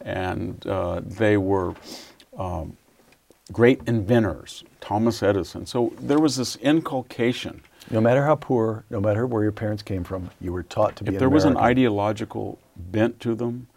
And 0.02 0.64
uh, 0.66 1.00
they 1.02 1.38
were 1.38 1.74
um, 2.36 2.76
great 3.52 3.80
inventors, 3.86 4.64
Thomas 4.80 5.22
Edison. 5.22 5.66
So 5.66 5.92
there 5.98 6.18
was 6.18 6.36
this 6.36 6.56
inculcation. 6.56 7.62
No 7.90 8.00
matter 8.00 8.24
how 8.24 8.34
poor, 8.34 8.84
no 8.90 9.00
matter 9.00 9.26
where 9.26 9.42
your 9.42 9.52
parents 9.52 9.82
came 9.82 10.02
from, 10.02 10.30
you 10.40 10.52
were 10.52 10.64
taught 10.64 10.96
to 10.96 11.04
be 11.04 11.08
If 11.08 11.14
an 11.14 11.18
there 11.20 11.28
was 11.28 11.44
an 11.44 11.56
ideological 11.56 12.58
bent 12.76 13.20
to 13.20 13.34
them, 13.34 13.68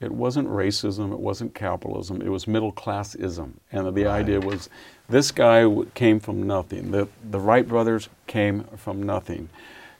it 0.00 0.10
wasn't 0.10 0.48
racism, 0.48 1.12
it 1.12 1.20
wasn't 1.20 1.54
capitalism, 1.54 2.20
it 2.22 2.28
was 2.28 2.48
middle 2.48 2.72
classism. 2.72 3.52
And 3.70 3.94
the 3.94 4.06
idea 4.06 4.40
was 4.40 4.68
this 5.08 5.30
guy 5.30 5.62
w- 5.62 5.88
came 5.94 6.18
from 6.18 6.42
nothing. 6.42 6.90
The, 6.90 7.06
the 7.30 7.38
Wright 7.38 7.66
brothers 7.66 8.08
came 8.26 8.64
from 8.76 9.04
nothing. 9.04 9.48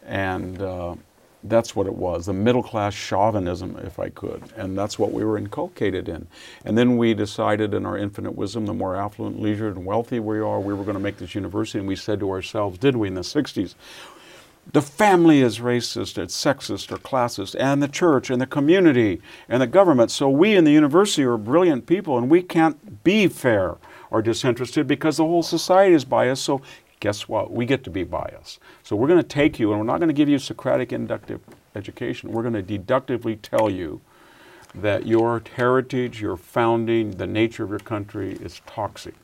And 0.05 0.61
uh, 0.61 0.97
that's 1.45 1.75
what 1.75 1.87
it 1.87 1.95
was 1.95 2.27
the 2.27 2.33
middle 2.33 2.63
class 2.63 2.95
chauvinism, 2.95 3.77
if 3.85 3.99
I 3.99 4.09
could. 4.11 4.43
And 4.57 4.77
that's 4.79 4.99
what 4.99 5.13
we 5.13 5.25
were 5.25 5.39
inculcated 5.39 6.09
in. 6.09 6.27
And 6.65 6.79
then 6.79 6.97
we 6.97 7.15
decided, 7.15 7.75
in 7.75 7.85
our 7.85 7.99
infinite 7.99 8.33
wisdom, 8.33 8.67
the 8.67 8.75
more 8.75 8.97
affluent, 8.97 9.41
leisured, 9.41 9.77
and 9.77 9.85
wealthy 9.85 10.21
we 10.21 10.39
are, 10.39 10.61
we 10.61 10.75
were 10.75 10.85
going 10.85 10.97
to 10.97 11.03
make 11.03 11.19
this 11.19 11.35
university. 11.35 11.79
And 11.79 11.89
we 11.89 11.97
said 11.97 12.21
to 12.21 12.31
ourselves, 12.31 12.79
did 12.79 12.97
we 12.97 13.09
in 13.09 13.15
the 13.15 13.23
60s? 13.23 13.75
The 14.71 14.83
family 14.83 15.41
is 15.41 15.59
racist, 15.59 16.19
it's 16.19 16.41
sexist 16.41 16.93
or 16.93 16.97
classist, 16.99 17.57
and 17.59 17.83
the 17.83 17.89
church 17.89 18.31
and 18.31 18.41
the 18.41 18.47
community 18.47 19.21
and 19.49 19.61
the 19.61 19.67
government. 19.67 20.13
So 20.13 20.31
we 20.31 20.55
in 20.55 20.63
the 20.63 20.71
university 20.71 21.25
are 21.25 21.37
brilliant 21.37 21.87
people 21.87 22.17
and 22.17 22.31
we 22.31 22.43
can't 22.43 23.03
be 23.03 23.27
fair 23.27 23.77
or 24.13 24.23
disinterested 24.23 24.87
because 24.87 25.17
the 25.17 25.25
whole 25.25 25.43
society 25.43 25.95
is 25.95 26.05
biased. 26.05 26.45
So 26.45 26.63
guess 27.03 27.29
what? 27.29 27.51
We 27.51 27.67
get 27.67 27.83
to 27.83 27.91
be 27.91 28.05
biased. 28.05 28.61
So 28.85 28.95
we're 28.95 29.09
going 29.09 29.21
to 29.21 29.29
take 29.29 29.59
you 29.59 29.73
and 29.73 29.81
we're 29.81 29.87
not 29.87 29.99
going 29.99 30.09
to 30.09 30.15
give 30.15 30.29
you 30.29 30.39
Socratic 30.39 30.93
inductive 30.93 31.41
education. 31.75 32.31
We're 32.31 32.43
going 32.43 32.55
to 32.55 32.63
deductively 32.63 33.35
tell 33.35 33.69
you 33.69 34.01
that 34.77 35.05
your 35.05 35.43
heritage, 35.57 36.23
your 36.23 36.37
founding, 36.37 37.11
the 37.11 37.27
nature 37.27 37.65
of 37.65 37.71
your 37.71 37.81
country 37.81 38.35
is 38.35 38.63
toxic. 38.67 39.15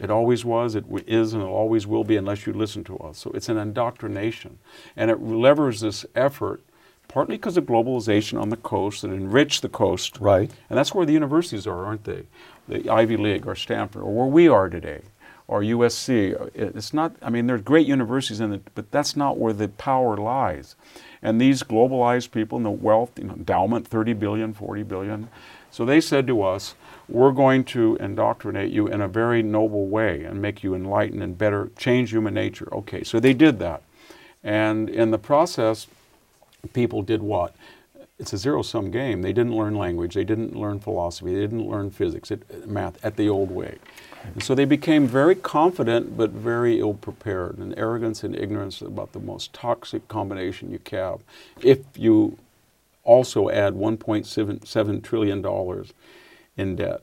It 0.00 0.10
always 0.10 0.44
was, 0.44 0.74
it 0.74 0.84
is, 1.06 1.32
and 1.32 1.40
it 1.40 1.46
always 1.46 1.86
will 1.86 2.02
be 2.02 2.16
unless 2.16 2.46
you 2.46 2.52
listen 2.52 2.82
to 2.84 2.98
us. 2.98 3.18
So 3.18 3.30
it's 3.30 3.48
an 3.48 3.58
indoctrination. 3.58 4.58
And 4.96 5.08
it 5.08 5.22
levers 5.22 5.82
this 5.82 6.04
effort, 6.16 6.62
partly 7.06 7.36
because 7.36 7.56
of 7.56 7.64
globalization 7.64 8.42
on 8.42 8.48
the 8.48 8.56
coast 8.56 9.02
that 9.02 9.12
enrich 9.12 9.60
the 9.60 9.68
coast. 9.68 10.18
Right. 10.18 10.50
And 10.68 10.76
that's 10.76 10.92
where 10.92 11.06
the 11.06 11.12
universities 11.12 11.68
are, 11.68 11.84
aren't 11.84 12.04
they? 12.04 12.24
The 12.66 12.90
Ivy 12.90 13.16
League 13.16 13.46
or 13.46 13.54
Stanford, 13.54 14.02
or 14.02 14.12
where 14.12 14.26
we 14.26 14.48
are 14.48 14.68
today, 14.68 15.02
or 15.50 15.62
USC. 15.62 16.48
It's 16.54 16.94
not, 16.94 17.16
I 17.20 17.28
mean, 17.28 17.48
there's 17.48 17.62
great 17.62 17.84
universities 17.84 18.38
in 18.38 18.52
it, 18.52 18.62
but 18.76 18.88
that's 18.92 19.16
not 19.16 19.36
where 19.36 19.52
the 19.52 19.66
power 19.66 20.16
lies. 20.16 20.76
And 21.22 21.40
these 21.40 21.64
globalized 21.64 22.30
people 22.30 22.56
and 22.56 22.64
the 22.64 22.70
wealth, 22.70 23.18
you 23.18 23.24
know, 23.24 23.34
endowment, 23.34 23.84
30 23.88 24.12
billion, 24.12 24.54
40 24.54 24.84
billion. 24.84 25.28
So 25.72 25.84
they 25.84 26.00
said 26.00 26.28
to 26.28 26.40
us, 26.42 26.76
we're 27.08 27.32
going 27.32 27.64
to 27.64 27.96
indoctrinate 27.96 28.70
you 28.70 28.86
in 28.86 29.00
a 29.00 29.08
very 29.08 29.42
noble 29.42 29.88
way 29.88 30.22
and 30.22 30.40
make 30.40 30.62
you 30.62 30.76
enlightened 30.76 31.20
and 31.20 31.36
better, 31.36 31.72
change 31.76 32.12
human 32.12 32.34
nature. 32.34 32.72
Okay, 32.72 33.02
so 33.02 33.18
they 33.18 33.34
did 33.34 33.58
that. 33.58 33.82
And 34.44 34.88
in 34.88 35.10
the 35.10 35.18
process, 35.18 35.88
people 36.72 37.02
did 37.02 37.22
what? 37.22 37.56
It's 38.20 38.32
a 38.32 38.38
zero 38.38 38.62
sum 38.62 38.92
game. 38.92 39.22
They 39.22 39.32
didn't 39.32 39.56
learn 39.56 39.74
language, 39.74 40.14
they 40.14 40.22
didn't 40.22 40.54
learn 40.54 40.78
philosophy, 40.78 41.34
they 41.34 41.40
didn't 41.40 41.68
learn 41.68 41.90
physics, 41.90 42.30
it, 42.30 42.68
math 42.68 43.04
at 43.04 43.16
the 43.16 43.28
old 43.28 43.50
way. 43.50 43.78
And 44.22 44.42
so 44.42 44.54
they 44.54 44.64
became 44.64 45.06
very 45.06 45.34
confident 45.34 46.16
but 46.16 46.30
very 46.30 46.78
ill 46.78 46.94
prepared, 46.94 47.58
and 47.58 47.76
arrogance 47.78 48.22
and 48.22 48.36
ignorance 48.36 48.82
are 48.82 48.86
about 48.86 49.12
the 49.12 49.20
most 49.20 49.52
toxic 49.52 50.06
combination 50.08 50.70
you 50.70 50.78
can 50.78 50.98
have. 50.98 51.20
If 51.62 51.80
you 51.96 52.38
also 53.02 53.48
add 53.48 53.74
1.7 53.74 55.02
trillion 55.02 55.42
dollars 55.42 55.92
in 56.56 56.76
debt 56.76 57.00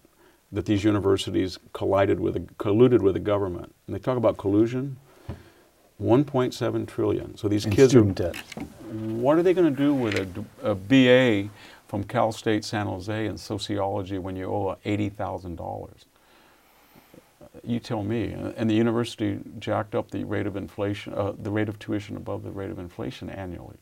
that 0.51 0.65
these 0.65 0.83
universities 0.83 1.59
collided 1.73 2.19
with, 2.19 2.55
colluded 2.57 3.01
with 3.01 3.13
the 3.13 3.19
government. 3.19 3.73
And 3.85 3.95
they 3.95 3.99
talk 3.99 4.17
about 4.17 4.37
collusion. 4.37 4.97
1.7 6.01 6.87
trillion. 6.87 7.35
So 7.37 7.47
these 7.47 7.65
kids 7.65 7.95
are 7.95 7.99
student 7.99 8.17
debt. 8.17 8.35
what 8.91 9.37
are 9.37 9.43
they 9.43 9.53
going 9.53 9.73
to 9.73 9.75
do 9.75 9.93
with 9.93 10.15
a, 10.15 10.71
a 10.71 10.75
BA 10.75 11.49
from 11.87 12.03
Cal 12.03 12.31
State 12.31 12.63
San 12.63 12.85
Jose 12.85 13.25
in 13.25 13.37
sociology 13.37 14.19
when 14.19 14.35
you 14.35 14.45
owe 14.45 14.77
$80,000? 14.85 15.89
You 17.67 17.79
tell 17.81 18.01
me. 18.01 18.31
And 18.31 18.69
the 18.69 18.73
university 18.73 19.39
jacked 19.59 19.93
up 19.93 20.09
the 20.09 20.23
rate 20.23 20.47
of 20.47 20.55
inflation, 20.55 21.13
uh, 21.13 21.33
the 21.37 21.51
rate 21.51 21.67
of 21.67 21.77
tuition 21.79 22.15
above 22.15 22.43
the 22.43 22.51
rate 22.51 22.71
of 22.71 22.79
inflation 22.79 23.29
annually. 23.29 23.75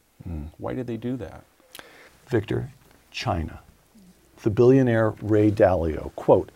Why 0.58 0.74
did 0.74 0.88
they 0.88 0.98
do 0.98 1.16
that? 1.18 1.44
Victor, 2.28 2.72
China. 3.12 3.60
The 4.42 4.50
billionaire 4.50 5.14
Ray 5.22 5.52
Dalio, 5.52 6.14
quote, 6.16 6.52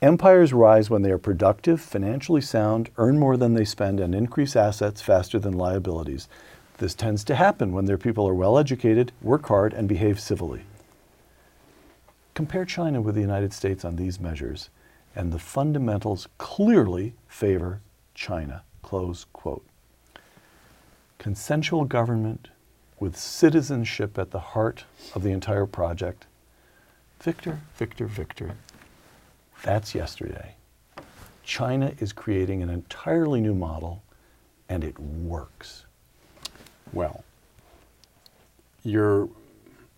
Empires 0.00 0.52
rise 0.52 0.90
when 0.90 1.02
they 1.02 1.10
are 1.10 1.18
productive, 1.18 1.80
financially 1.80 2.40
sound, 2.40 2.90
earn 2.96 3.18
more 3.18 3.36
than 3.36 3.54
they 3.54 3.64
spend, 3.64 4.00
and 4.00 4.14
increase 4.14 4.56
assets 4.56 5.02
faster 5.02 5.38
than 5.38 5.56
liabilities. 5.56 6.28
This 6.78 6.94
tends 6.94 7.24
to 7.24 7.34
happen 7.34 7.72
when 7.72 7.86
their 7.86 7.98
people 7.98 8.28
are 8.28 8.34
well 8.34 8.58
educated, 8.58 9.12
work 9.22 9.46
hard, 9.46 9.72
and 9.72 9.88
behave 9.88 10.20
civilly. 10.20 10.62
Compare 12.34 12.66
China 12.66 13.00
with 13.00 13.14
the 13.14 13.22
United 13.22 13.52
States 13.54 13.84
on 13.84 13.96
these 13.96 14.20
measures, 14.20 14.68
and 15.16 15.32
the 15.32 15.38
fundamentals 15.38 16.28
clearly 16.38 17.14
favor 17.26 17.80
China. 18.14 18.62
Close 18.82 19.26
quote. 19.32 19.64
consensual 21.18 21.84
government 21.84 22.48
with 23.00 23.16
citizenship 23.16 24.18
at 24.18 24.30
the 24.30 24.38
heart 24.38 24.84
of 25.14 25.22
the 25.22 25.30
entire 25.30 25.66
project. 25.66 26.26
Victor, 27.20 27.60
Victor, 27.76 28.06
Victor. 28.06 28.54
That's 29.62 29.94
yesterday. 29.94 30.54
China 31.42 31.92
is 31.98 32.12
creating 32.12 32.62
an 32.62 32.70
entirely 32.70 33.40
new 33.40 33.54
model, 33.54 34.02
and 34.68 34.84
it 34.84 34.98
works. 34.98 35.84
Well, 36.92 37.24
you're, 38.84 39.28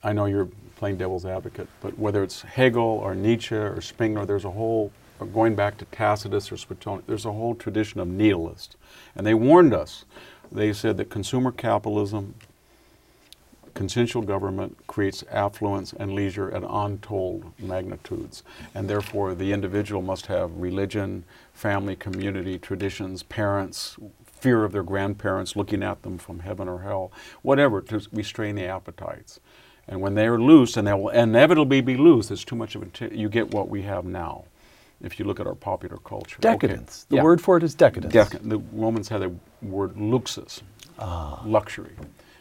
I 0.02 0.12
know 0.12 0.26
you're 0.26 0.48
playing 0.76 0.96
devil's 0.98 1.26
advocate, 1.26 1.68
but 1.80 1.98
whether 1.98 2.22
it's 2.22 2.42
Hegel 2.42 2.82
or 2.82 3.14
Nietzsche 3.14 3.54
or 3.54 3.80
Spengler, 3.80 4.24
there's 4.26 4.44
a 4.44 4.50
whole, 4.50 4.92
going 5.26 5.54
back 5.54 5.78
to 5.78 5.84
Tacitus 5.86 6.50
or 6.52 6.56
Suetonius, 6.56 7.04
there's 7.06 7.24
a 7.24 7.32
whole 7.32 7.54
tradition 7.54 8.00
of 8.00 8.08
nihilists. 8.08 8.76
And 9.16 9.26
they 9.26 9.34
warned 9.34 9.74
us. 9.74 10.04
They 10.50 10.72
said 10.72 10.96
that 10.96 11.10
consumer 11.10 11.52
capitalism, 11.52 12.34
consensual 13.74 14.22
government 14.22 14.76
creates 14.86 15.22
affluence 15.30 15.92
and 15.92 16.12
leisure 16.14 16.50
at 16.50 16.62
untold 16.68 17.52
magnitudes. 17.58 18.42
And 18.74 18.88
therefore, 18.88 19.34
the 19.34 19.52
individual 19.52 20.02
must 20.02 20.26
have 20.26 20.50
religion, 20.56 21.24
family, 21.52 21.96
community, 21.96 22.58
traditions, 22.58 23.22
parents, 23.22 23.96
fear 24.24 24.64
of 24.64 24.72
their 24.72 24.82
grandparents 24.82 25.56
looking 25.56 25.82
at 25.82 26.02
them 26.02 26.18
from 26.18 26.40
heaven 26.40 26.68
or 26.68 26.80
hell, 26.80 27.12
whatever, 27.42 27.80
to 27.82 28.06
restrain 28.12 28.54
the 28.54 28.64
appetites. 28.64 29.40
And 29.86 30.00
when 30.00 30.14
they're 30.14 30.38
loose, 30.38 30.76
and 30.76 30.86
they 30.86 30.92
will 30.92 31.08
inevitably 31.08 31.80
be 31.80 31.96
loose, 31.96 32.30
it's 32.30 32.44
too 32.44 32.56
much 32.56 32.74
of 32.74 32.82
a, 32.82 33.14
you 33.14 33.28
get 33.28 33.52
what 33.52 33.68
we 33.68 33.82
have 33.82 34.04
now. 34.04 34.44
If 35.00 35.18
you 35.18 35.24
look 35.24 35.38
at 35.38 35.46
our 35.46 35.54
popular 35.54 35.96
culture, 35.98 36.38
Decadence. 36.40 37.04
Okay. 37.06 37.10
The 37.10 37.16
Yeah. 37.16 37.22
word 37.22 37.40
for 37.40 37.56
it 37.56 37.62
is 37.62 37.74
decadence. 37.74 38.12
Dec- 38.12 38.48
the 38.48 38.58
Romans 38.72 39.08
had 39.08 39.20
the 39.22 39.32
word 39.62 39.94
luxus, 39.94 40.62
Ah. 40.98 41.40
luxury, 41.46 41.92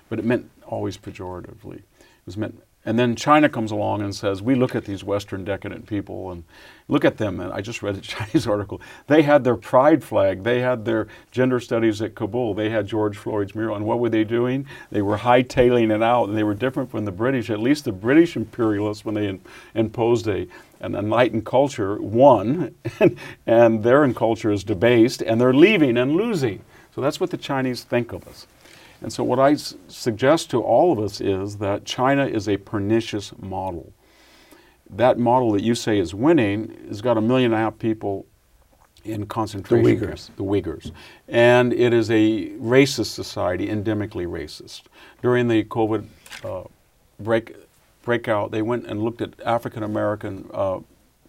but 0.10 0.18
it 0.20 0.26
meant 0.26 0.50
always 0.66 0.98
pejoratively. 0.98 1.76
It 1.78 2.26
was 2.26 2.36
meant, 2.36 2.62
and 2.84 2.98
then 2.98 3.16
China 3.16 3.48
comes 3.48 3.72
along 3.72 4.02
and 4.02 4.16
says, 4.16 4.42
we 4.42 4.56
look 4.56 4.74
at 4.76 4.86
these 4.86 5.04
Western 5.04 5.44
decadent 5.44 5.86
people 5.88 6.32
and 6.32 6.46
look 6.88 7.04
at 7.06 7.18
them. 7.18 7.40
And 7.40 7.52
I 7.54 7.62
just 7.62 7.84
read 7.84 7.96
a 7.98 8.02
Chinese 8.14 8.48
article. 8.48 8.82
They 9.08 9.22
had 9.24 9.44
their 9.44 9.56
pride 9.58 10.04
flag. 10.04 10.44
They 10.44 10.62
had 10.62 10.86
their 10.86 11.08
gender 11.32 11.60
studies 11.60 12.02
at 12.02 12.16
Kabul. 12.16 12.54
They 12.56 12.70
had 12.70 12.88
George 12.88 13.18
Floyd's 13.18 13.54
mural. 13.56 13.76
And 13.76 13.86
what 13.86 14.00
were 14.00 14.10
they 14.10 14.24
doing? 14.24 14.66
They 14.90 15.02
were 15.02 15.18
hightailing 15.18 15.94
it 15.94 16.02
out, 16.02 16.30
and 16.30 16.38
they 16.38 16.44
were 16.44 16.54
different 16.56 16.90
from 16.90 17.06
the 17.06 17.12
British. 17.12 17.50
At 17.50 17.60
least 17.60 17.84
the 17.86 17.92
British 17.92 18.36
imperialists, 18.38 19.04
when 19.06 19.16
they 19.16 19.28
in, 19.28 19.42
imposed 19.76 20.28
a 20.28 20.48
an 20.80 20.96
enlightened 20.96 21.46
culture, 21.46 22.02
won, 22.02 22.74
and, 23.00 23.18
and 23.48 23.84
their 23.84 24.12
culture 24.14 24.52
is 24.52 24.64
debased, 24.64 25.22
and 25.22 25.40
they're 25.40 25.54
leaving 25.54 25.98
and 25.98 26.14
losing. 26.14 26.62
So 26.94 27.02
that's 27.02 27.20
what 27.20 27.30
the 27.32 27.38
Chinese 27.38 27.84
think 27.84 28.12
of 28.14 28.28
us. 28.28 28.48
And 29.02 29.14
so, 29.14 29.24
what 29.24 29.38
I 29.40 29.52
s- 29.52 29.76
suggest 29.88 30.50
to 30.52 30.62
all 30.62 30.92
of 30.92 31.00
us 31.00 31.22
is 31.22 31.58
that 31.58 31.86
China 31.86 32.26
is 32.26 32.50
a 32.50 32.58
pernicious 32.58 33.32
model. 33.40 33.94
That 34.90 35.20
model 35.20 35.52
that 35.52 35.62
you 35.64 35.76
say 35.76 36.00
is 36.00 36.16
winning 36.16 36.76
has 36.88 37.02
got 37.02 37.18
a 37.18 37.22
million 37.22 37.52
and 37.54 37.60
a 37.62 37.64
half 37.64 37.78
people 37.78 38.26
in 39.04 39.26
concentration 39.28 39.84
the 39.86 39.96
Uyghurs. 39.96 40.08
camps, 40.08 40.32
the 40.38 40.44
Uyghurs. 40.44 40.92
And 41.28 41.74
it 41.74 41.94
is 41.94 42.10
a 42.10 42.50
racist 42.58 43.08
society, 43.14 43.68
endemically 43.68 44.28
racist. 44.28 44.84
During 45.22 45.48
the 45.48 45.64
COVID 45.66 46.06
uh, 46.44 46.64
break, 47.20 47.56
breakout, 48.08 48.52
they 48.52 48.62
went 48.62 48.88
and 48.88 49.04
looked 49.04 49.22
at 49.22 49.34
African 49.46 49.84
American 49.84 50.50
uh, 50.54 50.80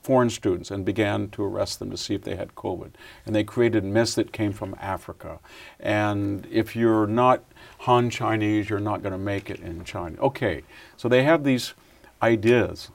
foreign 0.05 0.31
students 0.31 0.71
and 0.71 0.85
began 0.85 1.29
to 1.31 1.43
arrest 1.43 1.81
them 1.81 1.91
to 1.91 1.97
see 1.97 2.15
if 2.15 2.23
they 2.23 2.37
had 2.37 2.55
COVID. 2.55 2.93
And 3.27 3.35
they 3.35 3.43
created 3.43 3.83
myths 3.83 4.15
that 4.15 4.33
came 4.33 4.53
from 4.53 4.77
Africa. 4.81 5.41
And 5.81 6.47
if 6.51 6.77
you're 6.77 7.09
not 7.09 7.43
Han 7.81 8.11
Chinese, 8.11 8.71
you're 8.71 8.79
not 8.79 9.03
going 9.03 9.13
to 9.13 9.19
make 9.19 9.51
it 9.51 9.59
in 9.59 9.85
China. 9.85 10.17
Okay, 10.21 10.63
so 10.97 11.09
they 11.09 11.25
have 11.25 11.43
these 11.43 11.75
ideas. 12.23 12.91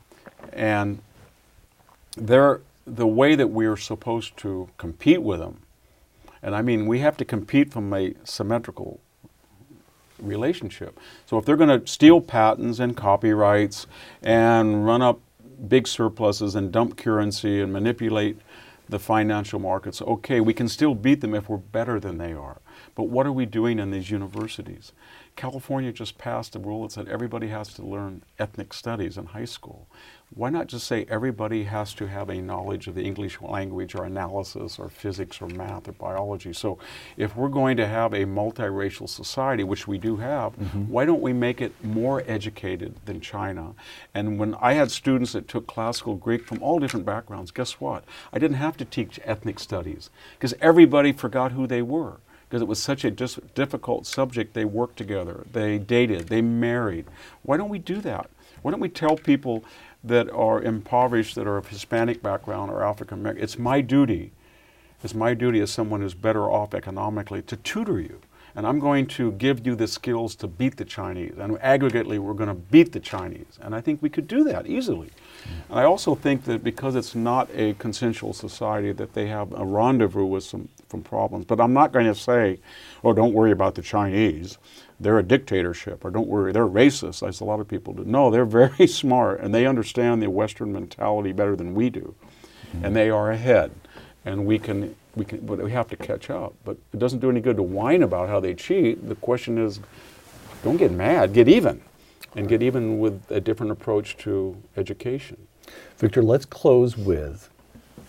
And 0.53 0.99
they're 2.15 2.61
the 2.87 3.07
way 3.07 3.35
that 3.35 3.49
we're 3.49 3.77
supposed 3.77 4.37
to 4.37 4.69
compete 4.77 5.21
with 5.21 5.39
them. 5.39 5.59
And 6.41 6.55
I 6.55 6.61
mean, 6.61 6.87
we 6.87 6.99
have 6.99 7.17
to 7.17 7.25
compete 7.25 7.73
from 7.73 7.93
a 7.93 8.13
symmetrical 8.23 9.01
relationship. 10.23 10.99
So 11.25 11.37
if 11.37 11.45
they're 11.45 11.57
going 11.57 11.81
to 11.81 11.87
steal 11.87 12.21
patents 12.21 12.79
and 12.79 12.95
copyrights 12.95 13.87
and 14.21 14.85
run 14.85 15.01
up 15.01 15.19
big 15.67 15.87
surpluses 15.87 16.55
and 16.55 16.71
dump 16.71 16.97
currency 16.97 17.61
and 17.61 17.71
manipulate 17.71 18.37
the 18.89 18.99
financial 18.99 19.59
markets, 19.59 20.01
okay, 20.01 20.39
we 20.39 20.53
can 20.53 20.67
still 20.67 20.95
beat 20.95 21.21
them 21.21 21.33
if 21.33 21.49
we're 21.49 21.57
better 21.57 21.99
than 21.99 22.17
they 22.17 22.33
are. 22.33 22.59
But 22.95 23.03
what 23.03 23.25
are 23.25 23.31
we 23.31 23.45
doing 23.45 23.79
in 23.79 23.91
these 23.91 24.11
universities? 24.11 24.91
California 25.35 25.91
just 25.91 26.17
passed 26.17 26.55
a 26.55 26.59
rule 26.59 26.83
that 26.83 26.91
said 26.91 27.07
everybody 27.07 27.47
has 27.47 27.73
to 27.73 27.81
learn 27.81 28.23
ethnic 28.37 28.73
studies 28.73 29.17
in 29.17 29.25
high 29.25 29.45
school. 29.45 29.87
Why 30.35 30.49
not 30.49 30.67
just 30.67 30.87
say 30.87 31.05
everybody 31.09 31.63
has 31.63 31.93
to 31.95 32.07
have 32.07 32.29
a 32.29 32.41
knowledge 32.41 32.87
of 32.87 32.95
the 32.95 33.03
English 33.03 33.39
language 33.41 33.93
or 33.93 34.03
analysis 34.05 34.79
or 34.79 34.89
physics 34.89 35.41
or 35.41 35.47
math 35.47 35.87
or 35.87 35.91
biology? 35.91 36.53
So, 36.53 36.79
if 37.17 37.35
we're 37.35 37.49
going 37.49 37.77
to 37.77 37.87
have 37.87 38.13
a 38.13 38.25
multiracial 38.25 39.07
society, 39.07 39.63
which 39.63 39.87
we 39.87 39.99
do 39.99 40.17
have, 40.17 40.57
mm-hmm. 40.57 40.89
why 40.89 41.05
don't 41.05 41.21
we 41.21 41.33
make 41.33 41.61
it 41.61 41.71
more 41.83 42.23
educated 42.25 42.95
than 43.05 43.21
China? 43.21 43.73
And 44.13 44.39
when 44.39 44.55
I 44.55 44.73
had 44.73 44.89
students 44.89 45.33
that 45.33 45.47
took 45.47 45.67
classical 45.67 46.15
Greek 46.15 46.47
from 46.47 46.63
all 46.63 46.79
different 46.79 47.05
backgrounds, 47.05 47.51
guess 47.51 47.79
what? 47.79 48.03
I 48.31 48.39
didn't 48.39 48.57
have 48.57 48.77
to 48.77 48.85
teach 48.85 49.19
ethnic 49.23 49.59
studies 49.59 50.09
because 50.33 50.55
everybody 50.61 51.11
forgot 51.11 51.51
who 51.51 51.67
they 51.67 51.83
were 51.83 52.17
because 52.53 52.61
it 52.61 52.67
was 52.67 52.79
such 52.79 53.03
a 53.03 53.09
dis- 53.09 53.39
difficult 53.55 54.05
subject. 54.05 54.53
They 54.53 54.63
worked 54.63 54.95
together, 54.95 55.43
they 55.51 55.79
dated, 55.79 56.27
they 56.27 56.43
married. 56.43 57.07
Why 57.41 57.57
don't 57.57 57.69
we 57.69 57.79
do 57.79 57.99
that? 58.01 58.29
Why 58.61 58.69
don't 58.69 58.79
we 58.79 58.89
tell 58.89 59.15
people 59.15 59.65
that 60.03 60.29
are 60.29 60.61
impoverished, 60.61 61.33
that 61.33 61.47
are 61.47 61.57
of 61.57 61.69
Hispanic 61.69 62.21
background 62.21 62.69
or 62.69 62.83
African 62.83 63.21
American, 63.21 63.43
it's 63.43 63.57
my 63.57 63.81
duty, 63.81 64.33
it's 65.03 65.15
my 65.15 65.33
duty 65.33 65.61
as 65.61 65.71
someone 65.71 66.01
who's 66.01 66.13
better 66.13 66.43
off 66.43 66.75
economically 66.75 67.41
to 67.41 67.55
tutor 67.55 67.99
you. 67.99 68.21
And 68.55 68.67
I'm 68.67 68.79
going 68.79 69.07
to 69.07 69.31
give 69.33 69.65
you 69.65 69.75
the 69.75 69.87
skills 69.87 70.35
to 70.35 70.47
beat 70.47 70.77
the 70.77 70.85
Chinese. 70.85 71.33
And 71.37 71.57
aggregately, 71.59 72.19
we're 72.19 72.35
going 72.35 72.49
to 72.49 72.53
beat 72.53 72.91
the 72.91 72.99
Chinese. 72.99 73.57
And 73.61 73.73
I 73.73 73.81
think 73.81 74.01
we 74.01 74.09
could 74.09 74.27
do 74.27 74.43
that 74.43 74.67
easily. 74.67 75.09
And 75.69 75.79
I 75.79 75.83
also 75.83 76.13
think 76.13 76.43
that 76.45 76.63
because 76.63 76.95
it's 76.95 77.15
not 77.15 77.49
a 77.53 77.73
consensual 77.75 78.31
society, 78.31 78.91
that 78.91 79.13
they 79.13 79.27
have 79.27 79.51
a 79.53 79.65
rendezvous 79.65 80.25
with 80.25 80.43
some, 80.43 80.69
some 80.91 81.01
problems. 81.01 81.45
But 81.45 81.59
I'm 81.59 81.73
not 81.73 81.91
going 81.91 82.05
to 82.05 82.15
say, 82.15 82.59
oh, 83.03 83.13
don't 83.13 83.33
worry 83.33 83.51
about 83.51 83.73
the 83.73 83.81
Chinese. 83.81 84.59
They're 84.99 85.19
a 85.19 85.23
dictatorship, 85.23 86.05
or 86.05 86.11
don't 86.11 86.27
worry, 86.27 86.51
they're 86.51 86.67
racist, 86.67 87.27
as 87.27 87.41
a 87.41 87.45
lot 87.45 87.59
of 87.59 87.67
people 87.67 87.93
do. 87.93 88.05
No, 88.05 88.29
they're 88.29 88.45
very 88.69 88.87
smart, 88.87 89.41
and 89.41 89.53
they 89.53 89.65
understand 89.65 90.21
the 90.21 90.29
Western 90.29 90.71
mentality 90.71 91.31
better 91.31 91.55
than 91.55 91.73
we 91.73 91.89
do. 91.89 92.15
And 92.81 92.95
they 92.95 93.09
are 93.09 93.31
ahead. 93.31 93.71
And 94.25 94.45
we 94.47 94.57
can, 94.57 94.95
we 95.15 95.25
can, 95.25 95.45
but 95.45 95.59
we 95.59 95.71
have 95.71 95.87
to 95.89 95.95
catch 95.95 96.29
up. 96.29 96.53
But 96.63 96.77
it 96.93 96.99
doesn't 96.99 97.19
do 97.19 97.29
any 97.29 97.41
good 97.41 97.57
to 97.57 97.63
whine 97.63 98.03
about 98.03 98.29
how 98.29 98.39
they 98.39 98.53
cheat. 98.53 99.07
The 99.07 99.15
question 99.15 99.57
is, 99.57 99.79
don't 100.63 100.77
get 100.77 100.91
mad, 100.91 101.33
get 101.33 101.47
even. 101.47 101.81
And 102.35 102.47
get 102.47 102.63
even 102.63 102.99
with 102.99 103.21
a 103.29 103.39
different 103.39 103.71
approach 103.71 104.17
to 104.17 104.57
education. 104.75 105.47
Victor, 105.97 106.23
let's 106.23 106.45
close 106.45 106.97
with 106.97 107.49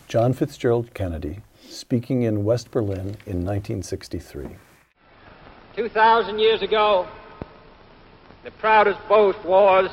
John 0.08 0.32
Fitzgerald 0.32 0.94
Kennedy 0.94 1.40
speaking 1.68 2.22
in 2.22 2.44
West 2.44 2.70
Berlin 2.70 3.16
in 3.26 3.44
1963. 3.44 4.48
2,000 5.76 6.38
years 6.38 6.62
ago, 6.62 7.06
the 8.44 8.50
proudest 8.52 9.00
boast 9.08 9.42
was 9.44 9.90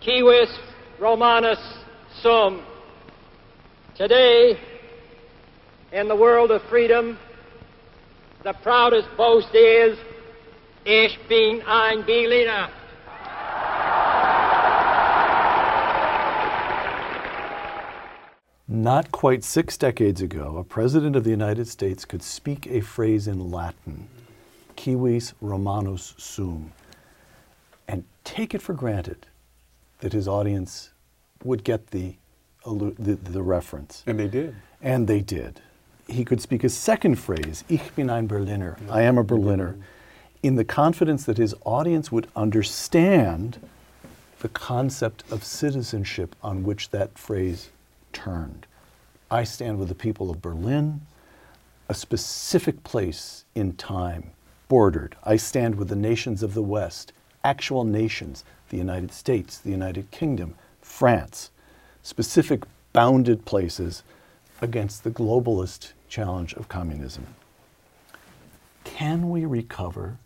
Civis 0.00 0.56
Romanus 0.98 1.58
Sum. 2.22 2.62
Today, 3.96 4.58
in 5.96 6.08
the 6.08 6.14
world 6.14 6.50
of 6.50 6.62
freedom, 6.64 7.18
the 8.42 8.52
proudest 8.52 9.08
boast 9.16 9.54
is 9.54 9.98
Ich 10.84 11.18
bin 11.26 11.62
ein 11.66 12.02
Berliner. 12.02 12.68
Not 18.68 19.10
quite 19.10 19.42
six 19.42 19.78
decades 19.78 20.20
ago, 20.20 20.58
a 20.58 20.64
president 20.64 21.16
of 21.16 21.24
the 21.24 21.30
United 21.30 21.66
States 21.66 22.04
could 22.04 22.22
speak 22.22 22.66
a 22.66 22.82
phrase 22.82 23.26
in 23.26 23.50
Latin, 23.50 24.06
civis 24.76 25.32
Romanus 25.40 26.12
sum, 26.18 26.72
and 27.88 28.04
take 28.22 28.54
it 28.54 28.60
for 28.60 28.74
granted 28.74 29.26
that 30.00 30.12
his 30.12 30.28
audience 30.28 30.90
would 31.42 31.64
get 31.64 31.86
the, 31.86 32.16
the, 32.66 33.14
the 33.14 33.42
reference. 33.42 34.02
And 34.06 34.20
they 34.20 34.28
did. 34.28 34.54
And 34.82 35.08
they 35.08 35.22
did. 35.22 35.62
He 36.08 36.24
could 36.24 36.40
speak 36.40 36.62
a 36.62 36.68
second 36.68 37.16
phrase, 37.16 37.64
Ich 37.68 37.94
bin 37.94 38.10
ein 38.10 38.26
Berliner, 38.26 38.76
I 38.90 39.02
am 39.02 39.18
a 39.18 39.24
Berliner, 39.24 39.76
in 40.42 40.54
the 40.54 40.64
confidence 40.64 41.24
that 41.24 41.38
his 41.38 41.54
audience 41.64 42.12
would 42.12 42.28
understand 42.36 43.58
the 44.38 44.48
concept 44.48 45.24
of 45.30 45.42
citizenship 45.42 46.36
on 46.42 46.62
which 46.62 46.90
that 46.90 47.18
phrase 47.18 47.70
turned. 48.12 48.66
I 49.30 49.42
stand 49.42 49.78
with 49.78 49.88
the 49.88 49.94
people 49.94 50.30
of 50.30 50.40
Berlin, 50.40 51.00
a 51.88 51.94
specific 51.94 52.84
place 52.84 53.44
in 53.54 53.72
time 53.74 54.30
bordered. 54.68 55.16
I 55.24 55.36
stand 55.36 55.74
with 55.74 55.88
the 55.88 55.96
nations 55.96 56.42
of 56.42 56.54
the 56.54 56.62
West, 56.62 57.12
actual 57.42 57.84
nations, 57.84 58.44
the 58.68 58.76
United 58.76 59.12
States, 59.12 59.58
the 59.58 59.70
United 59.70 60.10
Kingdom, 60.10 60.54
France, 60.80 61.50
specific 62.02 62.62
bounded 62.92 63.44
places 63.44 64.02
against 64.60 65.04
the 65.04 65.10
globalist 65.10 65.92
challenge 66.08 66.54
of 66.54 66.68
communism. 66.68 67.26
Can 68.84 69.28
we 69.28 69.44
recover 69.44 70.16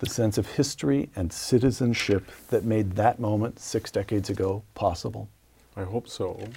the 0.00 0.08
sense 0.08 0.36
of 0.36 0.46
history 0.46 1.08
and 1.14 1.32
citizenship 1.32 2.30
that 2.50 2.64
made 2.64 2.92
that 2.92 3.20
moment 3.20 3.60
six 3.60 3.90
decades 3.90 4.28
ago 4.28 4.62
possible? 4.74 5.28
I 5.76 5.84
hope 5.84 6.08
so. 6.08 6.48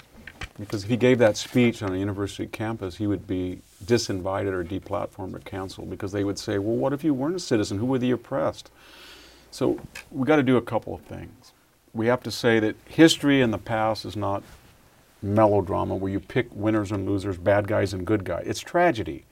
Because 0.59 0.83
if 0.83 0.89
he 0.89 0.97
gave 0.97 1.19
that 1.19 1.37
speech 1.37 1.83
on 1.83 1.93
a 1.93 1.97
university 1.97 2.47
campus, 2.47 2.95
he 2.95 3.07
would 3.07 3.27
be 3.27 3.61
disinvited 3.83 4.51
or 4.51 4.63
deplatformed 4.63 5.35
or 5.35 5.39
canceled 5.39 5.89
because 5.89 6.11
they 6.11 6.23
would 6.23 6.39
say, 6.39 6.57
well, 6.57 6.75
what 6.75 6.93
if 6.93 7.03
you 7.03 7.13
weren't 7.13 7.35
a 7.35 7.39
citizen? 7.39 7.77
Who 7.77 7.85
were 7.85 7.99
the 7.99 8.11
oppressed? 8.11 8.71
So 9.51 9.79
we've 10.11 10.27
got 10.27 10.37
to 10.37 10.43
do 10.43 10.57
a 10.57 10.61
couple 10.61 10.95
of 10.95 11.01
things. 11.01 11.51
We 11.93 12.07
have 12.07 12.23
to 12.23 12.31
say 12.31 12.59
that 12.59 12.75
history 12.87 13.41
in 13.41 13.51
the 13.51 13.57
past 13.57 14.05
is 14.05 14.15
not 14.15 14.43
melodrama 15.25 15.95
where 15.95 16.11
you 16.11 16.19
pick 16.19 16.47
winners 16.53 16.91
and 16.91 17.07
losers, 17.07 17.37
bad 17.37 17.67
guys 17.67 17.93
and 17.93 18.05
good 18.05 18.23
guys. 18.23 18.43
It's 18.45 18.59
tragedy. 18.59 19.25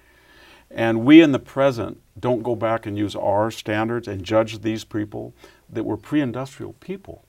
And 0.69 1.05
we 1.05 1.21
in 1.21 1.31
the 1.31 1.39
present 1.39 2.01
don't 2.19 2.43
go 2.43 2.55
back 2.55 2.85
and 2.85 2.97
use 2.97 3.15
our 3.15 3.51
standards 3.51 4.07
and 4.07 4.23
judge 4.23 4.59
these 4.61 4.83
people 4.83 5.33
that 5.69 5.83
were 5.83 5.97
pre 5.97 6.21
industrial 6.21 6.73
people. 6.73 7.23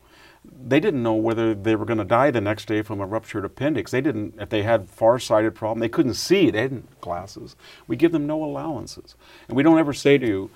They 0.45 0.81
didn't 0.81 1.03
know 1.03 1.15
whether 1.15 1.55
they 1.55 1.75
were 1.75 1.87
going 1.87 1.99
to 1.99 2.05
die 2.05 2.31
the 2.31 2.41
next 2.41 2.67
day 2.67 2.83
from 2.83 3.01
a 3.01 3.07
ruptured 3.07 3.45
appendix. 3.45 3.91
They 3.91 4.03
didn't, 4.03 4.35
if 4.39 4.51
they 4.51 4.63
had 4.63 4.91
far 4.91 5.19
sighted 5.19 5.55
problem, 5.55 5.81
they 5.81 5.89
couldn't 5.89 6.15
see. 6.15 6.51
They 6.51 6.63
hadn't 6.63 7.01
glasses. 7.01 7.57
We 7.87 7.97
give 7.97 8.13
them 8.13 8.27
no 8.27 8.45
allowances. 8.45 9.15
And 9.49 9.57
we 9.57 9.63
don't 9.63 9.79
ever 9.79 9.95
say 9.95 10.19
to 10.19 10.27
you, 10.27 10.51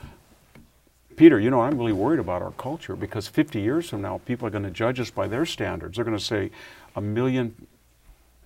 Peter, 1.17 1.41
you 1.41 1.51
know, 1.51 1.63
I'm 1.63 1.77
really 1.77 1.93
worried 1.93 2.21
about 2.21 2.43
our 2.43 2.53
culture 2.53 2.95
because 2.95 3.27
50 3.27 3.61
years 3.61 3.89
from 3.89 4.03
now, 4.03 4.21
people 4.25 4.47
are 4.47 4.51
going 4.51 4.63
to 4.63 4.71
judge 4.71 5.01
us 5.01 5.11
by 5.11 5.27
their 5.27 5.45
standards. 5.45 5.97
They're 5.97 6.05
going 6.05 6.17
to 6.17 6.25
say 6.25 6.51
a 6.95 7.01
million 7.01 7.67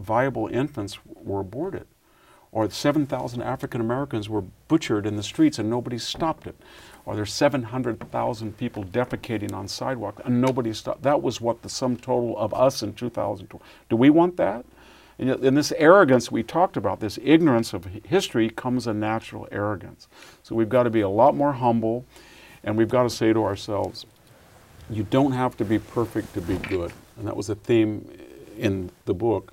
viable 0.03 0.49
infants 0.49 0.99
were 1.05 1.41
aborted, 1.41 1.87
or 2.51 2.69
7,000 2.69 3.43
African 3.43 3.81
Americans 3.81 4.29
were 4.29 4.43
butchered 4.69 5.07
in 5.07 5.17
the 5.17 5.23
streets 5.23 5.59
and 5.59 5.71
nobody 5.71 5.99
stopped 5.99 6.47
it, 6.47 6.57
or 7.07 7.17
there's 7.17 7.33
700,000 7.33 8.59
people 8.59 8.85
defecating 8.85 9.53
on 9.53 9.69
sidewalks 9.69 10.23
and 10.25 10.41
nobody 10.41 10.73
stopped. 10.73 11.03
That 11.03 11.23
was 11.23 11.41
what 11.41 11.63
the 11.63 11.69
sum 11.69 11.97
total 11.97 12.37
of 12.39 12.53
us 12.53 12.83
in 12.83 12.93
2012. 12.93 13.63
Do 13.89 13.97
we 13.97 14.11
want 14.11 14.37
that? 14.37 14.65
And 15.19 15.31
in 15.45 15.55
this 15.55 15.73
arrogance 15.73 16.31
we 16.33 16.43
talked 16.43 16.77
about, 16.77 17.01
this 17.01 17.19
ignorance 17.23 17.73
of 17.73 17.87
history, 18.05 18.51
comes 18.51 18.87
a 18.87 18.95
natural 18.95 19.47
arrogance. 19.53 20.09
So 20.43 20.55
we've 20.55 20.69
got 20.69 20.83
to 20.83 20.91
be 20.91 21.03
a 21.03 21.09
lot 21.09 21.35
more 21.35 21.53
humble, 21.53 22.05
and 22.65 22.77
we've 22.77 22.89
got 22.89 23.05
to 23.05 23.11
say 23.11 23.33
to 23.33 23.45
ourselves, 23.45 24.05
you 24.91 25.05
don't 25.05 25.33
have 25.33 25.57
to 25.59 25.65
be 25.65 25.79
perfect 25.79 26.35
to 26.35 26.41
be 26.41 26.57
good. 26.57 26.93
And 27.17 27.27
that 27.27 27.37
was 27.37 27.49
a 27.49 27.55
theme 27.55 28.11
in 28.59 28.91
the 29.05 29.15
book. 29.15 29.53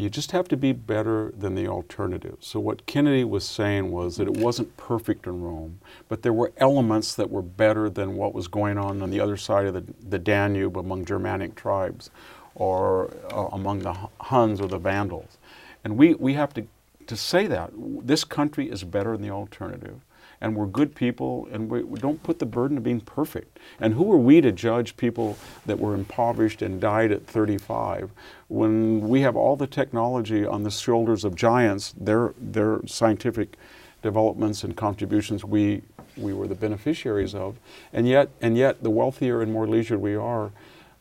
You 0.00 0.08
just 0.08 0.32
have 0.32 0.48
to 0.48 0.56
be 0.56 0.72
better 0.72 1.30
than 1.36 1.54
the 1.54 1.68
alternative. 1.68 2.38
So, 2.40 2.58
what 2.58 2.86
Kennedy 2.86 3.22
was 3.22 3.44
saying 3.44 3.90
was 3.90 4.16
that 4.16 4.26
it 4.26 4.36
wasn't 4.38 4.74
perfect 4.78 5.26
in 5.26 5.42
Rome, 5.42 5.80
but 6.08 6.22
there 6.22 6.32
were 6.32 6.52
elements 6.56 7.14
that 7.14 7.30
were 7.30 7.42
better 7.42 7.90
than 7.90 8.16
what 8.16 8.34
was 8.34 8.48
going 8.48 8.78
on 8.78 9.02
on 9.02 9.10
the 9.10 9.20
other 9.20 9.36
side 9.36 9.66
of 9.66 9.74
the, 9.74 9.84
the 10.08 10.18
Danube 10.18 10.78
among 10.78 11.04
Germanic 11.04 11.54
tribes 11.54 12.10
or 12.54 13.14
uh, 13.30 13.48
among 13.52 13.80
the 13.80 13.92
Huns 14.20 14.58
or 14.60 14.68
the 14.68 14.78
Vandals. 14.78 15.36
And 15.84 15.98
we, 15.98 16.14
we 16.14 16.32
have 16.32 16.54
to, 16.54 16.66
to 17.06 17.16
say 17.16 17.46
that. 17.46 17.70
This 17.76 18.24
country 18.24 18.70
is 18.70 18.84
better 18.84 19.12
than 19.12 19.22
the 19.22 19.30
alternative 19.30 20.00
and 20.40 20.56
we're 20.56 20.66
good 20.66 20.94
people, 20.94 21.48
and 21.52 21.68
we, 21.68 21.82
we, 21.82 22.00
don't 22.00 22.22
put 22.22 22.38
the 22.38 22.46
burden 22.46 22.78
of 22.78 22.82
being 22.82 23.00
perfect. 23.00 23.58
And 23.78 23.94
who 23.94 24.10
are 24.10 24.16
we 24.16 24.40
to 24.40 24.52
judge 24.52 24.96
people 24.96 25.36
that 25.66 25.78
were 25.78 25.94
impoverished 25.94 26.62
and 26.62 26.80
died 26.80 27.12
at 27.12 27.26
35 27.26 28.10
when 28.48 29.06
we 29.08 29.20
have 29.20 29.36
all 29.36 29.54
the 29.54 29.66
technology 29.66 30.46
on 30.46 30.62
the 30.62 30.70
shoulders 30.70 31.24
of 31.24 31.34
giants, 31.34 31.94
their, 31.98 32.34
their 32.40 32.80
scientific 32.86 33.56
developments 34.02 34.64
and 34.64 34.76
contributions 34.76 35.44
we, 35.44 35.82
we 36.16 36.32
were 36.32 36.48
the 36.48 36.54
beneficiaries 36.54 37.34
of, 37.34 37.56
and 37.92 38.08
yet, 38.08 38.30
and 38.40 38.56
yet 38.56 38.82
the 38.82 38.90
wealthier 38.90 39.42
and 39.42 39.52
more 39.52 39.68
leisured 39.68 40.00
we 40.00 40.14
are, 40.14 40.50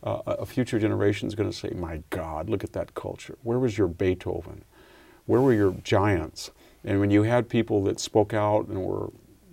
uh, 0.04 0.22
a 0.26 0.46
future 0.46 0.80
generation 0.80 1.28
is 1.28 1.36
going 1.36 1.50
to 1.50 1.56
say, 1.56 1.70
My 1.70 2.02
God, 2.10 2.50
look 2.50 2.64
at 2.64 2.74
that 2.74 2.94
culture. 2.94 3.38
Where 3.44 3.60
was 3.60 3.78
your 3.78 3.88
Beethoven? 3.88 4.64
Where 5.26 5.42
were 5.42 5.54
your 5.54 5.74
giants? 5.84 6.52
And 6.84 7.00
when 7.00 7.12
you 7.12 7.24
had 7.24 7.50
people 7.50 7.84
that 7.84 8.00
spoke 8.00 8.34
out 8.34 8.68
and 8.68 8.82
were 8.84 9.10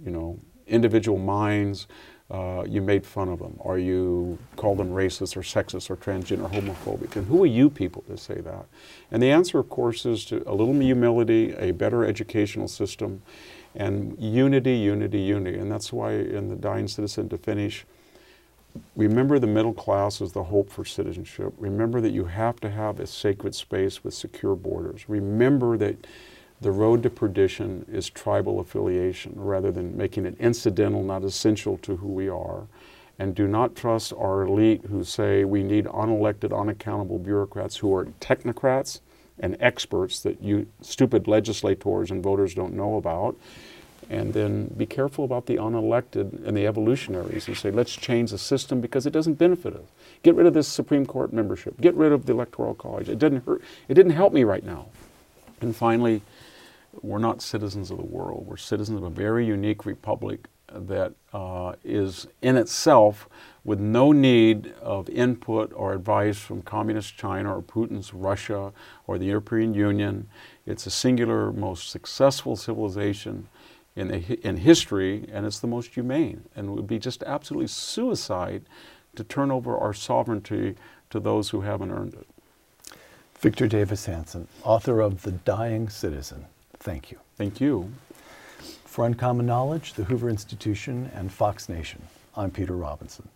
you 0.07 0.13
know, 0.13 0.39
individual 0.67 1.19
minds, 1.19 1.87
uh, 2.31 2.65
you 2.67 2.81
made 2.81 3.07
fun 3.07 3.29
of 3.29 3.39
them, 3.39 3.55
or 3.59 3.79
you 3.79 4.37
called 4.57 4.79
them 4.79 4.91
racist 4.91 5.37
or 5.37 5.43
sexist 5.43 5.91
or 5.91 5.97
transgender 5.97 6.45
or 6.45 6.49
homophobic. 6.49 7.15
And 7.15 7.27
who 7.27 7.43
are 7.43 7.47
you 7.47 7.71
people 7.71 8.03
to 8.09 8.17
say 8.17 8.41
that? 8.41 8.67
And 9.13 9.23
the 9.23 9.31
answer, 9.31 9.59
of 9.59 9.69
course, 9.69 10.07
is 10.07 10.25
to 10.27 10.43
a 10.49 10.55
little 10.55 10.75
humility, 10.75 11.53
a 11.53 11.71
better 11.73 12.05
educational 12.05 12.67
system, 12.67 13.23
and 13.77 14.17
unity, 14.19 14.77
unity, 14.77 15.21
unity. 15.21 15.59
And 15.59 15.71
that's 15.71 15.93
why 15.93 16.13
in 16.15 16.49
the 16.49 16.57
Dying 16.57 16.89
Citizen 16.89 17.29
to 17.29 17.39
finish, 17.39 17.85
remember 18.97 19.39
the 19.39 19.47
middle 19.47 19.75
class 19.75 20.21
is 20.21 20.33
the 20.33 20.45
hope 20.45 20.71
for 20.71 20.85
citizenship. 20.85 21.53
Remember 21.59 22.01
that 22.01 22.11
you 22.11 22.25
have 22.25 22.59
to 22.61 22.71
have 22.71 22.99
a 22.99 23.07
sacred 23.07 23.55
space 23.55 24.03
with 24.03 24.15
secure 24.15 24.57
borders. 24.57 25.09
Remember 25.09 25.77
that 25.77 26.07
the 26.61 26.71
road 26.71 27.03
to 27.03 27.11
perdition 27.11 27.85
is 27.91 28.09
tribal 28.09 28.61
affiliation 28.61 29.33
rather 29.37 29.71
than 29.71 29.97
making 29.97 30.27
it 30.27 30.37
incidental, 30.39 31.03
not 31.03 31.23
essential 31.23 31.77
to 31.79 31.97
who 31.97 32.09
we 32.09 32.29
are. 32.29 32.67
And 33.19 33.35
do 33.35 33.47
not 33.47 33.75
trust 33.75 34.13
our 34.13 34.43
elite 34.43 34.85
who 34.89 35.05
say 35.05 35.45
we 35.45 35.63
need 35.63 35.87
unelected, 35.87 36.59
unaccountable 36.59 37.19
bureaucrats 37.19 37.77
who 37.77 37.95
are 37.95 38.07
technocrats 38.21 39.01
and 39.39 39.57
experts 39.61 40.21
that 40.21 40.43
you 40.43 40.67
stupid 40.81 41.29
legislators 41.29 42.11
and 42.11 42.23
voters 42.23 42.55
don't 42.55 42.75
know 42.75 42.97
about. 42.97 43.37
And 44.09 44.35
then 44.35 44.67
be 44.69 44.87
careful 44.87 45.25
about 45.25 45.47
the 45.47 45.57
unelected 45.57 46.47
and 46.47 46.57
the 46.57 46.67
evolutionaries 46.67 47.47
who 47.47 47.55
say, 47.55 47.71
let's 47.71 47.95
change 47.95 48.31
the 48.31 48.39
system 48.39 48.81
because 48.81 49.05
it 49.05 49.11
doesn't 49.11 49.35
benefit 49.35 49.75
us. 49.75 49.83
Get 50.23 50.37
rid 50.37 50.47
of 50.47 50.55
this 50.55 50.69
Supreme 50.69 51.07
Court 51.07 51.33
membership. 51.33 51.81
Get 51.81 51.95
rid 51.95 52.13
of 52.13 52.27
the 52.27 52.33
Electoral 52.33 52.75
College. 52.75 53.09
It 53.09 53.19
didn't 53.19 53.45
hurt. 53.45 53.63
It 53.89 53.95
didn't 53.95 54.13
help 54.13 54.33
me 54.33 54.45
right 54.45 54.65
now. 54.65 54.87
And 55.61 55.75
finally, 55.75 56.23
we're 57.03 57.19
not 57.19 57.43
citizens 57.43 57.91
of 57.91 57.99
the 57.99 58.05
world. 58.05 58.47
We're 58.47 58.57
citizens 58.57 58.99
of 58.99 59.05
a 59.05 59.11
very 59.11 59.47
unique 59.47 59.87
republic 59.87 60.49
that 60.73 61.15
uh, 61.33 61.75
is 61.85 62.27
in 62.43 62.57
itself 62.57 63.29
with 63.65 63.81
no 63.81 64.13
need 64.13 64.73
of 64.81 65.09
input 65.09 65.73
or 65.75 65.93
advice 65.93 66.39
from 66.39 66.63
communist 66.63 67.17
China 67.17 67.57
or 67.57 67.63
Putin's 67.63 68.13
Russia 68.13 68.73
or 69.07 69.19
the 69.19 69.27
European 69.27 69.75
Union. 69.75 70.29
It's 70.67 70.87
a 70.87 70.91
singular, 70.91 71.53
most 71.53 71.91
successful 71.91 72.57
civilization 72.57 73.49
in, 73.95 74.09
the, 74.09 74.47
in 74.47 74.59
history, 74.59 75.27
and 75.33 75.47
it's 75.47 75.59
the 75.59 75.67
most 75.67 75.95
humane. 75.95 76.45
And 76.55 76.69
it 76.69 76.73
would 76.73 76.87
be 76.87 76.99
just 76.99 77.23
absolutely 77.23 77.69
suicide 77.69 78.63
to 79.15 79.25
turn 79.25 79.51
over 79.51 79.77
our 79.77 79.95
sovereignty 79.95 80.77
to 81.11 81.21
those 81.21 81.51
who 81.51 81.63
haven't 81.63 81.91
earned 81.91 82.15
it. 82.15 82.27
Victor 83.39 83.67
Davis 83.67 84.07
Hanson, 84.07 84.49
author 84.63 85.01
of 85.01 85.23
The 85.23 85.33
Dying 85.33 85.89
Citizen. 85.89 86.47
Thank 86.79 87.11
you. 87.11 87.19
Thank 87.37 87.61
you. 87.61 87.93
For 88.85 89.05
Uncommon 89.05 89.47
Knowledge, 89.47 89.95
the 89.95 90.05
Hoover 90.05 90.31
Institution, 90.31 91.11
and 91.15 91.31
Fox 91.31 91.69
Nation, 91.69 92.03
I'm 92.35 92.51
Peter 92.51 92.75
Robinson. 92.75 93.29